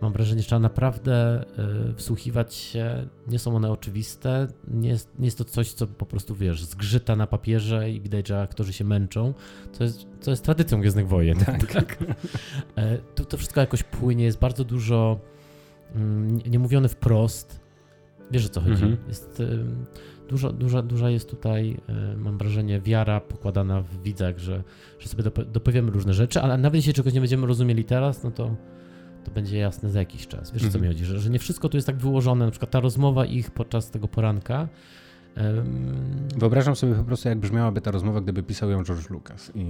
Mam 0.00 0.12
wrażenie, 0.12 0.42
że 0.42 0.46
trzeba 0.46 0.60
naprawdę 0.60 1.44
y, 1.90 1.94
wsłuchiwać 1.94 2.54
się. 2.54 3.08
Nie 3.28 3.38
są 3.38 3.56
one 3.56 3.70
oczywiste. 3.70 4.46
Nie 4.68 4.88
jest, 4.88 5.18
nie 5.18 5.24
jest 5.24 5.38
to 5.38 5.44
coś, 5.44 5.72
co 5.72 5.86
po 5.86 6.06
prostu 6.06 6.34
wiesz, 6.34 6.64
zgrzyta 6.64 7.16
na 7.16 7.26
papierze 7.26 7.90
i 7.90 8.00
widać, 8.00 8.28
że 8.28 8.42
aktorzy 8.42 8.72
się 8.72 8.84
męczą. 8.84 9.34
To 9.78 9.84
jest, 9.84 10.06
to 10.24 10.30
jest 10.30 10.44
tradycją 10.44 10.80
Gwiezdnych 10.80 11.08
Wojen. 11.08 11.38
Tak. 11.38 11.66
tak. 11.72 11.98
E, 12.76 12.98
to, 12.98 13.24
to 13.24 13.36
wszystko 13.36 13.60
jakoś 13.60 13.82
płynie. 13.82 14.24
Jest 14.24 14.38
bardzo 14.38 14.64
dużo 14.64 15.20
mm, 15.94 16.38
nie 16.46 16.58
mówione 16.58 16.88
wprost. 16.88 17.60
Wiesz 18.30 18.46
o 18.46 18.48
co 18.48 18.60
chodzi? 18.60 18.84
Mhm. 18.84 18.96
Jest 19.08 19.40
y, 19.40 19.64
dużo, 20.28 20.52
duża, 20.52 20.82
duża 20.82 21.10
jest 21.10 21.30
tutaj, 21.30 21.80
y, 22.14 22.16
mam 22.16 22.38
wrażenie, 22.38 22.80
wiara 22.80 23.20
pokładana 23.20 23.82
w 23.82 24.02
widzach, 24.02 24.38
że, 24.38 24.62
że 24.98 25.08
sobie 25.08 25.24
dop- 25.24 25.50
dopowiemy 25.50 25.90
różne 25.90 26.14
rzeczy, 26.14 26.40
ale 26.40 26.58
nawet 26.58 26.74
jeśli 26.74 26.92
czegoś 26.94 27.12
nie 27.12 27.20
będziemy 27.20 27.46
rozumieli 27.46 27.84
teraz, 27.84 28.24
no 28.24 28.30
to, 28.30 28.56
to 29.24 29.30
będzie 29.30 29.58
jasne 29.58 29.90
za 29.90 29.98
jakiś 29.98 30.26
czas. 30.26 30.50
Wiesz 30.50 30.62
o 30.62 30.68
co 30.68 30.78
Mhm. 30.78 30.82
mi 30.82 30.88
chodzi? 30.88 31.04
Że, 31.04 31.18
że 31.20 31.30
nie 31.30 31.38
wszystko 31.38 31.68
tu 31.68 31.76
jest 31.76 31.86
tak 31.86 31.96
wyłożone, 31.96 32.44
na 32.44 32.50
przykład 32.50 32.70
ta 32.70 32.80
rozmowa 32.80 33.24
ich 33.24 33.50
podczas 33.50 33.90
tego 33.90 34.08
poranka. 34.08 34.68
ym, 35.38 36.28
Wyobrażam 36.36 36.76
sobie 36.76 36.94
po 36.94 37.04
prostu, 37.04 37.28
jak 37.28 37.38
brzmiałaby 37.38 37.80
ta 37.80 37.90
rozmowa, 37.90 38.20
gdyby 38.20 38.42
pisał 38.42 38.70
ją 38.70 38.84
George 38.84 39.10
Lucas. 39.10 39.52
I, 39.54 39.60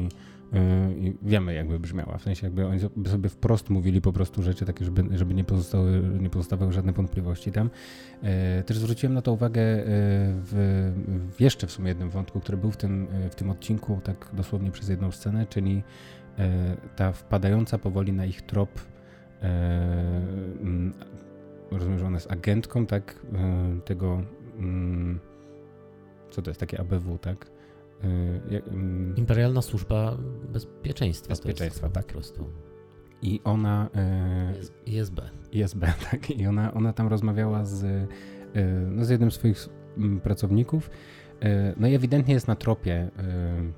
yy, 0.53 0.61
i 0.99 1.15
wiemy, 1.23 1.55
jakby 1.55 1.79
brzmiała. 1.81 2.19
W 2.19 2.23
sensie, 2.23 2.47
jakby 2.47 2.67
oni 2.67 2.81
sobie 3.07 3.29
wprost 3.29 3.71
mówili 3.71 4.01
po 4.01 4.13
prostu 4.13 4.43
rzeczy 4.43 4.65
takie, 4.67 4.85
żeby, 4.85 5.19
żeby 5.19 5.35
nie, 5.35 5.45
pozostały, 5.45 6.03
nie 6.21 6.31
pozostawały 6.31 6.73
żadne 6.73 6.93
wątpliwości 6.93 7.53
tam. 7.53 7.71
Yy, 8.23 8.29
też 8.67 8.79
zwróciłem 8.79 9.15
na 9.15 9.23
to 9.23 9.33
uwagę 9.33 9.61
yy, 9.63 9.85
w, 9.87 10.93
w 11.37 11.41
jeszcze 11.41 11.67
w 11.67 11.73
sumie 11.73 11.89
jednym 11.89 12.11
wątku, 12.11 12.41
który 12.41 12.59
był 12.59 12.71
w 12.71 12.77
tym, 12.77 13.07
yy, 13.23 13.31
w 13.31 13.35
tym 13.35 13.51
odcinku, 13.51 14.01
tak 14.05 14.29
dosłownie 14.33 14.71
przez 14.71 14.89
jedną 14.89 15.11
scenę, 15.11 15.47
czyli 15.47 15.83
ta 16.97 17.13
wpadająca 17.13 17.79
powoli 17.79 18.13
na 18.13 18.25
ich 18.25 18.43
trop 18.43 18.71
mm, 18.79 19.00
rozumiem, 21.71 21.99
że 21.99 22.07
ona 22.07 22.17
jest 22.17 22.33
agentką, 22.33 22.87
tak, 22.87 23.19
yy, 23.33 23.81
tego 23.81 24.23
mm, 24.59 25.21
co 26.31 26.43
to 26.43 26.51
jest 26.51 26.61
takie 26.61 26.81
ABW, 26.81 27.19
tak? 27.19 27.51
Jak, 28.51 28.69
mm, 28.69 29.17
Imperialna 29.17 29.63
Służba 29.63 30.17
Bezpieczeństwa. 30.53 31.29
Bezpieczeństwa, 31.29 31.89
tak. 31.89 32.07
Po 32.07 32.13
prostu. 32.13 32.47
I 33.23 33.41
ona, 33.45 33.91
yy, 34.87 34.95
ISB. 34.95 35.21
ISB, 35.53 35.81
tak, 36.11 36.31
i 36.31 36.47
ona, 36.47 36.75
ona 36.75 36.93
tam 36.93 37.09
rozmawiała 37.09 37.65
z, 37.65 37.83
yy, 37.83 38.67
no, 38.91 39.05
z 39.05 39.11
jednym 39.11 39.31
z 39.31 39.35
swoich 39.35 39.69
mm, 39.97 40.21
pracowników, 40.21 40.91
yy, 41.41 41.49
no 41.77 41.89
i 41.89 41.95
ewidentnie 41.95 42.35
jest 42.35 42.49
na 42.49 42.57
tropie 42.57 43.11
yy, 43.17 43.73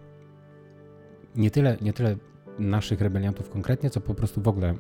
nie 1.36 1.50
tyle, 1.50 1.76
nie 1.80 1.92
tyle 1.92 2.16
naszych 2.58 3.00
rebeliantów 3.00 3.50
konkretnie, 3.50 3.90
co 3.90 4.00
po 4.00 4.14
prostu 4.14 4.42
w 4.42 4.48
ogóle 4.48 4.70
y, 4.72 4.76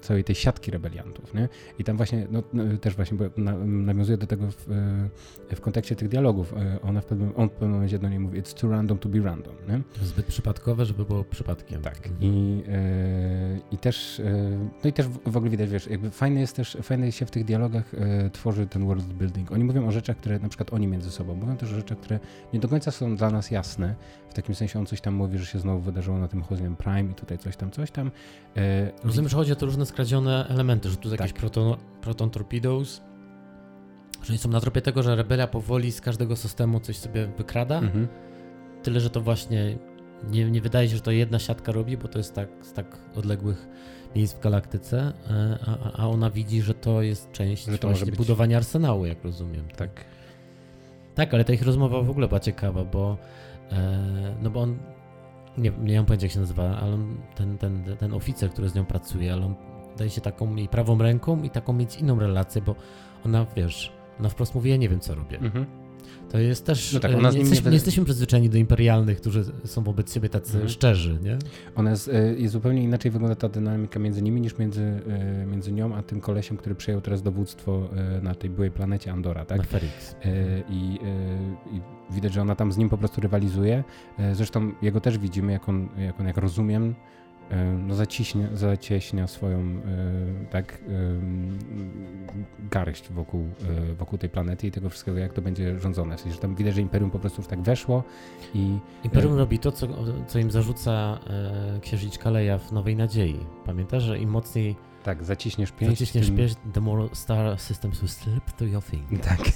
całej 0.00 0.24
tej 0.24 0.34
siatki 0.34 0.70
rebeliantów, 0.70 1.34
nie? 1.34 1.48
I 1.78 1.84
tam 1.84 1.96
właśnie, 1.96 2.26
no, 2.30 2.42
no, 2.52 2.76
też 2.76 2.96
właśnie, 2.96 3.18
na, 3.36 3.58
nawiązuje 3.66 4.18
do 4.18 4.26
tego 4.26 4.50
w, 4.50 4.70
y, 5.52 5.56
w 5.56 5.60
kontekście 5.60 5.96
tych 5.96 6.08
dialogów. 6.08 6.52
Y, 6.52 6.80
ona 6.82 7.00
w 7.00 7.04
pewnym, 7.04 7.32
on 7.36 7.48
w 7.48 7.52
pewnym 7.52 7.70
momencie 7.70 7.98
do 7.98 8.08
niej 8.08 8.18
mówi, 8.18 8.42
it's 8.42 8.60
too 8.60 8.70
random 8.70 8.98
to 8.98 9.08
be 9.08 9.20
random, 9.20 9.54
nie? 9.68 9.80
Zbyt 10.06 10.26
przypadkowe, 10.26 10.86
żeby 10.86 11.04
było 11.04 11.24
przypadkiem. 11.24 11.82
Tak. 11.82 12.06
Mhm. 12.06 12.16
I, 12.20 12.62
y, 12.68 13.60
I 13.70 13.78
też, 13.78 14.18
y, 14.18 14.58
no 14.84 14.90
i 14.90 14.92
też 14.92 15.08
w, 15.08 15.36
ogóle 15.36 15.50
widać, 15.50 15.70
wiesz, 15.70 15.86
jakby 15.86 16.10
fajne 16.10 16.40
jest 16.40 16.56
też, 16.56 16.76
fajne 16.82 17.12
się 17.12 17.26
w 17.26 17.30
tych 17.30 17.44
dialogach 17.44 17.94
y, 17.94 18.30
tworzy 18.30 18.66
ten 18.66 18.86
world 18.86 19.06
building. 19.06 19.52
Oni 19.52 19.64
mówią 19.64 19.88
o 19.88 19.90
rzeczach, 19.90 20.16
które 20.16 20.38
na 20.38 20.48
przykład 20.48 20.72
oni 20.72 20.86
między 20.86 21.10
sobą, 21.10 21.34
mówią 21.34 21.56
też 21.56 21.72
o 21.72 21.76
rzeczach, 21.76 21.98
które 21.98 22.20
nie 22.52 22.60
do 22.60 22.68
końca 22.68 22.90
są 22.90 23.16
dla 23.16 23.30
nas 23.30 23.50
jasne. 23.50 23.94
W 24.30 24.34
takim 24.34 24.54
sensie 24.54 24.78
on 24.78 24.86
coś 24.86 25.00
tam 25.00 25.14
mówi, 25.14 25.38
że 25.38 25.46
się 25.46 25.58
znowu 25.58 25.80
wydarzyło 25.80 26.18
na 26.18 26.28
tym 26.28 26.42
Hosnian 26.42 26.76
Prime 26.76 27.05
i 27.10 27.14
tutaj 27.14 27.38
coś 27.38 27.56
tam, 27.56 27.70
coś 27.70 27.90
tam. 27.90 28.06
Y, 28.06 28.60
Rozumiem, 29.04 29.28
że 29.28 29.36
chodzi 29.36 29.52
o 29.52 29.56
te 29.56 29.66
różne 29.66 29.86
skradzione 29.86 30.46
elementy, 30.48 30.90
że 30.90 30.96
tu 30.96 31.10
jakieś 31.10 31.32
Tak. 31.32 31.40
proton, 31.40 31.76
proton 32.00 32.30
torpedoes, 32.30 33.02
że 34.22 34.28
oni 34.32 34.38
są 34.38 34.48
na 34.48 34.60
tropie 34.60 34.82
tego, 34.82 35.02
że 35.02 35.16
rebelia 35.16 35.46
powoli 35.46 35.92
z 35.92 36.00
każdego 36.00 36.36
systemu 36.36 36.80
coś 36.80 36.96
sobie 36.98 37.26
wykrada, 37.26 37.78
Mhm. 37.78 38.08
tyle, 38.82 39.00
że 39.00 39.10
to 39.10 39.20
właśnie 39.20 39.78
nie, 40.30 40.50
nie 40.50 40.60
wydaje 40.60 40.88
się, 40.88 40.96
że 40.96 41.02
to 41.02 41.10
jedna 41.10 41.38
siatka 41.38 41.72
robi, 41.72 41.96
bo 41.96 42.08
to 42.08 42.18
jest 42.18 42.34
tak 42.34 42.48
z 42.62 42.72
tak 42.72 42.98
odległych 43.16 43.68
miejsc 44.16 44.34
w 44.34 44.40
galaktyce, 44.40 45.12
e, 45.30 45.58
a, 45.66 46.02
a- 46.02 46.08
ona 46.08 46.30
widzi, 46.30 46.62
że 46.62 46.74
to 46.74 47.02
jest 47.02 47.32
część 47.32 47.64
Że 47.66 47.78
to 47.78 47.88
właśnie 47.88 48.06
być- 48.06 48.16
budowania 48.16 48.56
arsenału, 48.56 49.06
jak 49.06 49.24
rozumiem. 49.24 49.64
Tak. 49.76 50.04
Tak, 51.14 51.34
ale 51.34 51.44
ta 51.44 51.52
ich 51.52 51.62
rozmowa 51.62 52.02
w 52.02 52.10
ogóle 52.10 52.28
była 52.28 52.40
ciekawa, 52.40 52.84
bo 52.84 53.18
e, 53.72 54.36
no 54.42 54.50
bo 54.50 54.60
on 54.62 54.78
nie, 55.58 55.70
nie 55.70 55.96
mam 55.96 56.06
pojęcia 56.06 56.26
jak 56.26 56.32
się 56.32 56.40
nazywa, 56.40 56.76
ale 56.76 56.98
ten, 57.34 57.58
ten, 57.58 57.96
ten 57.98 58.14
oficer, 58.14 58.50
który 58.50 58.68
z 58.68 58.74
nią 58.74 58.84
pracuje, 58.84 59.32
ale 59.32 59.46
on 59.46 59.54
daje 59.96 60.10
się 60.10 60.20
taką 60.20 60.56
jej 60.56 60.68
prawą 60.68 60.98
ręką 60.98 61.42
i 61.42 61.50
taką 61.50 61.72
mieć 61.72 61.96
inną 61.96 62.18
relację, 62.18 62.62
bo 62.62 62.74
ona, 63.24 63.46
wiesz, 63.56 63.92
ona 64.20 64.28
wprost 64.28 64.54
mówi, 64.54 64.70
ja 64.70 64.76
nie 64.76 64.88
wiem 64.88 65.00
co 65.00 65.14
robię. 65.14 65.38
Mhm. 65.38 65.66
To 66.30 66.38
jest 66.38 66.66
też, 66.66 66.92
No 66.92 67.00
tak, 67.00 67.10
e, 67.12 67.14
nie, 67.14 67.38
jesteśmy, 67.38 67.70
nie 67.70 67.76
jesteśmy 67.76 68.04
przyzwyczajeni 68.04 68.50
do 68.50 68.58
imperialnych, 68.58 69.20
którzy 69.20 69.44
są 69.64 69.82
wobec 69.82 70.14
siebie 70.14 70.28
tacy 70.28 70.52
Mhm. 70.52 70.68
szczerzy, 70.68 71.18
nie? 71.22 71.38
Ona 71.74 71.90
jest, 71.90 72.08
y, 72.08 72.36
i 72.38 72.48
zupełnie 72.48 72.82
inaczej 72.82 73.10
wygląda 73.10 73.34
ta 73.36 73.48
dynamika 73.48 73.98
między 74.00 74.22
nimi 74.22 74.40
niż 74.40 74.58
między, 74.58 74.82
y, 75.42 75.46
między 75.46 75.72
nią 75.72 75.94
a 75.94 76.02
tym 76.02 76.20
kolesiem, 76.20 76.56
który 76.56 76.74
przejął 76.74 77.00
teraz 77.00 77.22
dowództwo 77.22 77.88
na 78.22 78.34
tej 78.34 78.50
byłej 78.50 78.70
planecie 78.70 79.12
Andora, 79.12 79.44
tak? 79.44 79.58
Na 79.58 79.64
Ferix. 79.64 80.12
Y, 80.12 80.16
I, 80.68 80.98
I 81.72 81.80
widać, 82.14 82.32
że 82.32 82.42
ona 82.42 82.54
tam 82.56 82.72
z 82.72 82.76
nim 82.76 82.88
po 82.88 82.98
prostu 82.98 83.20
rywalizuje. 83.20 83.84
Zresztą 84.32 84.72
jego 84.82 85.00
też 85.00 85.18
widzimy, 85.18 85.52
jak 85.52 85.68
on, 85.68 85.88
jak, 85.98 86.20
on, 86.20 86.26
jak 86.26 86.36
rozumiem, 86.36 86.94
no 87.78 87.94
zacieśnia, 87.94 88.48
zacieśnia 88.54 89.26
swoją 89.26 89.60
y, 89.60 89.80
tak 90.50 90.78
garść 92.70 93.08
wokół, 93.12 93.48
y, 93.90 93.94
wokół 93.94 94.18
tej 94.18 94.30
planety 94.30 94.66
i 94.66 94.70
tego 94.70 94.90
wszystkiego, 94.90 95.18
jak 95.18 95.32
to 95.32 95.42
będzie 95.42 95.78
rządzone. 95.78 96.16
W 96.16 96.20
sensie, 96.20 96.34
że 96.34 96.40
tam 96.40 96.54
widać, 96.54 96.74
że 96.74 96.80
Imperium 96.80 97.10
po 97.10 97.18
prostu 97.18 97.40
już 97.42 97.48
tak 97.48 97.62
weszło 97.62 98.02
i 98.54 98.78
Imperium 99.04 99.34
E. 99.34 99.36
robi 99.36 99.58
to, 99.58 99.72
co, 99.72 99.86
co 100.26 100.38
im 100.38 100.50
zarzuca 100.50 101.18
e, 101.30 101.80
księżniczka 101.80 102.30
Leia 102.30 102.58
w 102.58 102.72
Nowej 102.72 102.96
Nadziei. 102.96 103.40
Pamiętasz, 103.64 104.02
że 104.02 104.18
im 104.18 104.30
mocniej 104.30 104.76
tak, 105.02 105.24
zaciśniesz 105.24 105.72
pięść. 105.72 105.98
zaciśniesz 105.98 106.26
tym- 106.26 106.36
pięść, 106.36 106.54
the 106.72 106.80
more 106.80 107.08
star 107.12 107.60
systems 107.60 108.00
will 108.00 108.08
slip 108.08 108.44
through 108.44 108.72
your 108.72 108.82
finger. 108.82 109.20
Tak, 109.20 109.38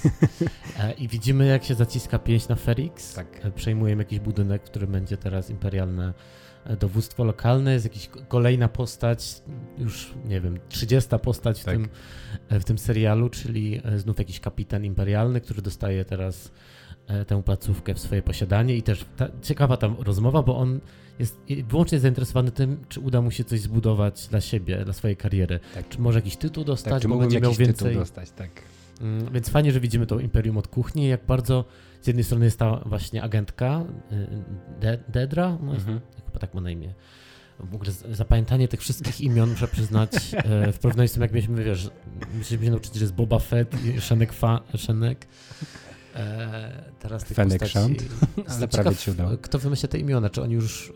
E, 0.79 0.91
I 0.93 1.07
widzimy, 1.07 1.45
jak 1.45 1.63
się 1.63 1.75
zaciska 1.75 2.19
pięść 2.19 2.47
na 2.47 2.55
Ferix. 2.55 3.13
Tak. 3.13 3.45
E, 3.45 3.51
Przejmujemy 3.51 4.01
jakiś 4.03 4.19
budynek, 4.19 4.61
w 4.61 4.65
którym 4.65 4.91
będzie 4.91 5.17
teraz 5.17 5.49
imperialne 5.49 6.07
e, 6.07 6.13
dowództwo 6.79 7.23
lokalne. 7.23 7.73
Jest 7.73 7.85
jakaś 7.85 8.09
kolejna 8.27 8.67
postać, 8.67 9.41
już 9.77 10.13
nie 10.25 10.41
wiem, 10.41 10.59
30 10.69 11.09
postać 11.19 11.61
w, 11.61 11.65
Tak. 11.65 11.75
tym, 11.75 11.89
e, 12.49 12.59
w 12.59 12.65
tym 12.65 12.77
serialu, 12.77 13.29
czyli 13.29 13.81
e, 13.83 13.99
znów 13.99 14.17
jakiś 14.19 14.39
kapitan 14.39 14.85
imperialny, 14.85 15.41
który 15.41 15.61
dostaje 15.61 16.05
teraz 16.05 16.51
e, 17.07 17.25
tę 17.25 17.43
placówkę 17.43 17.93
w 17.93 17.99
swoje 17.99 18.21
posiadanie. 18.21 18.75
I 18.75 18.83
też 18.83 19.05
ta, 19.17 19.27
ciekawa 19.41 19.77
tam 19.77 19.95
rozmowa, 19.99 20.43
bo 20.43 20.57
on 20.57 20.79
jest 21.19 21.39
wyłącznie 21.67 21.99
zainteresowany 21.99 22.51
tym, 22.51 22.77
czy 22.89 22.99
uda 22.99 23.21
mu 23.21 23.31
się 23.31 23.43
coś 23.43 23.61
zbudować 23.61 24.27
dla 24.27 24.41
siebie, 24.41 24.83
dla 24.85 24.93
swojej 24.93 25.17
kariery. 25.17 25.59
Tak. 25.73 25.89
Czy 25.89 26.01
może 26.01 26.17
jakiś 26.19 26.37
tytuł 26.37 26.63
dostać, 26.63 26.91
tak, 26.93 27.01
czy 27.01 27.07
bo 27.07 27.17
będzie 27.17 27.41
miał 27.41 27.53
więcej. 27.53 27.95
dostać, 27.95 28.31
tak. 28.31 28.49
Mm, 29.01 29.33
Więc 29.33 29.49
fajnie, 29.49 29.71
że 29.71 29.79
widzimy 29.79 30.05
to 30.05 30.19
Imperium 30.19 30.57
od 30.57 30.67
kuchni, 30.67 31.07
jak 31.07 31.25
bardzo 31.25 31.65
z 32.01 32.07
jednej 32.07 32.23
strony 32.23 32.45
jest 32.45 32.59
ta 32.59 32.81
właśnie 32.85 33.23
agentka 33.23 33.83
y, 34.11 34.27
De 34.79 34.97
Dedra, 35.07 35.57
no 35.63 35.73
jest, 35.73 35.87
Mhm. 35.87 36.01
chyba 36.25 36.39
tak 36.39 36.53
ma 36.53 36.61
na 36.61 36.71
imię. 36.71 36.93
W 37.59 37.75
ogóle 37.75 37.91
zapamiętanie 38.11 38.67
tych 38.67 38.79
wszystkich 38.79 39.21
imion, 39.21 39.49
muszę 39.49 39.67
przyznać, 39.67 40.11
e, 40.33 40.71
w 40.71 40.79
porównaniu 40.79 41.07
z 41.07 41.11
tym, 41.11 41.21
jak 41.21 41.31
mieliśmy, 41.31 41.63
wiesz, 41.63 41.89
musieliśmy 42.37 42.65
się 42.65 42.71
nauczyć, 42.71 42.95
że 42.95 43.01
jest 43.01 43.13
Boba 43.13 43.39
Fett 43.39 43.85
i 43.85 44.01
Szenek 44.01 44.33
Fa, 44.33 44.61
Szenek. 44.75 45.27
E, 46.15 46.83
teraz 46.99 47.23
tych 47.23 47.35
Fennec 47.37 47.59
postaci... 47.59 47.95
Ci 48.97 49.03
się 49.05 49.11
udało. 49.11 49.37
Kto 49.41 49.59
wymyśla 49.59 49.89
te 49.89 49.99
imiona? 49.99 50.29
Czy 50.29 50.41
oni 50.41 50.53
już 50.53 50.89
y, 50.89 50.93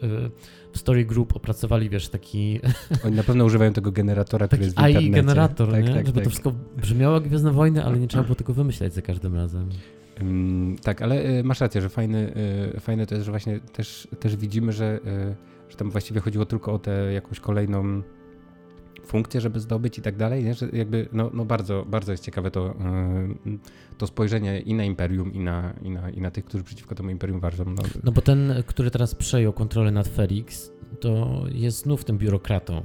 w 0.73 0.77
Story 0.77 1.05
Group 1.05 1.35
opracowali, 1.35 1.89
wiesz, 1.89 2.09
taki, 2.09 2.59
Oni 3.05 3.15
na 3.15 3.23
pewno 3.23 3.45
używają 3.45 3.73
tego 3.73 3.91
generatora, 3.91 4.47
który 4.47 4.63
jest 4.63 4.75
w 4.75 4.79
internecie. 4.79 4.99
AI 5.05 5.11
generator, 5.11 5.71
tak, 5.71 5.83
nie? 5.83 5.93
Tak, 5.93 6.05
Żeby 6.05 6.15
tak. 6.15 6.23
to 6.23 6.29
wszystko 6.29 6.51
brzmiało 6.77 7.13
jak 7.15 7.23
Gwiezdne 7.23 7.51
Wojny, 7.51 7.85
ale 7.85 7.99
nie 7.99 8.07
trzeba 8.07 8.23
było 8.23 8.35
tego 8.35 8.53
wymyślać 8.53 8.93
za 8.93 9.01
każdym 9.01 9.35
razem. 9.35 9.69
Tak, 10.83 11.01
ale 11.01 11.29
y, 11.29 11.43
masz 11.43 11.61
rację, 11.61 11.81
że 11.81 11.89
fajny, 11.89 12.33
y, 12.75 12.79
fajne 12.79 13.05
to 13.05 13.15
jest, 13.15 13.25
że 13.25 13.31
właśnie 13.31 13.59
też, 13.59 14.07
też 14.19 14.35
widzimy, 14.35 14.71
że, 14.71 14.99
y, 15.05 15.35
że 15.69 15.77
tam 15.77 15.91
właściwie 15.91 16.21
chodziło 16.21 16.45
tylko 16.45 16.73
o 16.73 16.79
tę 16.79 17.13
jakąś 17.13 17.39
kolejną 17.39 18.01
funkcję, 19.05 19.41
żeby 19.41 19.59
zdobyć 19.59 19.97
i 19.97 20.01
tak 20.01 20.15
dalej, 20.15 20.53
że 20.53 20.67
jakby 20.73 21.09
no, 21.11 21.31
no 21.33 21.45
bardzo, 21.45 21.85
bardzo 21.87 22.11
jest 22.11 22.23
ciekawe 22.23 22.51
to, 22.51 22.75
to 23.97 24.07
spojrzenie 24.07 24.59
i 24.59 24.73
na 24.73 24.83
Imperium, 24.83 25.33
i 25.33 25.39
na, 25.39 25.73
i, 25.83 25.89
na, 25.89 26.09
i 26.09 26.21
na 26.21 26.31
tych, 26.31 26.45
którzy 26.45 26.63
przeciwko 26.63 26.95
temu 26.95 27.09
Imperium 27.09 27.39
walczą. 27.39 27.65
No, 27.65 27.83
No 28.03 28.11
bo 28.11 28.21
ten, 28.21 28.53
który 28.65 28.91
teraz 28.91 29.15
przejął 29.15 29.53
kontrolę 29.53 29.91
nad 29.91 30.07
Felix, 30.07 30.71
to 30.99 31.43
jest 31.51 31.77
znów 31.77 32.05
tym 32.05 32.17
biurokratą. 32.17 32.83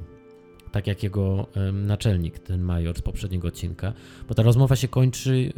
Tak 0.73 0.87
jak 0.87 1.03
jego 1.03 1.47
naczelnik, 1.73 2.39
ten 2.39 2.63
major 2.63 2.99
z 2.99 3.03
poprzedniego 3.03 3.49
odcinka. 3.49 3.93
Bo 4.29 4.35
ta 4.35 4.43
rozmowa 4.43 4.77
się 4.77 4.89
kończy 4.89 5.53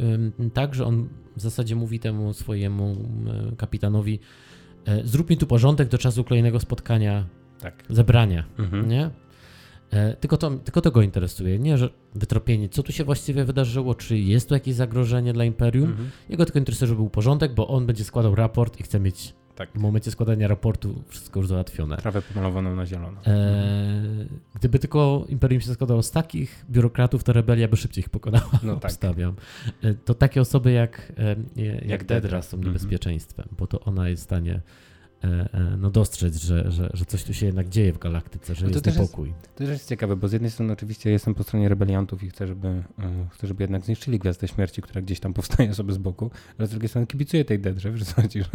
tak, 0.53 0.75
że 0.75 0.85
on 0.85 1.09
w 1.37 1.41
zasadzie 1.41 1.75
mówi 1.75 1.99
temu 1.99 2.33
swojemu 2.33 2.85
em, 2.91 3.55
kapitanowi 3.55 4.19
e, 4.85 5.01
zrób 5.07 5.29
mi 5.29 5.37
tu 5.37 5.47
porządek 5.47 5.87
do 5.89 5.97
czasu 5.97 6.23
kolejnego 6.23 6.59
spotkania, 6.59 7.25
tak. 7.59 7.83
zebrania, 7.89 8.43
Mhm. 8.59 8.89
nie? 8.89 9.09
E, 9.91 10.13
Tylko 10.15 10.37
to, 10.37 10.49
tylko 10.51 10.81
to 10.81 10.91
go 10.91 11.01
interesuje, 11.01 11.59
nie, 11.59 11.77
że 11.77 11.89
wytropienie, 12.15 12.69
co 12.69 12.83
tu 12.83 12.91
się 12.91 13.03
właściwie 13.03 13.45
wydarzyło, 13.45 13.95
czy 13.95 14.17
jest 14.17 14.47
tu 14.49 14.53
jakieś 14.53 14.75
zagrożenie 14.75 15.33
dla 15.33 15.45
Imperium. 15.45 15.89
Mhm. 15.89 16.09
Jego 16.29 16.45
tylko 16.45 16.59
interesuje, 16.59 16.87
żeby 16.87 16.97
był 16.97 17.09
porządek, 17.09 17.53
bo 17.55 17.67
on 17.67 17.85
będzie 17.85 18.03
składał 18.03 18.35
raport 18.35 18.79
i 18.79 18.83
chce 18.83 18.99
mieć 18.99 19.33
Tak. 19.55 19.69
w 19.71 19.77
momencie 19.77 20.11
składania 20.11 20.47
raportu 20.47 21.03
wszystko 21.07 21.39
już 21.39 21.47
załatwione. 21.49 21.97
Trawę 21.97 22.21
pomalowaną 22.21 22.75
na 22.75 22.85
zielono. 22.85 23.21
E, 23.27 24.25
Gdyby 24.55 24.79
tylko 24.79 25.25
Imperium 25.29 25.61
się 25.61 25.73
składało 25.73 26.03
z 26.03 26.11
takich 26.11 26.65
biurokratów, 26.69 27.23
to 27.23 27.33
rebelia 27.33 27.67
by 27.67 27.77
szybciej 27.77 28.01
ich 28.03 28.09
pokonała, 28.09 28.49
No 28.63 28.75
tak. 28.75 28.85
obstawiam. 28.91 29.35
E, 29.83 29.93
To 29.93 30.13
takie 30.13 30.41
osoby 30.41 30.71
jak, 30.71 31.11
e, 31.17 31.35
jak, 31.63 31.85
Jak 31.85 32.03
Dedra 32.03 32.41
są 32.41 32.57
Mhm. 32.57 32.73
niebezpieczeństwem, 32.73 33.47
bo 33.57 33.67
to 33.67 33.79
ona 33.79 34.09
jest 34.09 34.21
w 34.21 34.25
stanie 34.25 34.61
no, 35.77 35.89
dostrzec, 35.89 36.37
że, 36.37 36.71
że, 36.71 36.89
że 36.93 37.05
coś 37.05 37.23
tu 37.23 37.33
się 37.33 37.45
jednak 37.45 37.69
dzieje 37.69 37.93
w 37.93 37.97
galaktyce, 37.97 38.55
że 38.55 38.65
No 38.65 38.71
to 38.71 38.89
jest 38.89 38.99
niepokój. 38.99 39.33
To 39.55 39.57
też 39.57 39.69
jest 39.69 39.89
ciekawe, 39.89 40.15
bo 40.15 40.27
z 40.27 40.33
jednej 40.33 40.51
strony 40.51 40.73
oczywiście 40.73 41.11
jestem 41.11 41.35
po 41.35 41.43
stronie 41.43 41.69
rebeliantów 41.69 42.23
i 42.23 42.29
chcę, 42.29 42.47
żeby, 42.47 42.67
e, 42.67 42.83
chcę, 43.31 43.47
żeby 43.47 43.63
jednak 43.63 43.85
zniszczyli 43.85 44.19
Gwiazdę 44.19 44.47
Śmierci, 44.47 44.81
która 44.81 45.01
gdzieś 45.01 45.19
tam 45.19 45.33
powstaje 45.33 45.73
sobie 45.73 45.93
z 45.93 45.97
boku, 45.97 46.31
ale 46.57 46.67
z 46.67 46.71
drugiej 46.71 46.89
strony 46.89 47.07
kibicuję 47.07 47.45
tej 47.45 47.59
Dedrze, 47.59 47.91
wiesz 47.91 48.03
co 48.13 48.21
chodzi, 48.21 48.43
że 48.43 48.49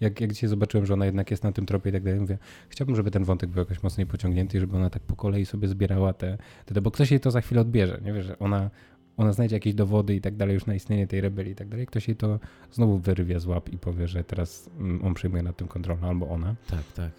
jak, 0.00 0.20
jak 0.20 0.32
dzisiaj 0.32 0.50
zobaczyłem, 0.50 0.86
że 0.86 0.94
ona 0.94 1.06
jednak 1.06 1.30
jest 1.30 1.42
na 1.42 1.52
tym 1.52 1.66
tropie 1.66 1.90
i 1.90 1.92
tak 1.92 2.02
dalej, 2.02 2.20
mówię, 2.20 2.38
chciałbym, 2.68 2.96
żeby 2.96 3.10
ten 3.10 3.24
wątek 3.24 3.50
był 3.50 3.58
jakoś 3.58 3.82
mocniej 3.82 4.06
pociągnięty 4.06 4.56
i 4.56 4.60
żeby 4.60 4.76
ona 4.76 4.90
tak 4.90 5.02
po 5.02 5.16
kolei 5.16 5.46
sobie 5.46 5.68
zbierała 5.68 6.12
te, 6.12 6.38
te, 6.66 6.74
te 6.74 6.80
bo 6.80 6.90
ktoś 6.90 7.10
jej 7.10 7.20
to 7.20 7.30
za 7.30 7.40
chwilę 7.40 7.60
odbierze, 7.60 8.00
nie 8.04 8.12
wiesz, 8.12 8.26
że 8.26 8.38
ona, 8.38 8.70
ona 9.16 9.32
znajdzie 9.32 9.56
jakieś 9.56 9.74
dowody 9.74 10.14
i 10.14 10.20
tak 10.20 10.36
dalej 10.36 10.54
już 10.54 10.66
na 10.66 10.74
istnienie 10.74 11.06
tej 11.06 11.20
rebelii 11.20 11.52
i 11.52 11.54
tak 11.56 11.68
dalej, 11.68 11.86
ktoś 11.86 12.08
jej 12.08 12.16
to 12.16 12.38
znowu 12.72 12.98
wyrwie 12.98 13.40
z 13.40 13.46
łap 13.46 13.68
i 13.68 13.78
powie, 13.78 14.08
że 14.08 14.24
teraz 14.24 14.70
mm, 14.78 15.04
on 15.04 15.14
przejmuje 15.14 15.42
nad 15.42 15.56
tym 15.56 15.68
kontrolę 15.68 16.00
albo 16.02 16.28
ona. 16.28 16.54
Tak, 16.70 16.92
tak. 16.96 17.10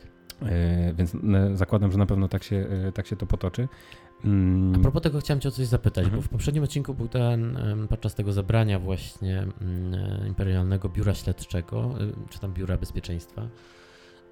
E, 0.42 0.94
więc 0.94 1.18
zakładam, 1.54 1.92
że 1.92 1.98
na 1.98 2.06
pewno 2.06 2.28
tak 2.28 2.44
się, 2.44 2.56
e, 2.88 2.92
tak 2.92 3.08
się 3.08 3.16
to 3.16 3.26
potoczy. 3.26 3.68
Mm, 4.26 4.76
A 4.76 4.80
propos 4.80 5.02
tego 5.02 5.20
chciałem 5.20 5.42
cię 5.42 5.50
o 5.50 5.52
coś 5.52 5.68
zapytać, 5.68 6.04
Mhm. 6.06 6.22
bo 6.22 6.28
w 6.28 6.30
poprzednim 6.30 6.64
odcinku 6.64 6.94
był 6.94 7.08
ten, 7.08 7.58
podczas 7.90 8.16
tego 8.16 8.34
zebrania 8.34 8.80
właśnie 8.80 9.40
mm, 9.40 10.28
Imperialnego 10.28 10.90
Biura 10.90 11.14
Śledczego, 11.14 11.96
e, 12.00 12.30
czy 12.30 12.40
tam 12.40 12.54
Biura 12.54 12.78
Bezpieczeństwa, 12.78 13.48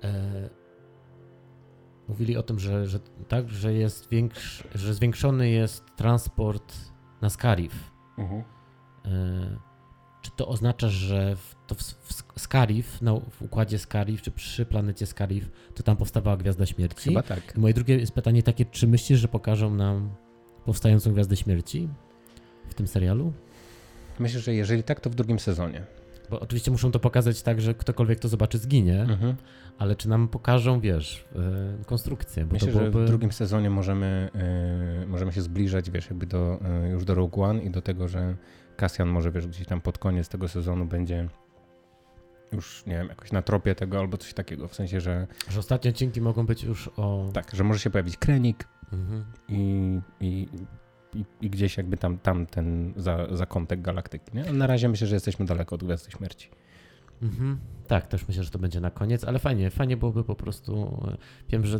e, 0.04 0.50
mówili 2.08 2.38
o 2.38 2.44
tym, 2.44 2.60
że, 2.60 2.88
że 2.88 3.00
tak, 3.28 3.50
że 3.50 3.74
jest 3.74 4.10
większy, 4.10 4.64
że 4.76 4.94
zwiększony 4.94 5.50
jest 5.50 5.84
transport 5.96 6.76
na 7.22 7.30
Scarif. 7.30 7.92
Mhm. 8.18 8.44
E, 9.06 9.60
Czy 10.22 10.32
to 10.36 10.48
oznacza, 10.48 10.90
że 10.90 11.36
w, 11.36 11.56
to 11.68 11.76
w, 11.76 11.80
w 12.36 12.40
Scarif, 12.40 13.02
no, 13.02 13.22
w 13.32 13.42
układzie 13.42 13.80
Scarif, 13.80 14.22
czy 14.22 14.32
przy 14.32 14.66
planecie 14.66 15.06
Scarif, 15.06 15.50
to 15.76 15.84
tam 15.84 15.98
powstawała 15.98 16.38
Gwiazda 16.38 16.66
Śmierci? 16.66 17.10
Chyba 17.10 17.24
tak. 17.24 17.54
I 17.58 17.60
moje 17.60 17.74
drugie 17.74 17.98
jest 17.98 18.12
pytanie 18.12 18.44
takie, 18.44 18.66
czy 18.66 18.88
myślisz, 18.88 19.20
że 19.20 19.28
pokażą 19.28 19.76
nam 19.76 20.10
powstającą 20.66 21.14
Gwiazdę 21.14 21.36
Śmierci 21.36 21.90
w 22.70 22.74
tym 22.74 22.88
serialu? 22.88 23.34
Myślę, 24.20 24.40
że 24.40 24.54
jeżeli 24.54 24.84
tak, 24.84 25.00
to 25.00 25.10
w 25.10 25.16
drugim 25.16 25.40
sezonie. 25.40 25.86
Bo 26.30 26.40
oczywiście 26.40 26.72
muszą 26.72 26.92
to 26.92 27.00
pokazać 27.00 27.42
tak, 27.42 27.62
że 27.62 27.74
ktokolwiek 27.74 28.20
to 28.20 28.28
zobaczy 28.28 28.58
zginie, 28.58 29.02
Mhm. 29.02 29.36
ale 29.78 29.96
czy 29.96 30.10
nam 30.10 30.28
pokażą, 30.28 30.80
wiesz, 30.80 31.26
e, 31.82 31.84
konstrukcję? 31.86 32.46
Bo 32.46 32.54
Myślę, 32.54 32.68
to 32.68 32.74
że 32.74 32.80
byłoby... 32.80 33.06
w 33.06 33.08
drugim 33.08 33.32
sezonie 33.32 33.70
możemy, 33.70 34.30
e, 35.04 35.06
możemy 35.08 35.32
się 35.32 35.42
zbliżać, 35.42 35.92
wiesz, 35.92 36.10
jakby 36.10 36.26
do, 36.26 36.60
e, 36.84 36.90
już 36.90 37.06
do 37.06 37.16
Rogue 37.16 37.44
One 37.44 37.64
i 37.64 37.70
do 37.70 37.82
tego, 37.82 38.08
że 38.08 38.36
Cassian 38.78 39.08
może, 39.10 39.32
wiesz, 39.32 39.48
gdzieś 39.48 39.68
tam 39.68 39.82
pod 39.82 39.98
koniec 39.98 40.30
tego 40.30 40.48
sezonu 40.48 40.86
będzie 40.86 41.30
już, 42.52 42.86
nie 42.86 42.94
wiem, 42.96 43.08
jakoś 43.08 43.32
na 43.32 43.42
tropie 43.42 43.76
tego 43.76 44.00
albo 44.00 44.18
coś 44.18 44.34
takiego, 44.34 44.68
w 44.68 44.76
sensie, 44.76 45.02
że 45.02 45.28
Że 45.50 45.60
ostatnie 45.60 45.92
odcinki 45.92 46.22
mogą 46.22 46.46
być 46.46 46.64
już 46.64 46.90
o... 46.98 47.30
tak, 47.34 47.52
że 47.56 47.64
może 47.64 47.80
się 47.80 47.90
pojawić 47.90 48.18
Krenik 48.18 48.68
Mhm. 48.94 49.26
i, 49.50 50.00
i, 50.20 50.48
i, 51.14 51.26
i 51.42 51.50
gdzieś 51.50 51.78
jakby 51.78 51.98
tam, 51.98 52.18
tam 52.18 52.46
ten 52.46 52.94
za, 52.98 53.28
zakątek 53.32 53.82
galaktyki, 53.82 54.32
nie? 54.38 54.54
Na 54.54 54.68
razie 54.68 54.90
myślę, 54.90 55.08
że 55.08 55.16
jesteśmy 55.16 55.46
daleko 55.46 55.76
od 55.76 55.84
Gwiazdy 55.84 56.12
Śmierci. 56.12 56.50
Mhm. 57.22 57.58
Tak, 57.88 58.08
też 58.08 58.28
myślę, 58.28 58.44
że 58.44 58.50
to 58.50 58.60
będzie 58.60 58.80
na 58.82 58.92
koniec, 58.92 59.24
ale 59.24 59.40
fajnie, 59.40 59.70
fajnie 59.70 59.98
byłoby 59.98 60.24
po 60.24 60.36
prostu. 60.36 61.02
e, 61.14 61.18
Wiem, 61.50 61.66
że 61.66 61.80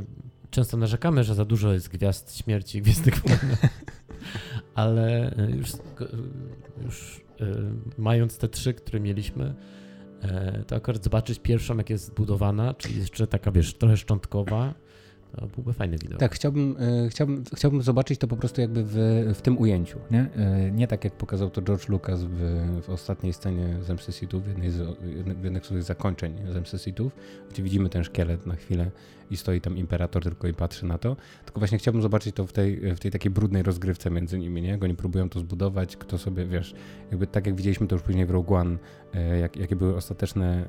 często 0.52 0.78
narzekamy, 0.78 1.24
że 1.24 1.36
za 1.36 1.46
dużo 1.46 1.74
jest 1.74 1.90
gwiazd 1.90 2.38
śmierci 2.38 2.78
i 2.78 2.82
gwiezdnych 2.82 3.16
wojen, 3.22 3.40
ale 4.76 5.32
e, 5.38 5.52
już, 5.52 5.72
go- 5.96 6.08
już 6.84 7.22
e, 7.42 7.46
mając 7.98 8.38
te 8.38 8.48
trzy, 8.50 8.74
które 8.74 9.00
mieliśmy, 9.00 9.54
e, 10.22 10.64
to 10.68 10.76
akurat 10.76 11.04
zobaczyć 11.04 11.40
pierwszą, 11.40 11.78
jak 11.78 11.90
jest 11.90 12.06
zbudowana, 12.06 12.74
czyli 12.74 13.00
jeszcze 13.00 13.28
taka, 13.28 13.52
wiesz, 13.52 13.74
trochę 13.74 13.98
szczątkowa, 13.98 14.74
to 15.32 15.48
byłby 15.48 15.74
fajny 15.74 15.98
widok. 15.98 16.20
Tak, 16.20 16.36
chciałbym, 16.36 16.76
e, 16.80 17.10
chciałbym, 17.10 17.44
chciałbym 17.56 17.82
zobaczyć 17.82 18.20
to 18.20 18.28
po 18.28 18.38
prostu 18.38 18.62
jakby 18.62 18.84
w, 18.84 18.96
w 19.36 19.42
tym 19.42 19.58
ujęciu, 19.58 20.00
nie? 20.12 20.30
E, 20.36 20.72
nie 20.72 20.88
tak 20.88 21.04
jak 21.04 21.14
pokazał 21.14 21.50
to 21.50 21.62
George 21.62 21.90
Lucas 21.90 22.24
w, 22.24 22.82
w 22.82 22.90
ostatniej 22.90 23.34
scenie 23.34 23.76
Zemsty 23.82 24.12
Sithów, 24.12 24.44
w, 24.44 24.48
jednej 24.48 24.72
z, 24.72 25.00
w 25.40 25.44
jednych 25.44 25.66
z 25.66 25.86
zakończeń 25.86 26.34
Zemsty 26.54 26.80
Sithów, 26.80 27.16
gdzie 27.50 27.64
widzimy 27.64 27.90
ten 27.90 28.04
szkielet 28.04 28.46
na 28.46 28.56
chwilę 28.56 28.92
i 29.32 29.38
stoi 29.38 29.62
tam 29.62 29.78
Imperator 29.78 30.24
tylko 30.24 30.48
i 30.48 30.54
patrzy 30.54 30.86
na 30.86 30.98
to, 30.98 31.18
tylko 31.46 31.60
właśnie 31.60 31.78
chciałbym 31.78 32.02
zobaczyć 32.02 32.36
to 32.36 32.46
w 32.46 32.54
tej, 32.54 32.96
w 32.96 33.00
tej 33.00 33.12
takiej 33.12 33.32
brudnej 33.32 33.64
rozgrywce 33.64 34.12
między 34.12 34.40
nimi, 34.40 34.62
nie? 34.62 34.70
Jak 34.70 34.84
oni 34.84 34.96
próbują 34.96 35.30
to 35.30 35.40
zbudować, 35.40 35.98
kto 35.98 36.18
sobie, 36.18 36.46
wiesz, 36.46 36.74
jakby 37.12 37.28
tak 37.28 37.46
jak 37.46 37.56
widzieliśmy 37.56 37.88
to 37.88 37.96
już 37.96 38.04
później 38.04 38.26
w 38.26 38.32
Rogue 38.32 38.56
One, 38.56 38.78
e, 39.14 39.40
jak, 39.40 39.58
jakie 39.58 39.76
były 39.76 39.96
ostateczne 39.96 40.66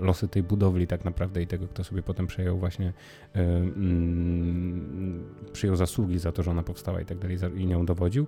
e, 0.00 0.04
losy 0.04 0.28
tej 0.28 0.42
budowli 0.42 0.86
tak 0.86 1.04
naprawdę 1.04 1.42
i 1.42 1.46
tego, 1.46 1.68
kto 1.68 1.84
sobie 1.84 2.02
potem 2.02 2.26
przejął 2.26 2.58
właśnie 2.58 2.92
e, 3.34 3.40
mm, 3.40 5.24
przyjął 5.52 5.76
zasługi 5.76 6.18
za 6.18 6.32
to, 6.32 6.42
że 6.42 6.50
ona 6.50 6.62
powstała 6.62 7.00
i 7.00 7.04
tak 7.04 7.18
dalej 7.18 7.38
i 7.56 7.66
nią 7.66 7.86
dowodził, 7.86 8.26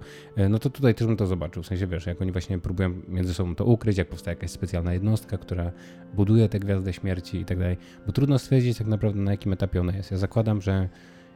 no 0.50 0.58
to 0.58 0.70
tutaj 0.70 0.94
też 0.94 1.06
bym 1.06 1.16
to 1.16 1.26
zobaczył. 1.26 1.62
W 1.62 1.66
sensie, 1.66 1.86
wiesz, 1.86 2.06
jak 2.06 2.22
oni 2.22 2.32
właśnie 2.32 2.58
próbują 2.58 2.94
między 3.08 3.34
sobą 3.34 3.54
to 3.54 3.64
ukryć, 3.64 3.98
jak 3.98 4.08
powstaje 4.08 4.36
jakaś 4.36 4.50
specjalna 4.50 4.92
jednostka, 4.92 5.38
która 5.38 5.72
buduje 6.14 6.48
tę 6.48 6.58
gwiazdę 6.58 6.92
śmierci 6.92 7.40
i 7.40 7.44
tak 7.44 7.58
dalej, 7.58 7.76
bo 8.06 8.12
trudno 8.12 8.38
stwierdzić 8.38 8.78
tak 8.78 8.86
naprawdę 8.86 9.20
na 9.20 9.30
jakim 9.30 9.52
etapie 9.52 9.80
ona 9.80 9.96
jest. 9.96 10.10
Ja 10.10 10.16
zakładam, 10.16 10.62
że 10.62 10.88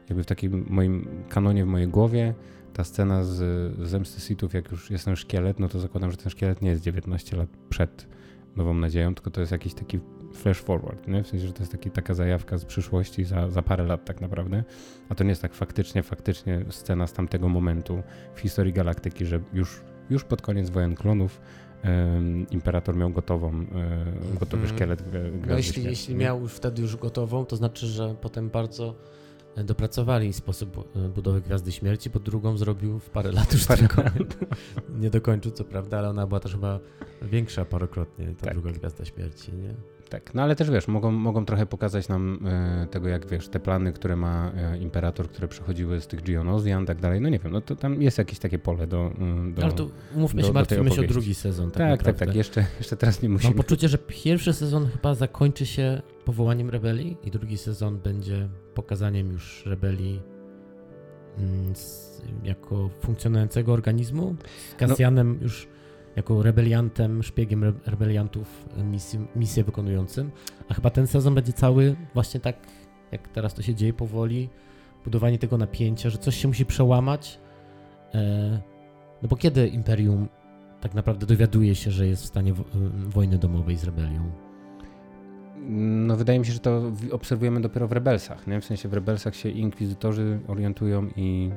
jakby 0.09 0.23
w 0.23 0.27
takim 0.27 0.67
moim 0.69 1.09
kanonie, 1.29 1.65
w 1.65 1.69
mojej 1.69 1.89
głowie 1.89 2.35
ta 2.73 2.85
scena 2.85 3.25
z, 3.25 3.89
Zemsty 3.89 4.21
Sithów, 4.21 4.55
jak 4.55 4.71
już 4.71 4.91
jest 4.91 5.05
ten 5.05 5.17
szkielet, 5.17 5.61
no 5.61 5.69
to 5.69 5.79
zakładam, 5.79 6.11
że 6.11 6.17
ten 6.17 6.31
szkielet 6.31 6.63
nie 6.63 6.71
jest 6.71 6.83
19 6.83 7.37
lat 7.37 7.49
przed 7.69 8.07
Nową 8.57 8.75
Nadzieją, 8.75 9.15
tylko 9.15 9.31
to 9.31 9.41
jest 9.41 9.53
jakiś 9.53 9.75
taki 9.75 10.01
flash 10.35 10.61
forward, 10.61 11.09
nie? 11.09 11.23
w 11.23 11.29
sensie, 11.29 11.47
że 11.47 11.53
to 11.53 11.63
jest 11.63 11.73
taki, 11.73 11.91
taka 11.91 12.15
zajawka 12.15 12.59
z 12.59 12.65
przyszłości 12.65 13.25
za, 13.25 13.51
za 13.51 13.63
parę 13.63 13.85
lat 13.85 14.05
tak 14.05 14.21
naprawdę, 14.21 14.65
a 15.09 15.15
to 15.15 15.25
nie 15.25 15.31
jest 15.31 15.43
tak 15.43 15.55
faktycznie, 15.55 16.03
faktycznie 16.03 16.65
scena 16.71 17.07
z 17.07 17.13
tamtego 17.13 17.49
momentu 17.49 18.03
w 18.35 18.41
historii 18.41 18.73
galaktyki, 18.73 19.27
że 19.27 19.41
już, 19.53 19.83
już 20.11 20.25
pod 20.25 20.43
koniec 20.43 20.71
wojen 20.71 20.95
klonów 20.95 21.41
Imperator 22.51 22.97
miał 22.97 23.11
gotową, 23.11 23.49
e, 23.51 24.35
gotowy 24.40 24.62
Mhm. 24.62 24.77
szkielet 24.77 25.03
gwi- 25.03 25.31
Gwiazdy 25.31 25.47
No 25.51 25.57
jeśli, 25.57 25.73
Śmierci, 25.73 25.90
jeśli 25.90 26.14
miał 26.14 26.40
już 26.40 26.53
wtedy 26.53 26.83
już 26.83 26.97
gotową, 26.97 27.45
to 27.47 27.57
znaczy, 27.57 27.87
że 27.87 28.14
potem 28.21 28.51
bardzo 28.51 28.95
e, 29.57 29.64
dopracowali 29.64 30.33
sposób 30.33 30.90
e, 30.97 31.09
budowy 31.09 31.40
Gwiazdy 31.40 31.73
Śmierci, 31.73 32.11
bo 32.11 32.21
drugą 32.21 32.57
zrobił 32.57 32.99
w 32.99 33.11
parę 33.11 33.33
lat 33.33 33.53
już 33.53 33.66
Parę 33.66 33.79
tylko. 33.88 34.03
Nie 35.01 35.11
dokończył, 35.11 35.53
co 35.53 35.64
prawda, 35.64 35.99
ale 35.99 36.09
ona 36.09 36.27
była 36.27 36.40
też 36.40 36.53
chyba 36.53 36.79
większa 37.23 37.64
parokrotnie, 37.64 38.27
ta 38.27 38.45
Tak. 38.45 38.55
druga 38.55 38.71
Gwiazda 38.73 39.05
Śmierci, 39.05 39.53
nie? 39.53 39.75
Tak, 40.12 40.35
no 40.35 40.42
ale 40.42 40.57
też 40.57 40.70
wiesz, 40.70 40.88
mogą, 40.88 41.11
mogą 41.11 41.44
trochę 41.44 41.66
pokazać 41.66 42.09
nam 42.09 42.38
e, 42.46 42.87
tego, 42.90 43.09
jak 43.09 43.27
wiesz, 43.27 43.48
te 43.48 43.61
plany, 43.61 43.92
które 43.92 44.16
ma 44.16 44.53
e, 44.57 44.79
Imperator, 44.79 45.29
które 45.29 45.48
przechodziły 45.48 46.01
z 46.01 46.07
tych 46.07 46.22
Geonosian 46.22 46.83
i 46.83 46.87
tak 46.87 47.01
dalej, 47.01 47.20
no 47.20 47.29
nie 47.29 47.38
wiem, 47.38 47.53
no 47.53 47.61
to 47.61 47.77
tam 47.77 48.03
jest 48.03 48.18
jakieś 48.18 48.38
takie 48.38 48.59
pole 48.59 48.87
do... 48.87 49.12
mm, 49.18 49.55
do 49.55 49.62
ale 49.62 49.72
tu 49.72 49.90
umówmy 50.14 50.42
do- 50.42 50.48
się, 50.48 50.55
martwimy 50.55 50.90
się 50.90 51.01
o 51.01 51.05
drugi 51.05 51.35
sezon. 51.35 51.70
Tak, 51.70 51.79
tak, 51.79 51.88
tak, 51.88 51.98
naprawdę. 51.98 52.27
tak, 52.27 52.37
jeszcze, 52.37 52.64
jeszcze 52.79 52.96
teraz 52.96 53.22
nie 53.22 53.29
Mam 53.29 53.33
musimy. 53.33 53.55
poczucie, 53.55 53.88
że 53.88 53.98
pierwszy 53.98 54.53
sezon 54.53 54.87
chyba 54.87 55.14
zakończy 55.14 55.66
się 55.66 56.03
powołaniem 56.25 56.70
rebelii 56.70 57.16
i 57.25 57.31
drugi 57.31 57.59
sezon 57.59 57.98
będzie 57.98 58.48
pokazaniem 58.75 59.33
już 59.33 59.66
rebelii 59.66 60.22
mm, 61.38 61.77
z, 61.77 62.22
jako 62.44 62.90
funkcjonującego 63.01 63.72
organizmu, 63.72 64.37
z 64.70 64.75
Kasjanem 64.75 65.38
już 65.42 65.68
jako 66.16 66.42
rebeliantem, 66.42 67.22
szpiegiem 67.22 67.64
re- 67.64 67.72
rebeliantów 67.87 68.68
misję 69.37 69.64
wykonującym. 69.64 70.31
A 70.68 70.75
chyba 70.75 70.90
ten 70.90 71.07
sezon 71.07 71.35
będzie 71.35 71.53
cały 71.53 71.96
właśnie 72.14 72.40
tak, 72.40 72.57
jak 73.12 73.29
teraz 73.29 73.55
to 73.55 73.62
się 73.62 73.75
dzieje 73.75 73.92
powoli, 73.92 74.48
budowanie 75.05 75.38
tego 75.38 75.59
napięcia, 75.59 76.11
że 76.11 76.18
coś 76.18 76.37
się 76.37 76.48
musi 76.48 76.66
przełamać. 76.66 77.40
E, 78.14 78.61
no 79.22 79.29
bo 79.29 79.37
kiedy 79.37 79.68
Imperium 79.68 80.29
tak 80.81 80.94
naprawdę 80.94 81.27
dowiaduje 81.27 81.75
się, 81.75 81.90
że 81.90 82.07
jest 82.07 82.22
w 82.22 82.27
stanie 82.27 82.53
wo- 82.55 82.64
wojny 83.09 83.38
domowej 83.38 83.77
z 83.77 83.85
rebelią? 83.85 84.31
No 85.68 86.16
wydaje 86.16 86.38
mi 86.38 86.46
się, 86.46 86.53
że 86.53 86.59
to 86.59 86.92
obserwujemy 87.11 87.61
dopiero 87.61 87.88
w 87.88 87.92
Rebelsach, 87.92 88.46
nie? 88.46 88.61
W 88.61 88.64
sensie 88.64 88.88
w 88.88 88.92
Rebelsach 88.92 89.37
się 89.37 89.48
inkwizytorzy 89.48 90.40
orientują 90.48 91.09
i, 91.16 91.51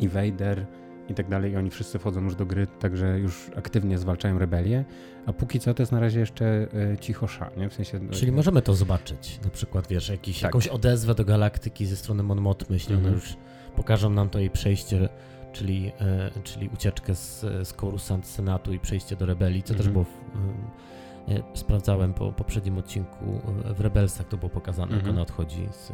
i 0.00 0.08
Vader 0.08 0.66
i 1.12 1.14
tak 1.14 1.28
dalej 1.28 1.52
i 1.52 1.56
oni 1.56 1.70
wszyscy 1.70 1.98
wchodzą 1.98 2.24
już 2.24 2.34
do 2.34 2.46
gry, 2.46 2.66
także 2.66 3.18
już 3.18 3.50
aktywnie 3.56 3.98
zwalczają 3.98 4.38
rebelię, 4.38 4.84
a 5.26 5.32
póki 5.32 5.60
co 5.60 5.74
to 5.74 5.82
jest 5.82 5.92
na 5.92 6.00
razie 6.00 6.20
jeszcze 6.20 6.66
e, 6.92 6.98
cicho 6.98 7.26
sza, 7.28 7.50
nie? 7.56 7.68
W 7.70 7.74
sensie... 7.74 7.98
no, 7.98 8.12
Czyli 8.12 8.32
możemy 8.32 8.62
to 8.62 8.74
zobaczyć, 8.74 9.40
na 9.44 9.50
przykład, 9.50 9.86
wiesz, 9.88 10.08
jakiś, 10.08 10.36
Tak. 10.36 10.42
jakąś 10.48 10.68
odezwę 10.68 11.14
do 11.14 11.24
galaktyki 11.24 11.86
ze 11.86 11.96
strony 11.96 12.22
Mon 12.22 12.40
Mothmy, 12.40 12.76
jeśli 12.76 12.94
one 12.94 12.98
Mhm. 13.08 13.14
już 13.14 13.36
pokażą 13.76 14.10
nam 14.10 14.28
to 14.28 14.38
jej 14.38 14.50
przejście, 14.50 15.08
czyli, 15.52 15.92
e, 16.00 16.30
czyli 16.44 16.68
ucieczkę 16.74 17.14
z, 17.14 17.40
z 17.40 17.72
Coruscant 17.74 18.26
Senatu 18.26 18.72
i 18.72 18.78
przejście 18.78 19.16
do 19.16 19.26
rebelii, 19.26 19.62
co 19.62 19.74
też 19.74 19.86
Mhm. 19.86 19.92
było, 19.92 20.04
w, 20.04 21.28
e, 21.30 21.34
e, 21.36 21.42
sprawdzałem 21.54 22.14
po 22.14 22.32
poprzednim 22.32 22.78
odcinku 22.78 23.40
e, 23.70 23.74
w 23.74 23.80
Rebelsach, 23.80 24.28
to 24.28 24.36
było 24.36 24.50
pokazane, 24.50 24.90
jak 24.92 24.98
Mhm. 25.00 25.14
ona 25.14 25.22
odchodzi 25.22 25.68
z, 25.72 25.92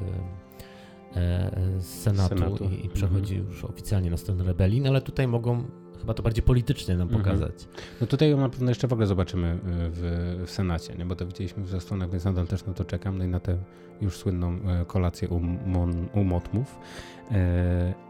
z 1.78 1.84
Senatu, 1.84 2.38
Senatu. 2.38 2.64
I, 2.64 2.86
i, 2.86 2.88
przechodzi 2.88 3.34
mhm. 3.34 3.52
już 3.52 3.64
oficjalnie 3.64 4.10
na 4.10 4.16
stronę 4.16 4.44
rebelii, 4.44 4.80
no 4.80 4.88
ale 4.88 5.00
tutaj 5.00 5.28
mogą 5.28 5.64
chyba 6.00 6.14
to 6.14 6.22
bardziej 6.22 6.42
politycznie 6.42 6.96
nam 6.96 7.08
mhm. 7.08 7.24
pokazać. 7.24 7.68
No 8.00 8.06
tutaj 8.06 8.36
na 8.36 8.48
pewno 8.48 8.70
jeszcze 8.70 8.88
w 8.88 8.92
ogóle 8.92 9.06
zobaczymy 9.06 9.58
w, 9.62 10.42
w 10.46 10.50
Senacie, 10.50 10.94
nie? 10.94 11.04
bo 11.04 11.16
to 11.16 11.26
widzieliśmy 11.26 11.62
w 11.62 11.68
zastosowaniach, 11.68 12.10
więc 12.10 12.24
nadal 12.24 12.46
też 12.46 12.66
na 12.66 12.74
to 12.74 12.84
czekam, 12.84 13.18
no 13.18 13.24
i 13.24 13.28
na 13.28 13.40
tę 13.40 13.58
już 14.00 14.16
słynną 14.16 14.58
kolację 14.86 15.28
u, 15.28 15.40
mon, 15.40 16.08
u 16.14 16.24
Motmów, 16.24 16.78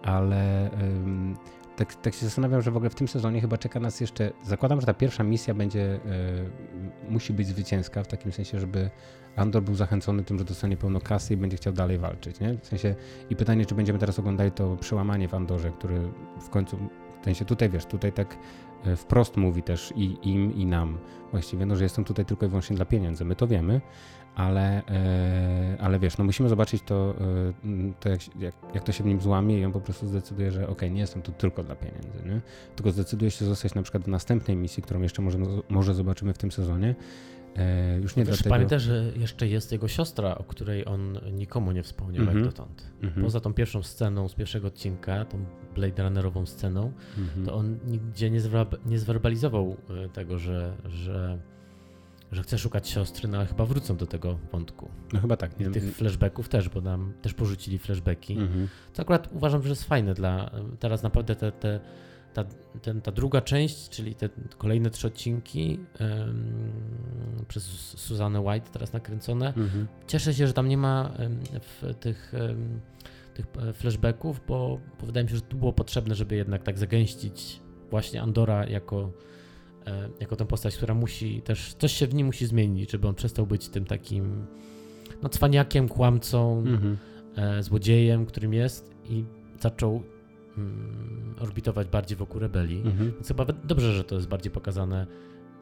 ale 0.03 0.71
tak, 1.79 1.95
tak 1.95 2.15
się 2.15 2.27
zastanawiam, 2.27 2.63
że 2.63 2.71
w 2.71 2.77
ogóle 2.77 2.91
w 2.91 2.95
tym 2.95 3.09
sezonie 3.09 3.41
chyba 3.41 3.59
czeka 3.59 3.81
nas 3.81 4.01
jeszcze. 4.01 4.33
Zakładam, 4.45 4.81
że 4.81 4.87
ta 4.87 4.95
pierwsza 4.95 5.25
misja 5.25 5.55
będzie, 5.55 6.01
y, 7.07 7.11
musi 7.11 7.33
być 7.33 7.47
zwycięska, 7.47 8.03
w 8.03 8.07
takim 8.07 8.33
sensie, 8.33 8.61
żeby 8.61 8.91
Andor 9.37 9.63
był 9.63 9.75
zachęcony 9.75 10.25
tym, 10.25 10.39
że 10.39 10.45
dostanie 10.45 10.77
pełno 10.77 11.01
kasy 11.01 11.35
i 11.35 11.37
będzie 11.37 11.57
chciał 11.57 11.73
dalej 11.73 11.99
walczyć. 11.99 12.41
Nie? 12.41 12.59
W 12.59 12.67
sensie, 12.67 12.95
I 13.31 13.37
pytanie, 13.37 13.67
czy 13.67 13.75
będziemy 13.75 13.99
teraz 13.99 14.19
oglądali 14.19 14.53
to 14.53 14.77
przełamanie 14.77 15.29
w 15.29 15.35
Andorze, 15.35 15.71
który 15.71 16.01
w 16.41 16.51
końcu, 16.51 16.79
w 17.21 17.25
sensie 17.25 17.45
tutaj 17.45 17.71
wiesz, 17.71 17.87
tutaj 17.87 18.13
tak 18.13 18.39
e, 18.85 18.97
wprost 18.97 19.37
mówi 19.37 19.63
też 19.63 19.93
i 19.97 20.17
im, 20.23 20.55
i 20.55 20.67
nam 20.67 20.99
właściwie, 21.31 21.67
no, 21.67 21.77
że 21.77 21.85
jestem 21.85 22.05
tutaj 22.05 22.25
tylko 22.25 22.47
i 22.47 22.49
wyłącznie 22.49 22.77
dla 22.77 22.85
pieniędzy. 22.85 23.25
My 23.25 23.37
to 23.37 23.47
wiemy, 23.47 23.81
ale, 24.35 24.83
e, 24.87 25.77
ale 25.81 25.99
wiesz, 25.99 26.19
no 26.19 26.25
musimy 26.25 26.49
zobaczyć 26.49 26.83
to, 26.83 27.15
e, 27.21 27.53
to 28.01 28.09
jak, 28.09 28.21
jak, 28.37 28.55
jak, 28.75 28.85
to 28.85 28.93
się 28.93 29.05
w 29.05 29.07
nim 29.07 29.21
złamie 29.21 29.59
i 29.59 29.65
on 29.65 29.73
po 29.73 29.81
prostu 29.81 30.07
zdecyduje, 30.07 30.51
że 30.51 30.69
ok, 30.69 30.83
nie 30.83 31.01
jestem 31.01 31.23
tu 31.23 31.33
tylko 31.33 31.63
dla 31.65 31.75
pieniędzy, 31.75 32.19
nie? 32.27 32.41
tylko 32.77 32.91
zdecyduje 32.91 33.31
się 33.31 33.45
zostać 33.45 33.75
na 33.75 33.83
przykład 33.83 34.05
do 34.05 34.11
następnej 34.11 34.57
misji, 34.57 34.83
którą 34.83 35.03
jeszcze 35.03 35.23
może, 35.23 35.39
może 35.69 35.95
zobaczymy 35.95 36.33
w 36.33 36.39
tym 36.39 36.53
sezonie. 36.53 36.95
E, 37.59 37.99
już 38.01 38.17
nie 38.17 38.25
Wiesz, 38.25 38.35
dlatego... 38.35 38.55
Pamiętaj, 38.55 38.81
że 38.81 39.05
jeszcze 39.17 39.49
jest 39.49 39.73
jego 39.73 39.89
siostra, 39.89 40.39
o 40.39 40.45
której 40.45 40.87
on 40.87 41.19
nikomu 41.33 41.73
nie 41.73 41.83
wspomniał 41.83 42.23
mm 42.23 42.35
-hmm. 42.35 42.39
jak 42.39 42.47
dotąd. 42.47 42.91
Mm 43.03 43.15
-hmm. 43.15 43.23
Poza 43.23 43.41
tą 43.41 43.55
pierwszą 43.55 43.83
sceną 43.83 44.29
z 44.29 44.35
pierwszego 44.35 44.69
odcinka, 44.69 45.25
tą 45.25 45.45
Blade 45.75 46.03
Runnerową 46.03 46.47
sceną, 46.47 46.93
mm 47.17 47.29
-hmm. 47.29 47.47
to 47.47 47.55
on 47.55 47.79
nigdzie 47.87 48.31
nie, 48.31 48.41
nie 48.87 48.99
zwerbalizował 48.99 49.77
tego, 50.13 50.39
że, 50.39 50.77
że 50.85 51.39
że 52.33 52.43
chce 52.43 52.59
szukać 52.59 52.89
siostry, 52.89 53.29
no 53.29 53.39
ale 53.39 53.47
chyba 53.47 53.67
wrócą 53.67 53.97
do 53.97 54.07
tego 54.07 54.39
wątku. 54.53 54.89
No 55.13 55.21
chyba 55.21 55.37
tak. 55.37 55.61
Nie? 55.61 55.67
I 55.67 55.71
tych 55.71 55.97
flashbacków 55.97 56.49
też, 56.49 56.69
bo 56.69 56.81
nam 56.81 57.13
też 57.23 57.35
porzucili 57.35 57.79
flashbacki. 57.79 58.33
Mhm. 58.33 58.69
Co 58.93 59.03
akurat 59.03 59.29
uważam, 59.33 59.63
że 59.63 59.69
jest 59.69 59.85
fajne 59.85 60.15
dla... 60.15 60.51
Teraz 60.79 61.03
naprawdę 61.03 61.37
te, 61.37 61.53
te, 61.53 61.81
ta, 62.35 62.45
ten, 62.83 63.01
ta 63.01 63.13
druga 63.13 63.41
część, 63.41 63.89
czyli 63.89 64.15
te 64.15 64.29
kolejne 64.59 64.91
trzy 64.91 65.07
odcinki 65.07 65.81
um, 66.01 66.73
przez 67.49 67.65
Suzanę 67.99 68.41
White 68.41 68.71
teraz 68.73 68.93
nakręcone. 68.93 69.47
Mhm. 69.47 69.87
Cieszę 70.07 70.35
się, 70.35 70.47
że 70.47 70.53
tam 70.53 70.69
nie 70.69 70.79
ma 70.79 71.13
um, 71.19 71.41
tych... 72.01 72.33
Um, 72.41 72.81
tych 73.35 73.47
e, 73.69 73.73
flashbacków, 73.73 74.41
bo, 74.49 74.81
bo 75.01 75.07
wydaje 75.07 75.25
mi 75.25 75.31
się, 75.31 75.37
że 75.37 75.43
tu 75.43 75.57
było 75.57 75.73
potrzebne, 75.73 76.15
żeby 76.15 76.37
jednak 76.37 76.63
tak 76.63 76.79
zagęścić 76.79 77.61
właśnie 77.91 78.23
Andora 78.23 78.67
jako 78.67 79.13
E, 79.89 80.09
jako 80.21 80.37
tę 80.37 80.47
postać, 80.47 80.77
która 80.77 80.95
musi 80.95 81.43
też, 81.43 81.75
coś 81.75 81.93
się 81.93 82.07
w 82.07 82.15
nim 82.15 82.27
musi 82.27 82.47
zmienić, 82.47 82.91
żeby 82.91 83.09
on 83.09 83.15
przestał 83.15 83.47
być 83.47 83.69
tym 83.69 83.85
takim 83.85 84.47
no 85.23 85.29
cwaniakiem, 85.29 85.89
kłamcą, 85.89 86.59
mhm. 86.59 86.97
e, 87.37 87.63
złodziejem, 87.63 88.27
którym 88.27 88.55
jest 88.55 88.95
i 89.05 89.25
zaczął 89.61 90.03
orbitować 91.41 91.89
bardziej 91.89 92.17
wokół 92.17 92.41
rebelii. 92.41 92.83
Mhm. 92.87 93.13
Więc 93.13 93.29
chyba 93.29 93.45
dobrze, 93.45 93.93
że 93.93 94.05
to 94.05 94.15
jest 94.15 94.29
bardziej 94.29 94.53
pokazane 94.53 95.07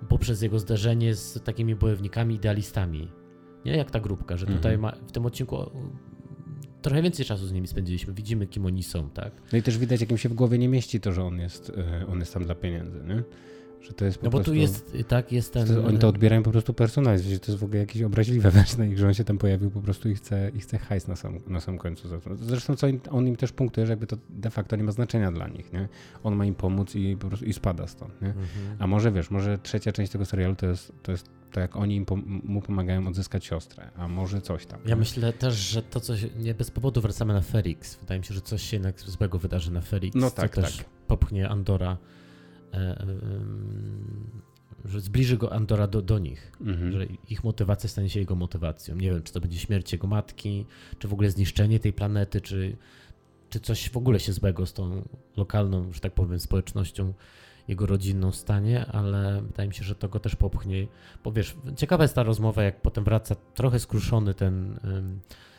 poprzez 0.09 0.43
jego 0.43 0.59
zderzenie 0.59 1.15
z 1.15 1.43
takimi 1.45 1.75
bojownikami, 1.75 2.35
idealistami. 2.35 3.09
Nie 3.65 3.77
jak 3.77 3.91
ta 3.91 4.01
grupka, 4.01 4.37
że 4.37 4.47
tutaj 4.47 4.75
mhm. 4.75 4.81
ma, 4.81 5.07
w 5.07 5.13
tym 5.13 5.27
odcinku 5.27 5.57
trochę 6.83 7.03
więcej 7.03 7.25
czasu 7.25 7.47
z 7.47 7.53
nimi 7.53 7.67
spędziliśmy. 7.67 8.15
Widzimy, 8.15 8.47
kim 8.47 8.67
oni 8.67 8.83
są, 8.83 9.11
tak? 9.11 9.33
No 9.53 9.59
i 9.59 9.63
też 9.63 9.79
widać, 9.79 10.01
jak 10.01 10.11
im 10.11 10.19
się 10.19 10.29
w 10.29 10.35
głowie 10.35 10.59
nie 10.59 10.69
mieści 10.69 11.01
to, 11.01 11.13
że 11.13 11.25
on 11.25 11.39
jest, 11.39 11.73
e, 11.77 12.07
on 12.07 12.19
jest 12.19 12.35
tam 12.35 12.45
dla 12.45 12.55
pieniędzy, 12.55 13.01
nie? 13.09 13.23
Że 13.81 13.93
to 13.93 14.05
jest 14.05 14.23
no 14.23 14.31
bo 14.31 14.39
prostu, 14.39 14.51
tu 14.51 14.57
jest, 14.57 14.97
tak, 15.09 15.33
jest 15.33 15.53
ten... 15.53 15.67
To, 15.67 15.85
oni 15.85 15.99
to 15.99 16.09
odbierają 16.09 16.43
po 16.43 16.51
prostu 16.51 16.75
personalnie, 16.75 17.23
że 17.23 17.39
to 17.39 17.53
jest 17.53 17.61
w 17.61 17.65
ogóle 17.65 17.79
jakieś 17.79 18.03
obraźliwe 18.03 18.51
wręcz 18.51 18.77
na 18.77 18.85
nich, 18.85 18.99
że 18.99 19.07
on 19.07 19.15
się 19.15 19.25
tam 19.25 19.39
pojawił 19.39 19.71
po 19.71 19.81
prostu 19.81 20.09
i 20.09 20.15
chce, 20.15 20.51
i 20.55 20.61
chce 20.61 20.79
hajs 20.79 21.09
na 21.09 21.17
sam, 21.17 21.41
na 21.47 21.61
sam 21.61 21.79
końcu. 21.79 22.09
Zresztą 22.41 22.77
co 22.77 22.87
on 23.11 23.29
im 23.29 23.37
też 23.37 23.53
punktuje, 23.53 23.87
że 23.87 23.93
jakby 23.93 24.07
to 24.07 24.17
de 24.29 24.51
facto 24.51 24.77
nie 24.77 24.85
ma 24.85 24.93
znaczenia 24.93 25.33
dla 25.33 25.49
nich, 25.49 25.73
nie? 25.73 25.89
On 26.25 26.37
ma 26.37 26.45
im 26.45 26.55
pomóc 26.55 26.95
i 26.95 27.17
po 27.17 27.29
prostu 27.29 27.47
i 27.47 27.53
spada 27.53 27.87
stąd, 27.87 28.23
nie? 28.23 28.29
Mhm. 28.29 28.47
A 28.79 28.87
może 28.87 29.13
wiesz, 29.13 29.31
może 29.31 29.59
trzecia 29.59 29.93
część 29.93 30.13
tego 30.13 30.25
serialu 30.25 30.55
to 30.55 30.67
jest, 30.67 30.93
to 31.03 31.13
jest 31.13 31.31
to 31.53 31.61
jak 31.61 31.77
oni 31.77 32.05
pom 32.05 32.41
mu 32.45 32.63
pomagają 32.63 33.09
odzyskać 33.09 33.45
siostrę, 33.45 33.91
a 33.97 34.09
może 34.09 34.41
coś 34.41 34.67
tam. 34.67 34.81
Ja 34.85 34.91
nie? 34.91 34.97
myślę 34.97 35.33
też, 35.33 35.55
że 35.55 35.83
to 35.83 36.01
coś, 36.01 36.27
nie 36.39 36.55
bez 36.55 36.71
powodu 36.71 37.01
wracamy 37.01 37.35
na 37.35 37.41
Ferix. 37.41 37.97
Wydaje 37.97 38.21
mi 38.21 38.27
się, 38.27 38.35
że 38.35 38.41
coś 38.41 38.63
się 38.63 38.77
jednak 38.77 39.01
złego 39.01 39.39
wydarzy 39.39 39.73
na 39.73 39.81
Ferix, 39.81 40.17
no 40.17 40.31
tak, 40.31 40.55
co 40.55 40.63
też 40.63 40.77
tak. 40.77 40.87
popchnie 41.07 41.49
Andora 41.49 41.97
że 44.85 45.01
zbliży 45.01 45.37
go 45.37 45.53
Andora 45.53 45.87
do, 45.87 46.03
do 46.03 46.19
nich, 46.19 46.53
mhm. 46.61 46.93
że 46.93 47.07
ich 47.07 47.45
motywacja 47.45 47.89
stanie 47.89 48.11
się 48.11 48.21
jego 48.21 48.35
motywacją. 48.35 48.97
Nie 48.97 49.11
wiem, 49.11 49.23
czy 49.23 49.33
to 49.33 49.41
będzie 49.41 49.59
śmierć 49.59 49.93
jego 49.93 50.07
matki, 50.07 50.67
czy 50.99 51.09
w 51.09 51.13
ogóle 51.13 51.31
zniszczenie 51.31 51.81
tej 51.81 51.93
planety, 51.93 52.41
czy, 52.41 52.77
czy 53.51 53.61
coś 53.61 53.91
w 53.91 53.97
ogóle 53.97 54.21
się 54.21 54.33
złego 54.33 54.67
z 54.67 54.73
tą 54.73 55.03
lokalną, 55.37 55.93
że 55.93 56.01
tak 56.01 56.13
powiem, 56.13 56.41
społecznością 56.41 57.13
jego 57.69 57.87
rodzinną 57.87 58.33
stanie, 58.33 58.87
ale 58.87 59.43
wydaje 59.43 59.69
mi 59.69 59.75
się, 59.75 59.85
że 59.85 59.95
to 59.95 60.09
go 60.09 60.21
też 60.21 60.37
popchnie. 60.37 60.87
Bo 61.25 61.33
wiesz, 61.33 61.57
ciekawa 61.77 62.05
jest 62.05 62.15
ta 62.15 62.23
rozmowa, 62.23 62.63
jak 62.63 62.83
potem 62.83 63.05
wraca 63.05 63.37
trochę 63.55 63.79
skruszony 63.79 64.35
ten 64.35 64.79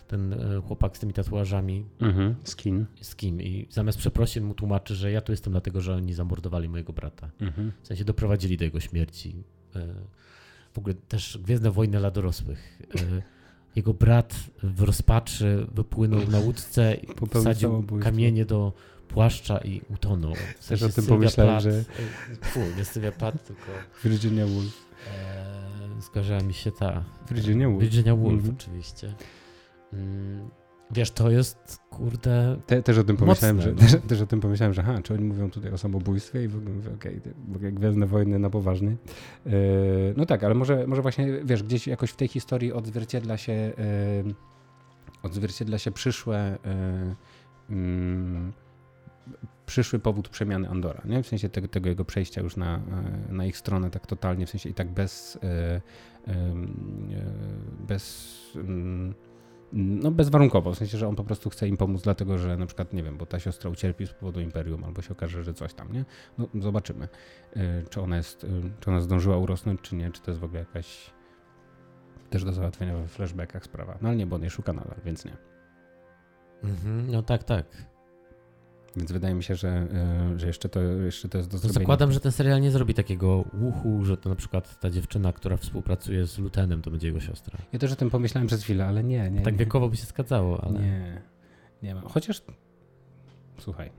ten 0.07 0.33
e, 0.33 0.61
chłopak 0.61 0.97
z 0.97 0.99
tymi 0.99 1.13
tatuażami. 1.13 1.85
Mhm, 1.99 2.35
skin. 2.43 2.85
Skin. 3.01 3.41
I 3.41 3.67
zamiast 3.69 3.97
przeprosin 3.97 4.43
mu 4.43 4.53
tłumaczy, 4.53 4.95
że 4.95 5.11
ja 5.11 5.21
tu 5.21 5.33
jestem 5.33 5.53
dlatego, 5.53 5.81
że 5.81 5.95
oni 5.95 6.13
zamordowali 6.13 6.69
mojego 6.69 6.93
brata. 6.93 7.29
Mhm. 7.39 7.71
W 7.81 7.87
sensie 7.87 8.05
doprowadzili 8.05 8.57
do 8.57 8.65
jego 8.65 8.79
śmierci. 8.79 9.43
E, 9.75 9.85
w 10.73 10.77
ogóle 10.77 10.95
też 10.95 11.39
Gwiezdne 11.43 11.71
Wojny 11.71 11.99
dla 11.99 12.11
dorosłych. 12.11 12.79
E, 12.95 13.21
jego 13.75 13.93
brat 13.93 14.35
w 14.63 14.81
rozpaczy 14.81 15.67
wypłynął 15.73 16.27
na 16.27 16.39
łódce 16.39 16.95
i 16.95 17.07
wsadził 17.39 17.83
kamienie 18.01 18.45
do 18.45 18.73
płaszcza 19.07 19.57
i 19.57 19.81
utonął. 19.89 20.33
W 20.59 20.63
sensie 20.63 20.85
Też 20.85 20.97
o 20.97 21.01
tym 21.01 21.05
pomyślałem, 21.05 21.53
Platt, 21.53 21.63
że... 21.63 21.83
Fu, 22.41 22.59
nie 22.77 22.85
Sylvia 22.85 23.11
Plath, 23.11 23.43
tylko... 23.43 23.71
Virginia 24.03 24.45
Woolf. 24.45 24.87
E, 26.15 26.43
mi 26.43 26.53
się 26.53 26.71
ta... 26.71 27.03
Virginia 27.31 27.69
Woolf. 27.69 27.81
Virginia 27.81 28.15
Woolf, 28.15 28.43
mm 28.43 28.55
-hmm. 28.55 28.61
oczywiście. 28.61 29.13
Mm, 29.93 30.49
wiesz, 30.91 31.11
to 31.11 31.31
jest, 31.31 31.79
kurde. 31.89 32.57
Te, 32.65 32.83
też 32.83 32.97
o 32.97 33.03
tym 33.03 33.17
pomyślałem, 33.17 33.61
że, 33.61 33.71
no. 33.71 33.79
też, 33.79 33.97
też, 34.07 34.21
o 34.21 34.27
tym 34.27 34.39
pomyślałem, 34.39 34.73
że 34.73 34.83
ha, 34.83 35.01
czy 35.03 35.13
oni 35.13 35.23
mówią 35.23 35.49
tutaj 35.49 35.71
o 35.71 35.77
samobójstwie 35.77 36.43
i 36.43 36.47
w 36.47 36.57
ogóle 36.57 36.75
okej, 36.95 37.21
okay, 37.55 37.71
Gwiezdne 37.71 38.05
Wojny 38.05 38.39
na 38.39 38.49
poważny. 38.49 38.97
Yy, 39.45 39.51
no 40.17 40.25
tak, 40.25 40.43
ale 40.43 40.53
może, 40.53 40.87
może 40.87 41.01
właśnie, 41.01 41.27
wiesz, 41.43 41.63
gdzieś 41.63 41.87
jakoś 41.87 42.11
w 42.11 42.15
tej 42.15 42.27
historii 42.27 42.73
odzwierciedla 42.73 43.37
się, 43.37 43.53
yy, 43.53 44.33
odzwierciedla 45.23 45.77
się 45.77 45.91
przyszłe. 45.91 46.57
Yy, 47.69 48.51
przyszły 49.65 49.99
powód 49.99 50.29
przemiany 50.29 50.69
Andora, 50.69 51.01
nie? 51.05 51.23
w 51.23 51.27
sensie 51.27 51.49
tego, 51.49 51.67
tego, 51.67 51.89
jego 51.89 52.05
przejścia 52.05 52.41
już 52.41 52.55
na, 52.57 52.81
na 53.29 53.45
ich 53.45 53.57
stronę 53.57 53.89
tak 53.89 54.07
totalnie, 54.07 54.45
w 54.45 54.49
sensie 54.49 54.69
i 54.69 54.73
tak 54.73 54.91
bez, 54.91 55.39
bez 57.87 58.37
no 59.73 60.11
bezwarunkowo, 60.11 60.73
w 60.73 60.77
sensie, 60.77 60.97
że 60.97 61.07
on 61.07 61.15
po 61.15 61.23
prostu 61.23 61.49
chce 61.49 61.67
im 61.67 61.77
pomóc, 61.77 62.01
dlatego 62.01 62.37
że 62.37 62.57
na 62.57 62.65
przykład, 62.65 62.93
nie 62.93 63.03
wiem, 63.03 63.17
bo 63.17 63.25
ta 63.25 63.39
siostra 63.39 63.69
ucierpi 63.69 64.07
z 64.07 64.13
powodu 64.13 64.39
Imperium, 64.39 64.83
albo 64.83 65.01
się 65.01 65.11
okaże, 65.11 65.43
że 65.43 65.53
coś 65.53 65.73
tam, 65.73 65.93
nie? 65.93 66.05
No 66.37 66.47
zobaczymy, 66.61 67.07
y, 67.57 67.59
czy 67.89 68.01
ona 68.01 68.17
jest, 68.17 68.43
y, 68.43 68.47
czy 68.79 68.89
ona 68.89 69.01
zdążyła 69.01 69.37
urosnąć, 69.37 69.81
czy 69.81 69.95
nie, 69.95 70.11
czy 70.11 70.21
to 70.21 70.31
jest 70.31 70.41
w 70.41 70.43
ogóle 70.43 70.59
jakaś 70.59 71.13
też 72.29 72.43
do 72.43 72.53
załatwienia 72.53 72.97
we 72.97 73.07
flashbackach 73.07 73.63
sprawa. 73.63 73.97
No 74.01 74.09
ale 74.09 74.17
nie, 74.17 74.27
bo 74.27 74.35
on 74.35 74.41
jej 74.41 74.51
szuka 74.51 74.73
nadal, 74.73 74.97
więc 75.05 75.25
nie. 75.25 75.37
Mhm, 76.63 77.11
no 77.11 77.23
tak, 77.23 77.43
tak. 77.43 77.65
Więc 78.97 79.11
wydaje 79.11 79.35
mi 79.35 79.43
się, 79.43 79.55
że, 79.55 79.69
e, 79.69 80.39
że 80.39 80.47
jeszcze, 80.47 80.69
to, 80.69 80.81
jeszcze 80.81 81.29
to 81.29 81.37
jest 81.37 81.49
do 81.49 81.57
zrobienia. 81.57 81.79
Zakładam, 81.79 82.11
że 82.11 82.19
ten 82.19 82.31
serial 82.31 82.61
nie 82.61 82.71
zrobi 82.71 82.93
takiego 82.93 83.43
uchu, 83.61 84.05
że 84.05 84.17
to 84.17 84.29
na 84.29 84.35
przykład 84.35 84.79
ta 84.79 84.89
dziewczyna, 84.89 85.33
która 85.33 85.57
współpracuje 85.57 86.25
z 86.25 86.37
Lutenem, 86.37 86.81
to 86.81 86.91
będzie 86.91 87.07
jego 87.07 87.19
siostra. 87.19 87.57
Ja 87.73 87.79
też 87.79 87.91
o 87.91 87.95
tym 87.95 88.09
pomyślałem 88.09 88.47
przez 88.47 88.63
chwilę, 88.63 88.85
ale 88.85 89.03
nie, 89.03 89.31
nie. 89.31 89.41
Tak 89.41 89.53
nie. 89.53 89.59
wiekowo 89.59 89.89
by 89.89 89.97
się 89.97 90.05
zgadzało, 90.05 90.63
ale... 90.63 90.79
Nie, 90.79 91.21
nie 91.83 91.95
ma. 91.95 92.01
Chociaż, 92.01 92.41
słuchaj. 93.59 93.91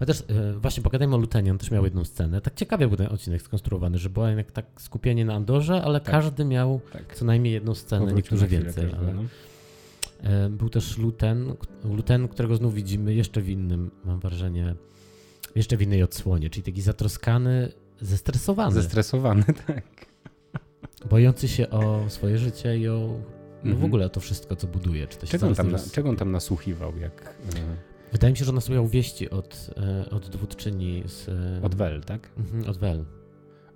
Bo 0.00 0.06
też 0.06 0.24
e, 0.28 0.52
właśnie 0.52 0.82
pogadajmy 0.82 1.14
o 1.14 1.18
Lutenie, 1.18 1.50
on 1.50 1.58
też 1.58 1.70
miał 1.70 1.84
jedną 1.84 2.04
scenę. 2.04 2.40
Tak 2.40 2.54
ciekawie 2.54 2.88
był 2.88 2.96
ten 2.96 3.06
odcinek 3.06 3.42
skonstruowany, 3.42 3.98
że 3.98 4.10
było 4.10 4.26
jednak 4.26 4.52
tak 4.52 4.66
skupienie 4.78 5.24
na 5.24 5.34
Andorze, 5.34 5.82
ale 5.82 6.00
tak. 6.00 6.10
każdy 6.10 6.44
miał 6.44 6.80
tak. 6.92 7.16
co 7.16 7.24
najmniej 7.24 7.52
jedną 7.52 7.74
scenę, 7.74 8.12
niektórzy 8.12 8.46
więcej. 8.46 8.92
Ale... 8.98 9.14
No. 9.14 9.22
Był 10.50 10.68
też 10.68 10.98
Luten, 10.98 11.54
Luten, 11.84 12.28
którego 12.28 12.56
znów 12.56 12.74
widzimy 12.74 13.14
jeszcze 13.14 13.40
w 13.40 13.48
innym, 13.48 13.90
mam 14.04 14.20
wrażenie, 14.20 14.74
jeszcze 15.54 15.76
w 15.76 15.82
innej 15.82 16.02
odsłonie, 16.02 16.50
czyli 16.50 16.64
taki 16.64 16.82
zatroskany, 16.82 17.72
zestresowany. 18.00 18.74
Zestresowany, 18.74 19.44
tak. 19.66 20.06
Bojący 21.10 21.48
się 21.48 21.70
o 21.70 22.04
swoje 22.08 22.38
życie 22.38 22.78
i 22.78 22.88
o 22.88 23.20
no 23.64 23.76
w 23.76 23.84
ogóle 23.84 24.10
to 24.10 24.20
wszystko, 24.20 24.56
co 24.56 24.66
buduje. 24.66 25.06
Czy 25.06 25.18
to 25.18 25.26
Czego 25.26 25.46
on, 25.46 25.54
tam, 25.54 25.70
na, 25.70 25.78
czego 25.92 26.08
on 26.08 26.16
tam 26.16 26.32
nasłuchiwał, 26.32 26.98
jak 26.98 27.36
e, 27.56 27.76
Wydaje 28.12 28.32
mi 28.32 28.36
się, 28.36 28.44
że 28.44 28.50
ona 28.50 28.60
słuchał 28.60 28.88
wieści 28.88 29.30
od, 29.30 29.70
e, 29.76 30.10
od 30.10 30.28
dowódczyni 30.28 31.02
z... 31.06 31.28
e, 31.28 31.60
od 31.62 31.74
Wel, 31.74 32.02
tak? 32.02 32.30
Mhm, 32.38 32.70
od 32.70 32.78
Wel. 32.78 33.04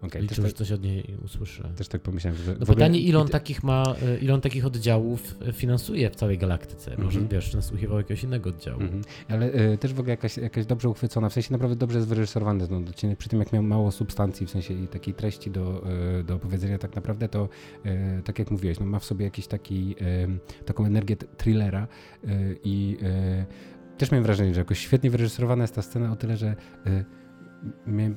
Okej, 0.02 0.22
Liczył, 0.22 0.36
też, 0.44 0.52
że 0.52 0.58
coś 0.58 0.72
od 0.72 0.82
niej 0.82 1.16
usłyszy. 1.24 1.62
tak, 1.62 1.72
też 1.74 1.88
tak 1.88 2.00
pomyślałem, 2.00 2.38
że 2.38 2.46
No 2.46 2.52
ogóle- 2.62 2.66
pytanie, 2.74 3.00
ile 3.00 3.18
on 3.18 3.28
takich 3.28 3.62
ma, 3.62 3.84
e, 4.02 4.18
ile 4.18 4.34
on 4.34 4.40
takich 4.40 4.66
oddziałów 4.66 5.36
e, 5.48 5.52
finansuje 5.52 6.10
w 6.10 6.16
całej 6.16 6.38
galaktyce. 6.38 6.90
Może, 6.90 7.20
Mhm. 7.20 7.28
wiesz, 7.28 7.54
nasłuchiwał 7.54 7.98
jakiegoś 7.98 8.24
innego 8.24 8.50
oddziału. 8.50 8.80
Mhm. 8.80 9.02
Ale 9.28 9.52
e, 9.52 9.78
też 9.78 9.94
w 9.94 10.00
ogóle 10.00 10.10
jakaś, 10.10 10.36
jakaś 10.36 10.66
dobrze 10.66 10.88
uchwycona, 10.88 11.28
w 11.28 11.32
sensie 11.32 11.52
naprawdę 11.52 11.76
dobrze 11.76 11.98
jest 11.98 12.08
wyreżyserowany 12.08 12.68
ten 12.68 12.88
odcinek, 12.88 13.18
przy 13.18 13.28
tym 13.28 13.38
jak 13.38 13.52
miał 13.52 13.62
mało 13.62 13.90
substancji, 13.92 14.46
w 14.46 14.50
sensie 14.50 14.74
i 14.74 14.88
takiej 14.88 15.14
treści 15.14 15.50
do, 15.50 15.84
do 16.24 16.34
opowiedzenia 16.34 16.78
tak 16.78 16.96
naprawdę, 16.96 17.28
to 17.28 17.48
tak 18.24 18.38
jak 18.38 18.50
mówiłeś, 18.50 18.80
no, 18.80 18.86
ma 18.86 18.98
w 18.98 19.04
sobie 19.04 19.24
jakiś 19.24 19.46
taki, 19.46 19.94
taką 20.66 20.84
energię 20.86 21.16
thrillera 21.16 21.88
i 22.64 22.96
też 23.98 24.10
miałem 24.10 24.24
wrażenie, 24.24 24.54
że 24.54 24.60
jakoś 24.60 24.78
świetnie 24.78 25.10
wyreżyserowana 25.10 25.62
jest 25.64 25.74
ta 25.74 25.82
scena 25.82 26.12
o 26.12 26.16
tyle, 26.16 26.36
że 26.36 26.56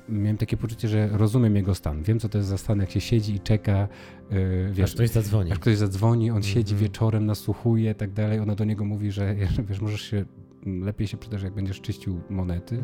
miałem, 0.09 0.37
takie 0.37 0.57
poczucie, 0.57 0.87
że 0.87 1.09
rozumiem 1.11 1.55
jego 1.55 1.75
stan. 1.75 2.03
Wiem, 2.03 2.19
co 2.19 2.29
to 2.29 2.37
jest 2.37 2.49
za 2.49 2.57
stan, 2.57 2.79
jak 2.79 2.91
się 2.91 3.01
siedzi 3.01 3.35
i 3.35 3.39
czeka, 3.39 3.87
e, 4.31 4.71
wiesz, 4.71 4.83
Aż 4.89 4.93
ktoś 4.93 5.09
zadzwoni. 5.09 5.51
Aż 5.51 5.59
ktoś 5.59 5.77
zadzwoni, 5.77 6.31
on 6.31 6.43
siedzi 6.43 6.73
Mhm. 6.73 6.79
wieczorem, 6.89 7.25
nasłuchuje 7.25 7.91
i 7.91 7.95
tak 7.95 8.11
dalej. 8.11 8.39
Ona 8.39 8.55
do 8.55 8.63
niego 8.65 8.85
mówi, 8.85 9.11
że 9.11 9.35
wiesz, 9.69 9.81
możesz 9.81 10.01
się, 10.01 10.25
lepiej 10.65 11.07
się 11.07 11.17
przydasz, 11.17 11.43
jak 11.43 11.53
będziesz 11.53 11.81
czyścił 11.81 12.21
monety. 12.29 12.81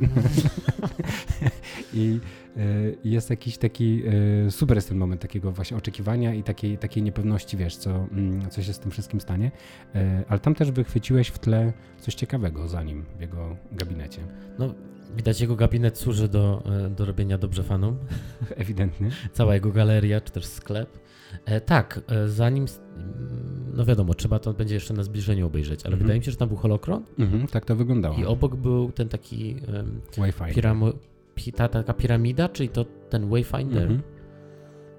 I 1.93 2.19
e, 2.57 2.61
jest 3.03 3.29
jakiś 3.29 3.57
taki, 3.57 4.03
e, 4.47 4.51
super 4.51 4.77
jest 4.77 4.89
ten 4.89 4.97
moment 4.97 5.21
takiego 5.21 5.51
właśnie 5.51 5.77
oczekiwania 5.77 6.33
i 6.33 6.43
takiej, 6.43 6.77
takiej 6.77 7.03
niepewności, 7.03 7.57
wiesz, 7.57 7.75
co, 7.75 8.07
mm, 8.11 8.49
co 8.49 8.63
się 8.63 8.73
z 8.73 8.79
tym 8.79 8.91
wszystkim 8.91 9.21
stanie. 9.21 9.51
E, 9.95 10.23
ale 10.27 10.39
tam 10.39 10.55
też 10.55 10.71
wychwyciłeś 10.71 11.27
w 11.27 11.39
tle 11.39 11.73
coś 11.99 12.15
ciekawego 12.15 12.67
za 12.67 12.83
nim, 12.83 13.05
w 13.17 13.21
jego 13.21 13.55
gabinecie. 13.71 14.21
No, 14.59 14.73
widać 15.17 15.41
jego 15.41 15.55
gabinet 15.55 15.97
służy 15.97 16.27
do, 16.27 16.63
e, 16.85 16.89
do 16.89 17.05
robienia 17.05 17.37
dobrze 17.37 17.63
fanom. 17.63 17.97
Ewidentnie. 18.55 19.09
Cała 19.33 19.53
jego 19.53 19.71
galeria, 19.71 20.21
czy 20.21 20.31
też 20.31 20.45
sklep. 20.45 20.99
E, 21.45 21.61
tak, 21.61 22.01
e, 22.07 22.27
zanim, 22.27 22.65
mm, 22.95 23.71
no 23.75 23.85
wiadomo, 23.85 24.13
trzeba 24.13 24.39
to 24.39 24.53
będzie 24.53 24.75
jeszcze 24.75 24.93
na 24.93 25.03
zbliżeniu 25.03 25.47
obejrzeć, 25.47 25.79
ale 25.85 25.93
Mhm. 25.93 25.99
wydaje 26.01 26.19
mi 26.19 26.25
się, 26.25 26.31
że 26.31 26.37
tam 26.37 26.47
był 26.47 26.57
holokron 26.57 27.03
Mhm, 27.19 27.47
tak 27.47 27.65
to 27.65 27.75
wyglądało. 27.75 28.17
i 28.17 28.25
obok 28.25 28.55
był 28.55 28.91
ten 28.91 29.09
taki 29.09 29.51
em, 29.67 30.01
Wi-Fi. 30.17 30.53
piramo, 30.55 30.91
pi, 31.35 31.51
ta, 31.51 31.67
taka 31.67 31.93
piramida, 31.93 32.49
czyli 32.49 32.69
to 32.69 32.85
ten 33.09 33.29
Wayfinder, 33.29 33.81
Mhm. 33.83 34.01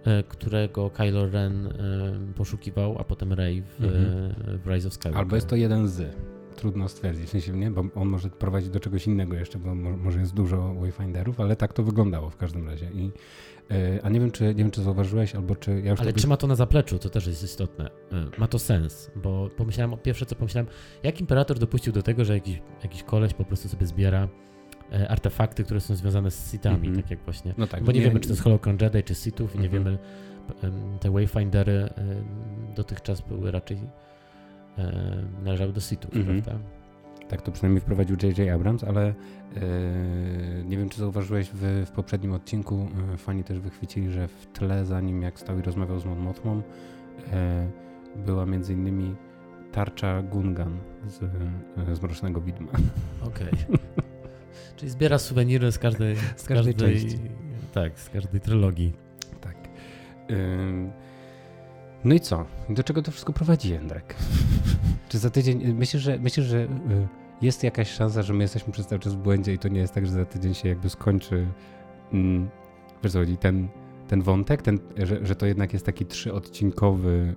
e, 0.04 0.22
którego 0.22 0.90
Kylo 0.90 1.26
Ren 1.30 1.66
e, 1.66 1.72
poszukiwał, 2.34 2.98
a 2.98 3.04
potem 3.04 3.32
Rey 3.32 3.62
w, 3.62 3.84
Mhm. 3.84 4.58
w 4.58 4.66
Rise 4.66 4.88
of 4.88 4.94
Skywalker. 4.94 5.18
Albo 5.20 5.36
jest 5.36 5.48
to 5.48 5.56
jeden 5.56 5.88
z. 5.88 6.16
Trudno 6.56 6.88
stwierdzić, 6.88 7.26
w 7.26 7.28
sensie 7.30 7.52
nie, 7.52 7.70
bo 7.70 7.84
on 7.94 8.08
może 8.08 8.28
prowadzić 8.30 8.70
do 8.70 8.80
czegoś 8.80 9.06
innego 9.06 9.34
jeszcze, 9.36 9.58
bo 9.58 9.74
mo- 9.74 9.96
może 9.96 10.20
jest 10.20 10.34
dużo 10.34 10.74
wayfinderów, 10.74 11.40
ale 11.40 11.56
tak 11.56 11.72
to 11.72 11.82
wyglądało 11.82 12.30
w 12.30 12.36
każdym 12.36 12.68
razie. 12.68 12.90
I, 12.94 13.10
e, 13.70 14.00
a 14.02 14.08
nie 14.08 14.20
wiem, 14.20 14.30
czy 14.30 14.44
nie 14.44 14.54
wiem, 14.54 14.70
czy 14.70 14.82
zauważyłeś, 14.82 15.34
albo 15.34 15.56
czy 15.56 15.80
ja 15.84 15.90
już 15.90 16.00
Ale 16.00 16.12
wy- 16.12 16.18
trzyma 16.18 16.36
to 16.36 16.46
na 16.46 16.54
zapleczu, 16.54 16.98
to 16.98 17.10
też 17.10 17.26
jest 17.26 17.42
istotne. 17.42 17.86
Y, 18.36 18.40
Ma 18.40 18.48
to 18.48 18.58
sens, 18.58 19.10
bo 19.16 19.48
pomyślałem, 19.56 19.98
pierwsze 20.02 20.26
co 20.26 20.34
pomyślałem, 20.36 20.66
jak 21.02 21.20
imperator 21.20 21.58
dopuścił 21.58 21.92
do 21.92 22.02
tego, 22.02 22.24
że 22.24 22.34
jakiś, 22.34 22.60
jakiś 22.82 23.02
koleś 23.02 23.34
po 23.34 23.44
prostu 23.44 23.68
sobie 23.68 23.86
zbiera 23.86 24.28
e, 24.92 25.08
artefakty, 25.08 25.64
które 25.64 25.80
są 25.80 25.94
związane 25.96 26.30
z 26.30 26.50
Sithami, 26.50 26.88
Mhm. 26.88 27.02
tak 27.02 27.10
jak 27.10 27.20
właśnie. 27.24 27.54
No 27.58 27.66
tak, 27.66 27.84
bo 27.84 27.92
nie, 27.92 28.00
wiemy, 28.00 28.20
czy 28.20 28.28
to 28.28 28.32
jest 28.32 28.42
Holocron 28.42 28.78
Jedi, 28.80 29.02
czy 29.02 29.14
Sithów 29.14 29.56
i 29.56 29.58
nie 29.58 29.64
Mhm. 29.66 29.84
wiemy, 29.84 29.98
em, 30.62 30.98
te 31.00 31.10
Wayfindery 31.10 31.88
dotychczas 32.74 33.20
były 33.20 33.50
raczej 33.50 33.78
należały 35.44 35.72
do 35.72 35.80
Sithów, 35.80 36.16
Mhm. 36.16 36.42
prawda? 36.42 36.64
Tak 37.28 37.42
to 37.42 37.52
przynajmniej 37.52 37.80
wprowadził 37.80 38.16
J.J. 38.22 38.48
Abrams, 38.54 38.84
ale 38.84 39.06
e, 39.08 39.14
nie 40.64 40.76
wiem, 40.78 40.88
czy 40.88 40.98
zauważyłeś 40.98 41.50
w, 41.54 41.84
w 41.86 41.90
poprzednim 41.90 42.32
odcinku, 42.32 42.88
e, 43.14 43.16
fani 43.16 43.44
też 43.44 43.60
wychwycili, 43.60 44.10
że 44.10 44.28
w 44.28 44.46
tle 44.52 44.84
za 44.86 45.00
nim, 45.00 45.22
jak 45.22 45.40
stał 45.40 45.58
i 45.58 45.62
rozmawiał 45.62 45.98
z 46.00 46.04
Mon 46.04 46.18
Mothmą, 46.18 46.62
e, 47.32 47.68
była 48.26 48.46
między 48.46 48.72
innymi 48.72 49.14
tarcza 49.72 50.22
Gungan 50.22 50.78
z, 51.08 51.22
e, 51.22 51.96
z 51.96 52.02
Mrocznego 52.02 52.40
Widma. 52.40 52.72
Okej. 53.22 53.48
Czyli 54.76 54.90
zbiera 54.90 55.18
suweniry 55.18 55.72
z 55.72 55.78
każdej, 55.78 56.16
z 56.36 56.44
każdej 56.46 56.74
części. 56.74 57.18
Tak, 57.74 57.98
z 57.98 58.08
każdej 58.10 58.40
trylogii. 58.40 58.92
Tak. 59.40 59.56
No 62.04 62.14
i 62.14 62.20
co? 62.20 62.46
Do 62.68 62.82
czego 62.82 63.02
to 63.02 63.10
wszystko 63.10 63.32
prowadzi, 63.32 63.70
Jędrek? 63.70 64.14
Czy 65.10 65.18
za 65.18 65.30
tydzień, 65.30 65.74
myślisz, 65.74 66.02
że, 66.02 66.18
myślisz, 66.18 66.46
że 66.46 66.58
y, 66.58 66.68
jest 67.42 67.64
jakaś 67.64 67.90
szansa, 67.90 68.22
że 68.22 68.34
my 68.34 68.44
jesteśmy 68.44 68.72
przez 68.72 68.86
cały 68.86 68.98
czas 68.98 69.14
w 69.14 69.16
błędzie 69.16 69.52
i 69.52 69.58
to 69.58 69.68
nie 69.68 69.80
jest 69.80 69.94
tak, 69.94 70.06
że 70.06 70.12
za 70.12 70.24
tydzień 70.24 70.54
się 70.54 70.68
jakby 70.68 70.90
skończy 70.90 71.46
mm, 72.12 72.48
wiesz 73.04 73.12
chodzi, 73.12 73.36
ten, 73.36 73.68
ten 74.08 74.22
wątek, 74.22 74.62
ten, 74.62 74.78
że, 74.96 75.26
że 75.26 75.36
to 75.36 75.46
jednak 75.46 75.72
jest 75.72 75.86
taki 75.86 76.06
trzyodcinkowy, 76.06 77.34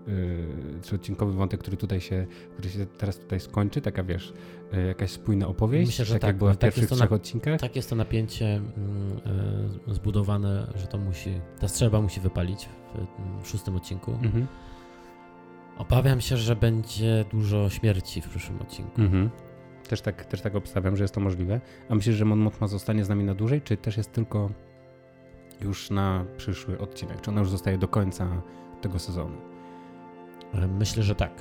y, 0.77 0.81
trzyodcinkowy 0.81 1.33
wątek, 1.33 1.59
który 1.59 1.77
tutaj 1.77 2.01
się, 2.01 2.27
który 2.53 2.69
się 2.69 2.85
teraz 2.85 3.19
tutaj 3.19 3.39
skończy, 3.39 3.81
taka 3.81 4.03
wiesz, 4.03 4.33
y, 4.73 4.87
jakaś 4.87 5.11
spójna 5.11 5.47
opowieść, 5.47 5.87
Myślę, 5.87 6.05
że 6.05 6.13
tak, 6.13 6.21
tak, 6.21 6.27
jak 6.27 6.37
była 6.37 6.53
w 6.53 6.57
tak 6.57 6.67
jest 6.67 6.75
pierwszych 6.75 6.89
to 6.89 6.95
na- 6.95 6.99
trzech 6.99 7.13
odcinkach. 7.13 7.59
Tak 7.59 7.75
jest 7.75 7.89
to 7.89 7.95
napięcie 7.95 8.45
e, 8.45 9.93
zbudowane, 9.93 10.73
że 10.75 10.87
to 10.87 10.97
musi, 10.97 11.41
ta 11.59 11.67
strzelba 11.67 12.01
musi 12.01 12.19
wypalić 12.19 12.69
w 12.93 12.95
mm, 12.95 13.45
szóstym 13.45 13.75
odcinku. 13.75 14.11
Mhm. 14.11 14.47
Obawiam 15.77 16.21
się, 16.21 16.37
że 16.37 16.55
będzie 16.55 17.25
dużo 17.31 17.69
śmierci 17.69 18.21
w 18.21 18.29
przyszłym 18.29 18.61
odcinku. 18.61 19.01
Mhm. 19.01 19.29
Też 19.89 20.01
tak, 20.01 20.25
też 20.25 20.41
tak 20.41 20.55
obstawiam, 20.55 20.95
że 20.97 21.03
jest 21.03 21.13
to 21.13 21.21
możliwe. 21.21 21.61
A 21.89 21.95
myślisz, 21.95 22.15
że 22.15 22.25
Mon 22.25 22.39
Mothma 22.39 22.67
zostanie 22.67 23.05
z 23.05 23.09
nami 23.09 23.23
na 23.23 23.35
dłużej, 23.35 23.61
czy 23.61 23.77
też 23.77 23.97
jest 23.97 24.11
tylko 24.11 24.49
już 25.61 25.89
na 25.89 26.25
przyszły 26.37 26.79
odcinek? 26.79 27.21
Czy 27.21 27.29
ona 27.31 27.39
już 27.39 27.49
zostaje 27.49 27.77
do 27.77 27.87
końca 27.87 28.27
tego 28.81 28.99
sezonu? 28.99 29.37
E, 30.53 30.67
Myślę, 30.67 31.03
że 31.03 31.15
tak. 31.15 31.31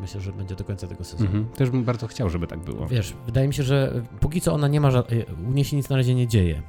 Myślę, 0.00 0.20
że 0.20 0.32
będzie 0.32 0.54
do 0.54 0.64
końca 0.64 0.86
tego 0.86 1.04
sezonu. 1.04 1.26
Mhm. 1.30 1.48
Też 1.48 1.70
bym 1.70 1.84
bardzo 1.84 2.06
chciał, 2.06 2.28
żeby 2.30 2.46
tak 2.46 2.58
było. 2.58 2.86
Wiesz, 2.86 3.14
wydaje 3.26 3.48
mi 3.48 3.54
się, 3.54 3.62
że 3.62 4.02
póki 4.20 4.40
co 4.40 4.52
ona 4.52 4.68
nie 4.68 4.80
ma, 4.80 4.90
ża- 4.90 5.12
e, 5.30 5.34
u 5.48 5.52
niej 5.52 5.64
się 5.64 5.76
nic 5.76 5.88
na 5.88 5.96
razie 5.96 6.14
nie 6.14 6.26
dzieje. 6.26 6.62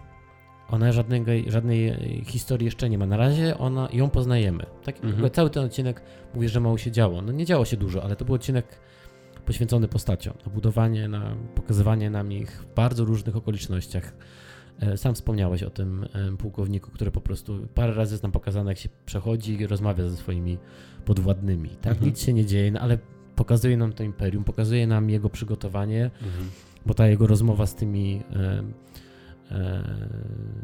Ona 0.72 0.92
żadnej, 0.92 1.46
żadnej 1.48 1.94
historii 2.26 2.66
jeszcze 2.66 2.90
nie 2.90 2.98
ma. 2.98 3.06
Na 3.06 3.18
razie 3.18 3.58
ona, 3.58 3.90
ją 3.94 4.10
poznajemy. 4.10 4.66
Tak, 4.84 5.04
Mhm. 5.04 5.30
cały 5.32 5.50
ten 5.50 5.64
odcinek 5.66 6.02
mówi, 6.36 6.50
że 6.50 6.60
mało 6.60 6.78
się 6.78 6.92
działo. 6.92 7.22
No 7.22 7.32
nie 7.32 7.46
działo 7.46 7.66
się 7.66 7.78
dużo, 7.78 8.04
ale 8.04 8.16
to 8.16 8.26
był 8.26 8.36
odcinek 8.36 8.80
poświęcony 9.46 9.88
postaciom. 9.88 10.34
Na 10.46 10.52
budowanie, 10.52 11.08
na 11.08 11.36
pokazywanie 11.56 12.10
nam 12.10 12.32
ich 12.32 12.52
w 12.52 12.74
bardzo 12.76 13.06
różnych 13.06 13.36
okolicznościach. 13.36 14.14
E, 14.80 14.98
Sam 14.98 15.16
wspomniałeś 15.16 15.64
o 15.64 15.70
tym 15.70 16.06
e, 16.34 16.38
pułkowniku, 16.38 16.92
który 16.92 17.12
po 17.12 17.22
prostu 17.22 17.68
parę 17.74 17.94
razy 17.94 18.14
jest 18.14 18.24
nam 18.24 18.32
pokazane, 18.32 18.72
jak 18.72 18.78
się 18.78 18.90
przechodzi 19.06 19.54
i 19.62 19.68
rozmawia 19.68 20.10
ze 20.10 20.18
swoimi 20.18 20.58
podwładnymi. 21.06 21.70
Tak, 21.70 21.92
Mhm. 21.94 22.08
nic 22.10 22.22
się 22.22 22.34
nie 22.34 22.46
dzieje, 22.46 22.72
no 22.72 22.80
ale 22.80 22.98
pokazuje 23.36 23.78
nam 23.78 23.94
to 23.94 24.04
imperium, 24.04 24.44
pokazuje 24.44 24.88
nam 24.88 25.10
jego 25.10 25.30
przygotowanie, 25.30 26.12
Mhm. 26.22 26.50
bo 26.86 26.94
ta 26.94 27.08
jego 27.08 27.28
rozmowa 27.28 27.66
z 27.66 27.76
tymi, 27.76 28.22
e, 28.36 28.64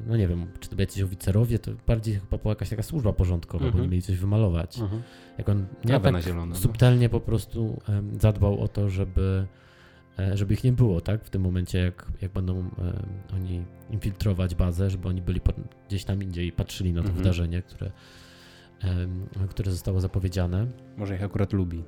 no 0.07 0.17
nie 0.17 0.27
wiem, 0.27 0.47
czy 0.59 0.69
to 0.69 0.75
byli 0.75 0.83
jacyś 0.83 1.03
oficerowie, 1.03 1.59
to 1.59 1.71
bardziej 1.87 2.15
chyba 2.19 2.37
była 2.37 2.51
jakaś 2.51 2.69
taka 2.69 2.83
służba 2.83 3.13
porządkowa, 3.13 3.59
bo 3.61 3.65
Mhm. 3.67 3.81
oni 3.83 3.91
mieli 3.91 4.01
coś 4.01 4.17
wymalować. 4.17 4.79
Mhm. 4.79 5.01
Jak 5.37 5.49
on 5.49 5.65
nie 5.85 5.99
tak 5.99 6.13
na 6.13 6.21
zielono. 6.21 6.45
no. 6.45 6.55
subtelnie 6.55 7.09
po 7.09 7.19
prostu 7.19 7.81
zadbał 8.21 8.61
o 8.61 8.67
to, 8.67 8.89
żeby, 8.89 9.47
e, 10.19 10.37
żeby 10.37 10.53
ich 10.53 10.63
nie 10.63 10.71
było, 10.71 11.01
tak? 11.01 11.23
W 11.25 11.29
tym 11.29 11.41
momencie, 11.41 11.77
jak, 11.79 12.11
jak 12.21 12.31
będą 12.31 12.69
oni 13.33 13.65
infiltrować 13.89 14.55
bazę, 14.55 14.89
żeby 14.89 15.07
oni 15.07 15.21
byli 15.21 15.41
gdzieś 15.87 16.03
tam 16.03 16.23
indziej 16.23 16.47
i 16.47 16.51
patrzyli 16.51 16.93
na 16.93 17.01
to 17.01 17.07
Mhm. 17.07 17.17
wydarzenie, 17.17 17.61
które, 17.61 17.91
które 19.49 19.71
zostało 19.71 19.99
zapowiedziane. 20.01 20.67
Może 20.97 21.15
ich 21.15 21.23
akurat 21.23 21.53
lubi. 21.53 21.83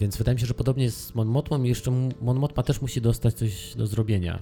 Więc 0.00 0.16
wydaje 0.16 0.34
mi 0.34 0.40
się, 0.40 0.46
że 0.46 0.54
podobnie 0.54 0.84
jest 0.84 1.04
z 1.06 1.14
Mon 1.14 1.28
Mothmą 1.28 1.62
i 1.62 1.68
jeszcze 1.68 1.90
M- 1.90 2.08
Mon 2.20 2.38
Mothma 2.38 2.62
też 2.62 2.80
musi 2.82 3.00
dostać 3.00 3.34
coś 3.34 3.74
do 3.76 3.86
zrobienia 3.86 4.38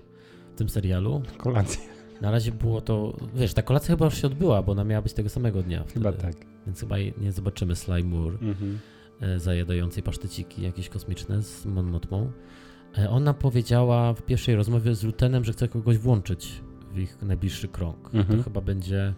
tym 0.58 0.68
serialu. 0.68 1.22
Kolację. 1.38 1.80
Na 2.20 2.30
razie 2.30 2.52
było 2.52 2.80
to, 2.80 3.16
wiesz, 3.34 3.54
ta 3.54 3.62
kolacja 3.62 3.88
chyba 3.94 4.04
już 4.04 4.14
się 4.20 4.26
odbyła, 4.26 4.62
bo 4.62 4.72
ona 4.72 4.84
miała 4.84 5.02
być 5.02 5.12
tego 5.12 5.28
samego 5.28 5.62
dnia. 5.62 5.84
Chyba 5.94 6.12
wtedy. 6.12 6.22
tak. 6.34 6.46
Więc 6.66 6.80
chyba 6.80 6.96
nie 7.20 7.32
zobaczymy 7.32 7.74
Moore 8.04 8.38
Mhm. 8.42 8.78
e, 9.20 9.38
zajadającej 9.40 10.02
paszteciki 10.02 10.62
jakieś 10.62 10.88
kosmiczne 10.88 11.42
z 11.42 11.66
Mon 11.66 11.86
Mothmą. 11.86 12.30
E, 12.98 13.10
Ona 13.10 13.34
powiedziała 13.34 14.12
w 14.14 14.22
pierwszej 14.22 14.56
rozmowie 14.56 14.94
z 14.94 15.02
Lutenem, 15.04 15.44
że 15.44 15.52
chce 15.52 15.68
kogoś 15.68 15.98
włączyć 15.98 16.60
w 16.92 16.98
ich 16.98 17.22
najbliższy 17.22 17.68
krąg. 17.68 18.14
Mhm. 18.14 18.38
To 18.38 18.44
chyba 18.44 18.60
będzie, 18.60 19.14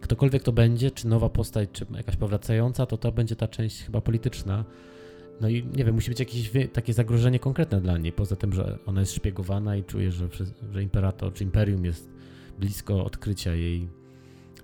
ktokolwiek 0.00 0.42
to 0.42 0.52
będzie, 0.52 0.90
czy 0.90 1.08
nowa 1.08 1.28
postać, 1.28 1.68
czy 1.72 1.86
jakaś 1.96 2.16
powracająca, 2.16 2.86
to 2.86 2.96
to 2.98 3.12
będzie 3.12 3.36
ta 3.36 3.48
część 3.48 3.82
chyba 3.82 4.00
polityczna. 4.00 4.64
No 5.40 5.48
i 5.48 5.66
nie 5.76 5.84
wiem, 5.84 5.94
musi 5.94 6.10
być 6.10 6.20
jakieś 6.20 6.50
takie 6.72 6.92
zagrożenie 6.92 7.38
konkretne 7.38 7.80
dla 7.80 7.98
niej, 7.98 8.12
poza 8.12 8.36
tym, 8.36 8.52
że 8.52 8.78
ona 8.86 9.00
jest 9.00 9.14
szpiegowana 9.14 9.76
i 9.76 9.84
czuje, 9.84 10.12
że, 10.12 10.28
że 10.72 10.82
imperator, 10.82 11.32
czy 11.32 11.44
imperium 11.44 11.84
jest 11.84 12.10
blisko 12.58 13.04
odkrycia 13.04 13.54
jej 13.54 13.88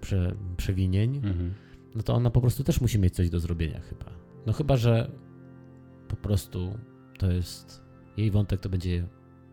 prze, 0.01 0.35
przewinień 0.57 1.17
Mhm. 1.17 1.55
no 1.95 2.03
to 2.03 2.15
ona 2.15 2.31
po 2.31 2.41
prostu 2.41 2.65
też 2.65 2.81
musi 2.81 2.99
mieć 2.99 3.15
coś 3.15 3.31
do 3.31 3.41
zrobienia 3.41 3.81
chyba. 3.81 4.07
No 4.47 4.53
chyba, 4.53 4.77
że 4.77 5.11
po 6.09 6.17
prostu 6.17 6.79
to 7.19 7.31
jest 7.33 7.83
jej 8.17 8.31
wątek 8.31 8.61
to 8.61 8.69
będzie 8.69 9.07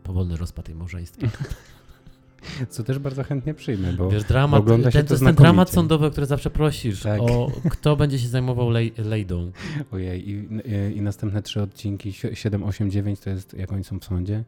powolny 0.03 0.37
rozpad 0.37 0.67
jej 0.69 0.77
małżeństwa. 0.77 1.27
Co 2.69 2.83
też 2.83 2.99
bardzo 2.99 3.23
chętnie 3.23 3.53
przyjmę, 3.53 3.93
bo 3.93 4.09
Wiesz, 4.09 4.23
dramat, 4.23 4.59
ogląda 4.59 4.91
się 4.91 4.97
ten, 4.97 5.07
to 5.07 5.13
jest 5.13 5.23
ten 5.23 5.35
dramat 5.35 5.69
sądowy, 5.69 6.11
który 6.11 6.25
zawsze 6.27 6.49
prosisz, 6.49 7.01
Tak. 7.03 7.21
o 7.21 7.51
kto 7.69 7.95
będzie 7.95 8.19
się 8.19 8.27
zajmował 8.27 8.69
lej, 8.69 8.93
lejdą. 8.97 9.51
ojej, 9.91 10.29
i, 10.29 10.47
i 10.95 11.01
następne 11.01 11.41
trzy 11.41 11.61
odcinki, 11.61 12.13
si- 12.13 12.35
7, 12.35 12.63
8, 12.63 12.91
9 12.91 13.19
to 13.19 13.29
jest 13.29 13.53
jak 13.53 13.71
oni 13.71 13.83
są 13.83 13.99
w 13.99 14.05
sądzie. 14.05 14.43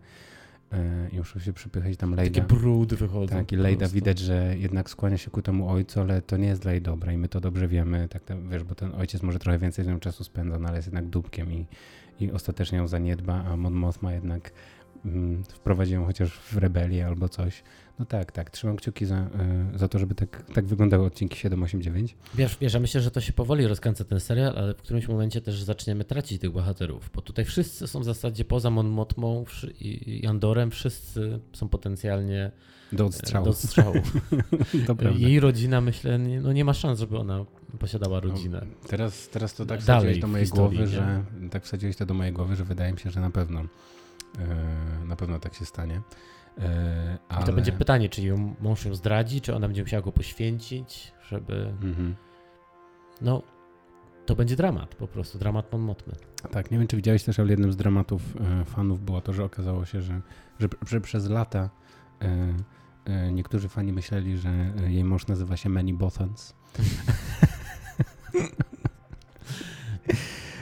I 1.12 1.18
muszą 1.18 1.40
się 1.40 1.54
przypychać 1.54 1.98
tam 1.98 2.10
Takie 2.16 2.22
Lejda. 2.22 2.42
brudy 2.42 2.96
wychodzą. 2.96 3.36
Tak, 3.36 3.52
i 3.52 3.56
Lejda 3.56 3.88
widać, 3.88 4.20
że 4.20 4.56
jednak 4.58 4.90
skłania 4.90 5.18
się 5.18 5.32
ku 5.32 5.42
temu 5.42 5.70
ojcu, 5.70 6.00
ale 6.00 6.22
to 6.22 6.38
nie 6.38 6.48
jest 6.48 6.62
dla 6.62 6.72
jej 6.72 6.82
dobra 6.82 7.14
i 7.14 7.18
my 7.18 7.30
to 7.30 7.40
dobrze 7.40 7.68
wiemy, 7.68 8.08
tak, 8.08 8.24
tak 8.24 8.50
wiesz, 8.50 8.64
bo 8.64 8.76
ten 8.76 8.92
ojciec 8.96 9.24
może 9.24 9.40
trochę 9.40 9.58
więcej 9.60 9.86
z 9.86 9.88
nią 9.88 10.00
czasu 10.00 10.24
spędza, 10.24 10.60
no 10.60 10.68
ale 10.68 10.78
jest 10.78 10.88
jednak 10.88 11.06
dupkiem 11.06 11.54
i, 11.54 11.66
i 12.20 12.32
ostatecznie 12.32 12.78
ją 12.78 12.88
zaniedba, 12.88 13.44
a 13.48 13.58
Mon 13.58 13.74
Mothma 13.74 14.14
jednak 14.14 14.52
mm, 15.06 15.44
wprowadzi 15.44 15.94
ją 15.94 16.06
chociaż 16.06 16.32
w 16.32 16.58
rebelię 16.58 17.08
albo 17.08 17.30
coś. 17.30 17.64
No 18.00 18.06
tak, 18.06 18.32
tak, 18.32 18.50
trzymam 18.50 18.76
kciuki 18.76 19.06
za, 19.06 19.30
y, 19.76 19.78
za 19.78 19.88
to, 19.88 20.00
żeby 20.00 20.16
tak, 20.16 20.44
tak 20.54 20.66
wyglądały 20.66 21.06
odcinki 21.06 21.38
7, 21.38 21.64
8, 21.64 21.82
9. 21.82 22.16
Wiesz, 22.36 22.58
wiesz, 22.62 22.74
ja 22.74 22.80
myślę, 22.80 23.02
że 23.02 23.12
to 23.12 23.22
się 23.22 23.34
powoli 23.34 23.68
rozkręca 23.68 24.04
ten 24.04 24.20
serial, 24.20 24.54
ale 24.58 24.74
w 24.74 24.78
którymś 24.78 25.08
momencie 25.08 25.42
też 25.42 25.64
zaczniemy 25.64 26.04
tracić 26.04 26.42
tych 26.42 26.52
bohaterów, 26.52 27.10
bo 27.16 27.22
tutaj 27.22 27.46
wszyscy 27.46 27.88
są 27.88 28.00
w 28.00 28.04
zasadzie 28.04 28.46
poza 28.46 28.70
Mon 28.70 28.88
Motmą 28.88 29.46
i 29.80 30.28
Andorem, 30.28 30.72
wszyscy 30.72 31.40
są 31.54 31.70
potencjalnie 31.70 32.52
Do 32.94 33.04
e, 33.04 33.08
odstrzału. 33.08 33.46
do 33.46 33.54
strzału. 33.54 33.96
to 34.88 34.96
prawda. 34.96 35.20
Jej 35.20 35.40
rodzina, 35.40 35.82
myślę, 35.82 36.20
nie, 36.20 36.42
no 36.42 36.54
nie 36.54 36.66
ma 36.66 36.74
szans, 36.74 37.00
żeby 37.00 37.18
ona 37.18 37.46
posiadała 37.80 38.20
rodzinę. 38.20 38.66
Teraz, 38.88 39.30
teraz 39.30 39.54
to 39.54 39.66
tak 39.66 39.84
Dalej 39.84 40.02
wsadziłeś 40.02 40.20
do 40.20 40.28
mojej 40.28 40.46
historii, 40.46 40.78
głowy, 40.78 40.92
nie? 40.92 40.98
że 40.98 41.24
tak 41.50 41.64
wsadziłeś 41.64 41.96
to 41.96 42.06
do 42.06 42.14
mojej 42.14 42.34
głowy, 42.34 42.56
że 42.56 42.64
wydaje 42.64 42.94
mi 42.94 43.00
się, 43.00 43.12
że 43.12 43.20
na 43.22 43.30
pewno 43.30 43.60
e, 43.60 43.66
na 45.06 45.16
pewno 45.16 45.40
tak 45.40 45.54
się 45.54 45.66
stanie. 45.66 46.02
E, 46.58 47.18
I 47.30 47.34
ale... 47.34 47.46
to 47.46 47.54
będzie 47.54 47.72
pytanie, 47.72 48.10
czy 48.10 48.22
ją, 48.22 48.56
mąż 48.62 48.86
ją 48.86 48.96
zdradzi, 48.96 49.42
czy 49.42 49.56
ona 49.56 49.68
będzie 49.68 49.82
musiała 49.82 50.04
go 50.04 50.12
poświęcić, 50.12 51.14
żeby... 51.28 51.74
Mhm. 51.82 52.16
No, 53.22 53.42
to 54.26 54.36
będzie 54.36 54.56
dramat, 54.56 54.96
po 54.96 55.08
prostu, 55.08 55.40
dramat 55.40 55.72
Mon 55.72 55.82
Motmy. 55.82 56.14
Tak, 56.52 56.72
nie 56.72 56.78
wiem, 56.78 56.88
czy 56.88 56.96
widziałeś 56.96 57.24
też, 57.24 57.40
ale 57.40 57.50
jednym 57.50 57.72
z 57.72 57.78
dramatów 57.78 58.22
e, 58.62 58.66
fanów 58.66 59.06
było 59.06 59.22
to, 59.22 59.34
że 59.34 59.44
okazało 59.44 59.86
się, 59.86 60.02
że, 60.02 60.22
że, 60.60 60.68
że 60.88 61.02
przez 61.02 61.30
lata 61.30 61.70
e, 62.22 62.56
e, 63.06 63.32
niektórzy 63.32 63.70
fani 63.70 63.94
myśleli, 63.94 64.38
że 64.38 64.50
e, 64.50 64.92
jej 64.92 65.04
mąż 65.04 65.28
nazywa 65.28 65.58
się 65.58 65.70
Manny 65.70 65.94
Bothans. 65.94 66.54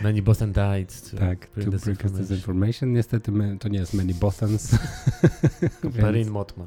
Many 0.08 0.22
Boston 0.22 0.51
died. 0.53 1.12
Tak, 1.20 1.49
bring 1.55 1.72
to 1.72 1.78
bring 1.86 2.05
us 2.05 2.12
this 2.14 2.32
information. 2.32 2.93
Niestety 2.93 3.32
my, 3.32 3.58
to 3.60 3.68
nie 3.70 3.80
jest 3.80 3.93
Manny 3.93 4.14
Bothans. 4.14 4.78
Perin 6.01 6.30
Motma. 6.30 6.66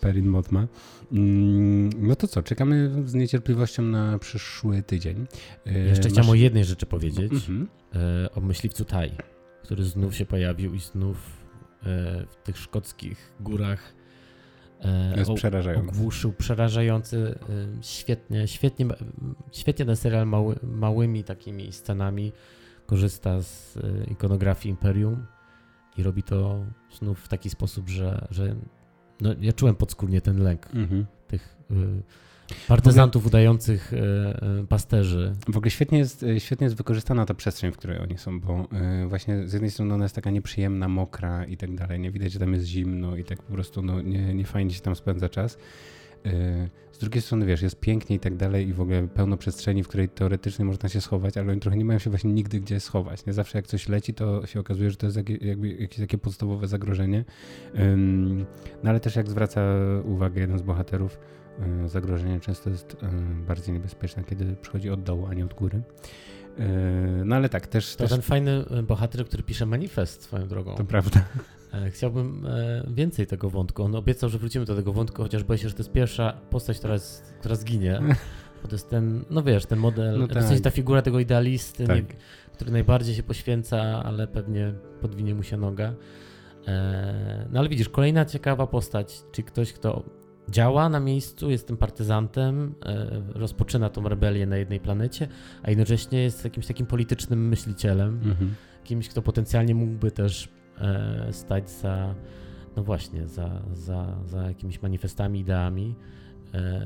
Perin 0.00 0.26
Motma. 0.26 0.66
Mm, 1.12 1.90
No 2.08 2.16
to 2.16 2.28
co, 2.28 2.42
czekamy 2.42 3.02
z 3.06 3.14
niecierpliwością 3.14 3.82
na 3.82 4.18
przyszły 4.18 4.82
tydzień. 4.82 5.26
E, 5.66 5.78
Jeszcze 5.78 6.02
masz- 6.08 6.12
chciałem 6.12 6.30
o 6.30 6.34
jednej 6.34 6.64
rzeczy 6.64 6.86
powiedzieć. 6.86 7.32
Mhm. 7.32 7.68
e, 8.24 8.30
o 8.34 8.40
myśliwcu 8.40 8.84
Tai, 8.84 9.10
który 9.62 9.84
znów 9.84 10.14
się 10.16 10.26
pojawił 10.26 10.74
i 10.74 10.80
znów 10.80 11.16
e, 11.16 12.26
w 12.30 12.36
tych 12.44 12.58
szkockich 12.58 13.32
górach 13.40 13.94
Jest 15.16 15.30
o- 15.30 15.34
przerażający. 15.34 15.88
ogłuszył 15.90 16.32
przerażający, 16.32 17.38
e, 17.48 17.82
świetnie, 17.82 18.48
świetnie, 18.48 18.86
świetnie 19.52 19.84
ten 19.86 19.96
serial 19.96 20.26
mały, 20.26 20.56
małymi 20.62 21.24
takimi 21.24 21.72
scenami 21.72 22.32
korzysta 22.86 23.42
z 23.42 23.76
e, 23.76 24.04
ikonografii 24.10 24.70
Imperium 24.70 25.26
i 25.96 26.02
robi 26.02 26.22
to 26.22 26.64
znów 26.98 27.20
w 27.20 27.28
taki 27.28 27.50
sposób, 27.50 27.88
że, 27.88 28.26
że 28.30 28.56
no, 29.20 29.30
ja 29.40 29.52
czułem 29.52 29.74
podskórnie 29.74 30.20
ten 30.20 30.42
lęk 30.42 30.66
Mhm. 30.74 31.06
tych 31.26 31.56
y, 31.70 32.02
partyzantów 32.68 33.26
udających 33.26 33.92
y, 33.92 33.96
y, 34.62 34.66
pasterzy. 34.66 35.34
W 35.52 35.56
ogóle 35.56 35.70
świetnie 35.70 35.98
jest, 35.98 36.22
e, 36.22 36.40
świetnie 36.40 36.64
jest 36.64 36.76
wykorzystana 36.76 37.26
ta 37.26 37.34
przestrzeń, 37.34 37.72
w 37.72 37.76
której 37.76 37.98
oni 37.98 38.18
są, 38.18 38.40
bo 38.40 38.68
e, 38.72 39.06
właśnie 39.08 39.48
z 39.48 39.52
jednej 39.52 39.70
strony 39.70 39.94
ona 39.94 40.04
jest 40.04 40.14
taka 40.14 40.30
nieprzyjemna, 40.30 40.88
mokra 40.88 41.44
i 41.44 41.56
tak 41.56 41.74
dalej, 41.74 42.00
nie 42.00 42.10
widać, 42.10 42.32
że 42.32 42.38
tam 42.38 42.52
jest 42.52 42.66
zimno 42.66 43.16
i 43.16 43.24
tak 43.24 43.42
po 43.42 43.52
prostu 43.52 43.82
no, 43.82 44.02
nie, 44.02 44.34
nie 44.34 44.44
fajnie 44.44 44.74
się 44.74 44.80
tam 44.80 44.96
spędza 44.96 45.28
czas. 45.28 45.58
E, 46.26 46.68
Z 46.92 46.98
drugiej 46.98 47.22
strony, 47.22 47.46
wiesz, 47.46 47.62
jest 47.62 47.80
pięknie 47.80 48.16
i 48.16 48.20
tak 48.20 48.36
dalej 48.36 48.68
i 48.68 48.72
w 48.72 48.80
ogóle 48.80 49.08
pełno 49.08 49.36
przestrzeni, 49.36 49.82
w 49.82 49.88
której 49.88 50.08
teoretycznie 50.08 50.64
można 50.64 50.88
się 50.88 51.00
schować, 51.00 51.36
ale 51.36 51.52
oni 51.52 51.60
trochę 51.60 51.76
nie 51.76 51.84
mają 51.84 51.98
się 51.98 52.10
właśnie 52.10 52.32
nigdy 52.32 52.60
gdzie 52.60 52.80
schować. 52.80 53.26
Nie 53.26 53.32
zawsze 53.32 53.58
jak 53.58 53.66
coś 53.66 53.88
leci, 53.88 54.14
to 54.14 54.46
się 54.46 54.60
okazuje, 54.60 54.90
że 54.90 54.96
to 54.96 55.06
jest 55.06 55.18
jakby 55.40 55.68
jakieś 55.68 55.98
takie 55.98 56.18
podstawowe 56.18 56.66
zagrożenie. 56.68 57.24
No 58.82 58.90
ale 58.90 59.00
też 59.00 59.16
jak 59.16 59.30
zwraca 59.30 59.60
uwagę 60.04 60.40
jeden 60.40 60.58
z 60.58 60.62
bohaterów, 60.62 61.18
y, 61.84 61.88
zagrożenie 61.88 62.40
często 62.40 62.70
jest 62.70 62.94
y, 62.94 62.96
bardziej 63.46 63.74
niebezpieczne, 63.74 64.24
kiedy 64.24 64.56
przychodzi 64.62 64.90
od 64.90 65.02
dołu, 65.02 65.26
a 65.26 65.34
nie 65.34 65.44
od 65.44 65.54
góry. 65.54 65.78
Y, 66.58 66.62
No 67.24 67.36
ale 67.36 67.48
tak, 67.48 67.66
też, 67.66 67.96
To 67.96 68.04
też 68.04 68.10
ten 68.10 68.22
fajny 68.22 68.64
y, 68.78 68.82
bohater, 68.82 69.26
który 69.26 69.42
pisze 69.42 69.66
manifest 69.66 70.22
swoją 70.22 70.48
drogą. 70.48 70.74
to 70.74 70.84
prawda. 70.84 71.24
E, 71.84 71.90
Chciałbym 71.90 72.46
e, 72.46 72.84
więcej 72.94 73.26
tego 73.26 73.50
wątku. 73.50 73.82
On 73.82 73.94
obiecał, 73.94 74.28
że 74.30 74.38
wrócimy 74.38 74.64
do 74.64 74.76
tego 74.76 74.92
wątku, 74.92 75.22
chociaż 75.22 75.44
boję 75.44 75.58
się, 75.58 75.68
że 75.68 75.74
to 75.74 75.80
jest 75.80 75.92
pierwsza 75.92 76.32
postać, 76.50 76.78
która, 76.78 76.94
jest, 76.94 77.34
która 77.40 77.54
zginie. 77.54 78.00
Bo 78.62 78.68
to 78.68 78.74
jest 78.74 78.90
ten, 78.90 79.24
no 79.30 79.42
wiesz, 79.42 79.66
ten 79.66 79.78
model, 79.78 80.18
No 80.18 80.26
w 80.26 80.32
sensie 80.32 80.54
tak. 80.54 80.60
ta 80.60 80.70
figura 80.70 81.02
tego 81.02 81.20
idealisty, 81.20 81.86
Tak. 81.86 81.96
nie, 81.96 82.04
który 82.54 82.70
najbardziej 82.72 83.14
się 83.14 83.22
poświęca, 83.22 84.02
ale 84.04 84.26
pewnie 84.26 84.72
podwinie 85.00 85.34
mu 85.34 85.42
się 85.42 85.56
noga. 85.56 85.94
E, 86.66 87.46
no 87.52 87.58
ale 87.60 87.68
widzisz, 87.68 87.88
kolejna 87.88 88.24
ciekawa 88.24 88.66
postać, 88.66 89.22
czyli 89.32 89.48
ktoś, 89.48 89.72
kto 89.72 90.02
działa 90.48 90.88
na 90.88 91.00
miejscu, 91.00 91.50
jest 91.50 91.66
tym 91.66 91.76
partyzantem, 91.76 92.74
rozpoczyna 93.34 93.90
tą 93.90 94.08
rebelię 94.08 94.46
na 94.46 94.56
jednej 94.56 94.80
planecie, 94.80 95.28
a 95.62 95.70
jednocześnie 95.70 96.22
jest 96.22 96.44
jakimś 96.44 96.66
takim 96.66 96.86
politycznym 96.86 97.48
myślicielem 97.48 98.20
Mhm. 98.24 98.54
kimś, 98.84 99.08
kto 99.08 99.22
potencjalnie 99.22 99.74
mógłby 99.74 100.10
też 100.10 100.48
stać 101.30 101.70
za, 101.70 102.14
no 102.76 102.82
właśnie, 102.82 103.26
za, 103.26 103.62
za, 103.72 104.16
za 104.26 104.42
jakimiś 104.42 104.82
manifestami, 104.82 105.40
ideami. 105.40 105.94
E, 106.54 106.80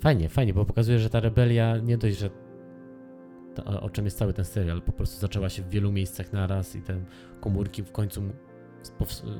fajnie, 0.00 0.28
fajnie, 0.28 0.54
bo 0.54 0.64
pokazuje, 0.64 0.98
że 0.98 1.10
ta 1.10 1.20
rebelia 1.20 1.78
nie 1.78 1.98
dość, 1.98 2.18
że 2.18 2.30
to, 3.54 3.80
o- 3.82 3.90
czym 3.90 4.04
jest 4.04 4.18
cały 4.18 4.32
ten 4.32 4.44
serial, 4.44 4.82
po 4.82 4.92
prostu 4.92 5.20
zaczęła 5.20 5.48
się 5.48 5.62
w 5.62 5.68
wielu 5.68 5.92
miejscach 5.92 6.32
naraz 6.32 6.76
i 6.76 6.82
te 6.82 7.04
komórki 7.40 7.82
w 7.82 7.92
końcu 7.92 8.22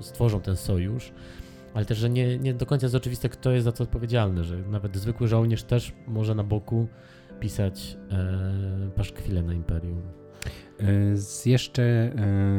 stworzą 0.01 0.41
ten 0.41 0.57
sojusz, 0.57 1.13
ale 1.75 1.85
też, 1.85 1.99
że 1.99 2.11
nie, 2.11 2.39
nie 2.39 2.55
do 2.55 2.67
końca 2.67 2.85
jest 2.87 2.95
oczywiste, 2.97 3.29
kto 3.29 3.51
jest 3.51 3.65
za 3.65 3.73
co 3.73 3.85
odpowiedzialny, 3.85 4.45
że 4.45 4.57
nawet 4.59 4.97
zwykły 4.97 5.29
żołnierz 5.29 5.63
też 5.63 5.93
może 6.09 6.35
na 6.35 6.45
boku 6.45 6.89
pisać 7.41 7.97
e, 8.11 8.91
paszkwilę 8.97 9.43
na 9.43 9.55
Imperium. 9.55 10.03
Y, 10.81 11.17
Z 11.17 11.47
jeszcze, 11.47 12.13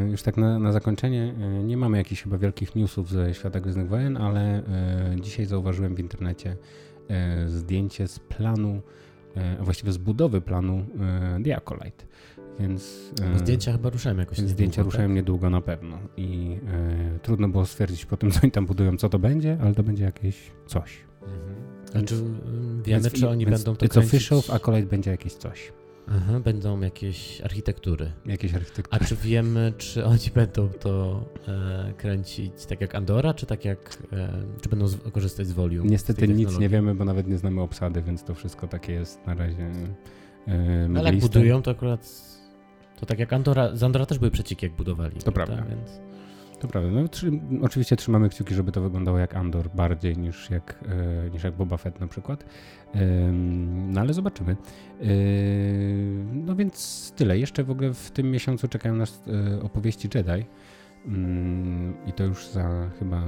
y, 0.07 0.09
już 0.11 0.23
tak 0.23 0.37
na, 0.37 0.59
na 0.59 0.71
zakończenie, 0.71 1.33
y, 1.61 1.63
nie 1.63 1.77
mamy 1.77 1.97
jakichś 1.97 2.21
chyba 2.23 2.37
wielkich 2.37 2.75
newsów 2.75 3.09
ze 3.09 3.33
świata 3.33 3.59
Gwiezdnych 3.59 3.87
Wojen, 3.87 4.17
ale 4.17 4.63
dzisiaj 5.21 5.45
zauważyłem 5.45 5.95
w 5.95 5.99
internecie 5.99 6.57
zdjęcie 7.47 8.07
z 8.07 8.19
planu, 8.19 8.81
a 9.59 9.63
właściwie 9.63 9.91
z 9.91 9.97
budowy 9.97 10.41
planu 10.41 10.85
The 11.43 11.55
Acolyte. 11.57 12.05
Więc 12.59 13.11
Zdjęcia 13.35 13.71
chyba 13.71 13.89
ruszają 13.89 14.17
jakoś 14.17 14.37
niedługo, 14.37 14.53
zdjęcia 14.53 14.83
ruszają 14.83 15.07
tak? 15.07 15.15
niedługo 15.15 15.49
na 15.49 15.61
pewno 15.61 15.97
i 16.17 16.57
e, 17.15 17.19
trudno 17.19 17.47
było 17.49 17.65
stwierdzić 17.65 18.05
po 18.05 18.17
tym, 18.17 18.31
co 18.31 18.39
oni 18.43 18.51
tam 18.51 18.65
budują, 18.65 18.97
co 18.97 19.09
to 19.09 19.19
będzie, 19.19 19.57
ale 19.61 19.75
to 19.75 19.83
będzie 19.83 20.03
jakieś 20.03 20.51
coś. 20.67 20.97
Mhm. 21.21 21.41
A 21.93 21.97
Więc- 21.97 22.09
czy 22.09 22.15
mm, 22.15 22.83
wiemy, 22.83 23.01
Więc- 23.01 23.13
czy 23.19 23.29
oni 23.29 23.45
będą 23.45 23.75
to 23.75 23.85
It's 23.85 23.89
kręcić? 23.89 24.13
official, 24.15 24.41
w 24.41 24.49
Acolyte 24.49 24.87
będzie 24.89 25.11
jakieś 25.11 25.33
coś. 25.33 25.71
Aha, 26.07 26.39
będą 26.39 26.81
jakieś 26.81 27.41
architektury. 27.41 28.11
Jakieś 28.25 28.53
A 28.53 28.57
architektury. 28.57 29.05
czy 29.05 29.15
wiemy, 29.15 29.73
czy 29.77 30.05
oni 30.05 30.29
będą 30.35 30.69
to 30.69 31.23
e, 31.47 31.93
kręcić 31.97 32.65
tak 32.65 32.81
jak 32.81 32.95
Andora, 32.95 33.33
czy 33.33 33.45
tak 33.45 33.65
jak, 33.65 33.97
e, 34.13 34.43
czy 34.61 34.69
będą 34.69 34.87
z, 34.87 34.97
korzystać 35.11 35.47
z 35.47 35.51
volume? 35.51 35.89
z 35.89 35.91
Niestety 35.91 36.27
tej 36.27 36.35
nic 36.35 36.59
nie 36.59 36.69
wiemy, 36.69 36.95
bo 36.95 37.05
nawet 37.05 37.27
nie 37.27 37.37
znamy 37.37 37.61
obsady, 37.61 38.01
więc 38.01 38.23
to 38.23 38.35
wszystko 38.35 38.67
takie 38.67 38.93
jest 38.93 39.27
na 39.27 39.33
razie 39.33 39.71
e, 40.47 40.87
No, 40.89 40.99
ale 40.99 41.09
jak 41.09 41.19
budują, 41.19 41.61
to 41.61 41.71
akurat 41.71 42.31
to 42.99 43.05
tak 43.05 43.19
jak 43.19 43.33
Andora, 43.33 43.75
z 43.75 43.83
Andora 43.83 44.05
też 44.05 44.19
były 44.19 44.31
przeciki 44.31 44.65
jak 44.65 44.75
budowali. 44.75 45.15
To 45.15 45.31
prawda. 45.31 45.63
Więc 45.69 46.10
To 46.61 46.67
prawda. 46.67 46.89
No, 46.91 47.07
trzy, 47.07 47.31
oczywiście 47.61 47.95
trzymamy 47.95 48.29
kciuki, 48.29 48.53
żeby 48.53 48.71
to 48.71 48.81
wyglądało 48.81 49.17
jak 49.17 49.35
Andor 49.35 49.69
bardziej 49.69 50.17
niż 50.17 50.49
jak, 50.49 50.83
e, 50.87 51.29
niż 51.29 51.43
jak 51.43 51.53
Boba 51.53 51.77
Fett 51.77 51.99
na 51.99 52.07
przykład. 52.07 52.45
Ym, 52.95 53.93
no 53.93 54.01
ale 54.01 54.13
zobaczymy. 54.13 54.55
Yy, 55.01 55.07
no 56.33 56.55
więc 56.55 57.13
tyle. 57.15 57.39
Jeszcze 57.39 57.63
w 57.63 57.71
ogóle 57.71 57.93
w 57.93 58.11
tym 58.11 58.31
miesiącu 58.31 58.67
czekają 58.67 58.95
nas 58.95 59.23
e, 59.27 59.61
opowieści 59.61 60.09
Jedi. 60.15 60.45
Ym, 61.05 61.93
I 62.07 62.13
to 62.13 62.23
już 62.23 62.47
za 62.47 62.89
chyba 62.99 63.23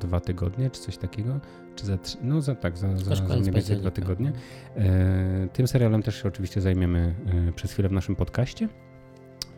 dwa 0.00 0.20
tygodnie, 0.20 0.70
czy 0.70 0.80
coś 0.80 0.96
takiego. 0.96 1.40
Czy 1.76 1.86
za 1.86 1.98
trzy, 1.98 2.16
no 2.22 2.40
za 2.40 2.54
tak, 2.54 2.78
za, 2.78 2.96
za, 2.96 3.14
za 3.14 3.36
mniej 3.36 3.52
więcej 3.52 3.76
dwa 3.76 3.90
tygodnie. 3.90 4.32
E, 4.76 5.48
tym 5.52 5.68
serialem 5.68 6.02
też 6.02 6.22
się 6.22 6.28
oczywiście 6.28 6.60
zajmiemy 6.60 7.14
e, 7.48 7.52
przez 7.52 7.72
chwilę 7.72 7.88
w 7.88 7.92
naszym 7.92 8.16
podcaście. 8.16 8.68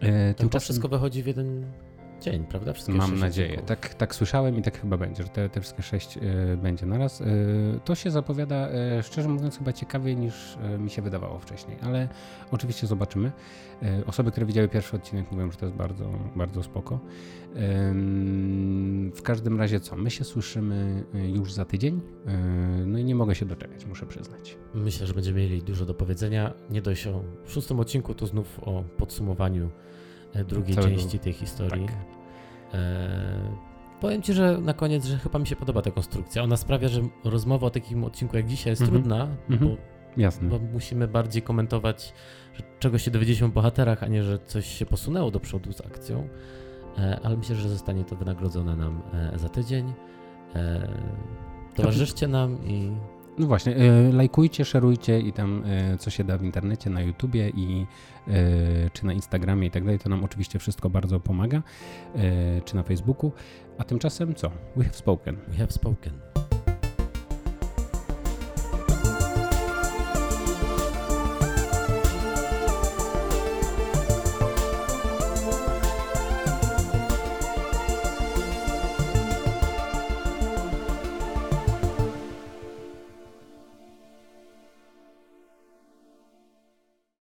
E, 0.01 0.35
to 0.35 0.61
wszystko 0.61 0.89
wychodzi 0.89 1.23
w 1.23 1.27
jeden 1.27 1.67
dzień, 2.23 2.45
prawda? 2.45 2.73
Wszystkie 2.73 2.95
Mam 2.95 3.19
nadzieję. 3.19 3.63
Tak, 3.67 3.95
tak 3.95 4.15
słyszałem 4.15 4.59
i 4.59 4.63
tak 4.63 4.81
chyba 4.81 4.97
będzie, 4.97 5.23
że 5.23 5.29
te, 5.29 5.49
te 5.49 5.61
wszystkie 5.61 5.83
sześć 5.83 6.17
y, 6.17 6.21
będzie 6.63 6.87
naraz. 6.87 7.21
Y, 7.21 7.25
to 7.85 7.95
się 7.95 8.11
zapowiada, 8.11 8.69
y, 8.99 9.03
szczerze 9.03 9.29
mówiąc, 9.29 9.59
chyba 9.59 9.73
ciekawiej 9.73 10.17
niż 10.17 10.59
mi 10.79 10.91
się 10.91 11.03
wydawało 11.03 11.39
wcześniej, 11.39 11.77
ale 11.83 12.09
oczywiście 12.51 12.87
zobaczymy. 12.87 13.33
Osoby, 14.07 14.31
które 14.31 14.47
widziały 14.47 14.69
pierwszy 14.69 14.97
odcinek 14.97 15.33
mówią, 15.33 15.51
że 15.51 15.57
to 15.59 15.67
jest 15.67 15.79
bardzo, 15.79 16.05
bardzo 16.37 16.63
spoko. 16.63 17.01
W 19.15 19.21
każdym 19.23 19.59
razie 19.59 19.81
co? 19.81 19.97
My 19.97 20.11
się 20.11 20.25
słyszymy 20.25 21.05
już 21.15 21.53
za 21.53 21.65
tydzień. 21.65 22.01
No 22.87 22.99
i 22.99 23.05
nie 23.05 23.15
mogę 23.15 23.35
się 23.35 23.47
doczekać, 23.47 23.87
muszę 23.87 24.07
przyznać. 24.07 24.57
Myślę, 24.75 25.07
że 25.07 25.15
będziemy 25.15 25.41
mieli 25.41 25.63
dużo 25.63 25.87
do 25.87 25.95
powiedzenia. 25.95 26.55
Nie 26.71 26.83
dość 26.83 27.07
o 27.07 27.23
szóstym 27.47 27.81
odcinku, 27.81 28.15
to 28.15 28.27
znów 28.27 28.61
o 28.61 28.85
podsumowaniu 28.97 29.71
drugiej 30.35 30.75
Całego... 30.75 30.97
części 30.97 31.19
tej 31.19 31.33
historii. 31.33 31.87
Tak. 31.87 31.97
E, 32.75 33.73
powiem 34.01 34.23
Ci, 34.23 34.33
że 34.33 34.59
na 34.61 34.75
koniec, 34.75 35.05
że 35.05 35.19
chyba 35.19 35.39
mi 35.39 35.47
się 35.47 35.57
podoba 35.57 35.83
ta 35.83 35.91
konstrukcja. 35.91 36.43
Ona 36.43 36.57
sprawia, 36.57 36.89
że 36.89 37.03
rozmowa 37.25 37.67
o 37.67 37.71
takim 37.71 38.05
odcinku 38.05 38.37
jak 38.37 38.47
dzisiaj 38.47 38.73
jest 38.73 38.83
mm 38.83 38.95
-hmm. 38.95 38.97
trudna, 38.97 39.25
mm 39.25 39.61
-hmm. 39.61 39.69
bo, 39.69 39.77
Jasne. 40.17 40.49
bo 40.49 40.59
musimy 40.59 41.09
bardziej 41.09 41.43
komentować, 41.43 42.13
że 42.55 42.63
czego 42.79 42.99
się 42.99 43.11
dowiedzieliśmy 43.11 43.47
o 43.47 43.51
bohaterach, 43.51 44.03
a 44.03 44.07
nie, 44.07 44.23
że 44.23 44.39
coś 44.39 44.67
się 44.67 44.87
posunęło 44.87 45.31
do 45.31 45.41
przodu 45.41 45.73
z 45.73 45.81
akcją. 45.81 46.29
E, 46.99 47.21
ale 47.23 47.37
myślę, 47.37 47.57
że 47.57 47.69
zostanie 47.69 48.05
to 48.05 48.17
wynagrodzone 48.17 48.77
nam 48.77 49.03
e, 49.13 49.39
za 49.39 49.49
tydzień. 49.49 49.93
E, 50.55 50.89
towarzyszcie 51.75 52.29
nam 52.29 52.67
i 52.67 52.93
no 53.39 53.47
właśnie, 53.47 53.77
e, 53.77 54.13
lajkujcie, 54.13 54.65
szerujcie 54.65 55.21
i 55.21 55.33
tam 55.33 55.63
e, 55.67 55.99
co 55.99 56.11
się 56.11 56.25
da 56.25 56.39
w 56.39 56.45
internecie, 56.45 56.91
na 56.91 57.01
YouTubie 57.01 57.49
i 57.49 57.81
e, 57.83 57.87
czy 58.93 59.07
na 59.07 59.13
Instagramie 59.13 59.69
i 59.69 59.71
tak 59.71 59.85
dalej, 59.85 59.99
to 59.99 60.09
nam 60.09 60.25
oczywiście 60.25 60.59
wszystko 60.59 60.91
bardzo 60.91 61.21
pomaga, 61.21 61.63
czy 62.65 62.77
na 62.77 62.83
Facebooku. 62.83 63.33
A 63.79 63.85
tymczasem 63.85 64.35
co? 64.35 64.51
We 64.77 64.85
have 64.85 64.95
spoken. 64.95 65.37
We 65.49 65.57
have 65.57 65.73
spoken. 65.73 66.13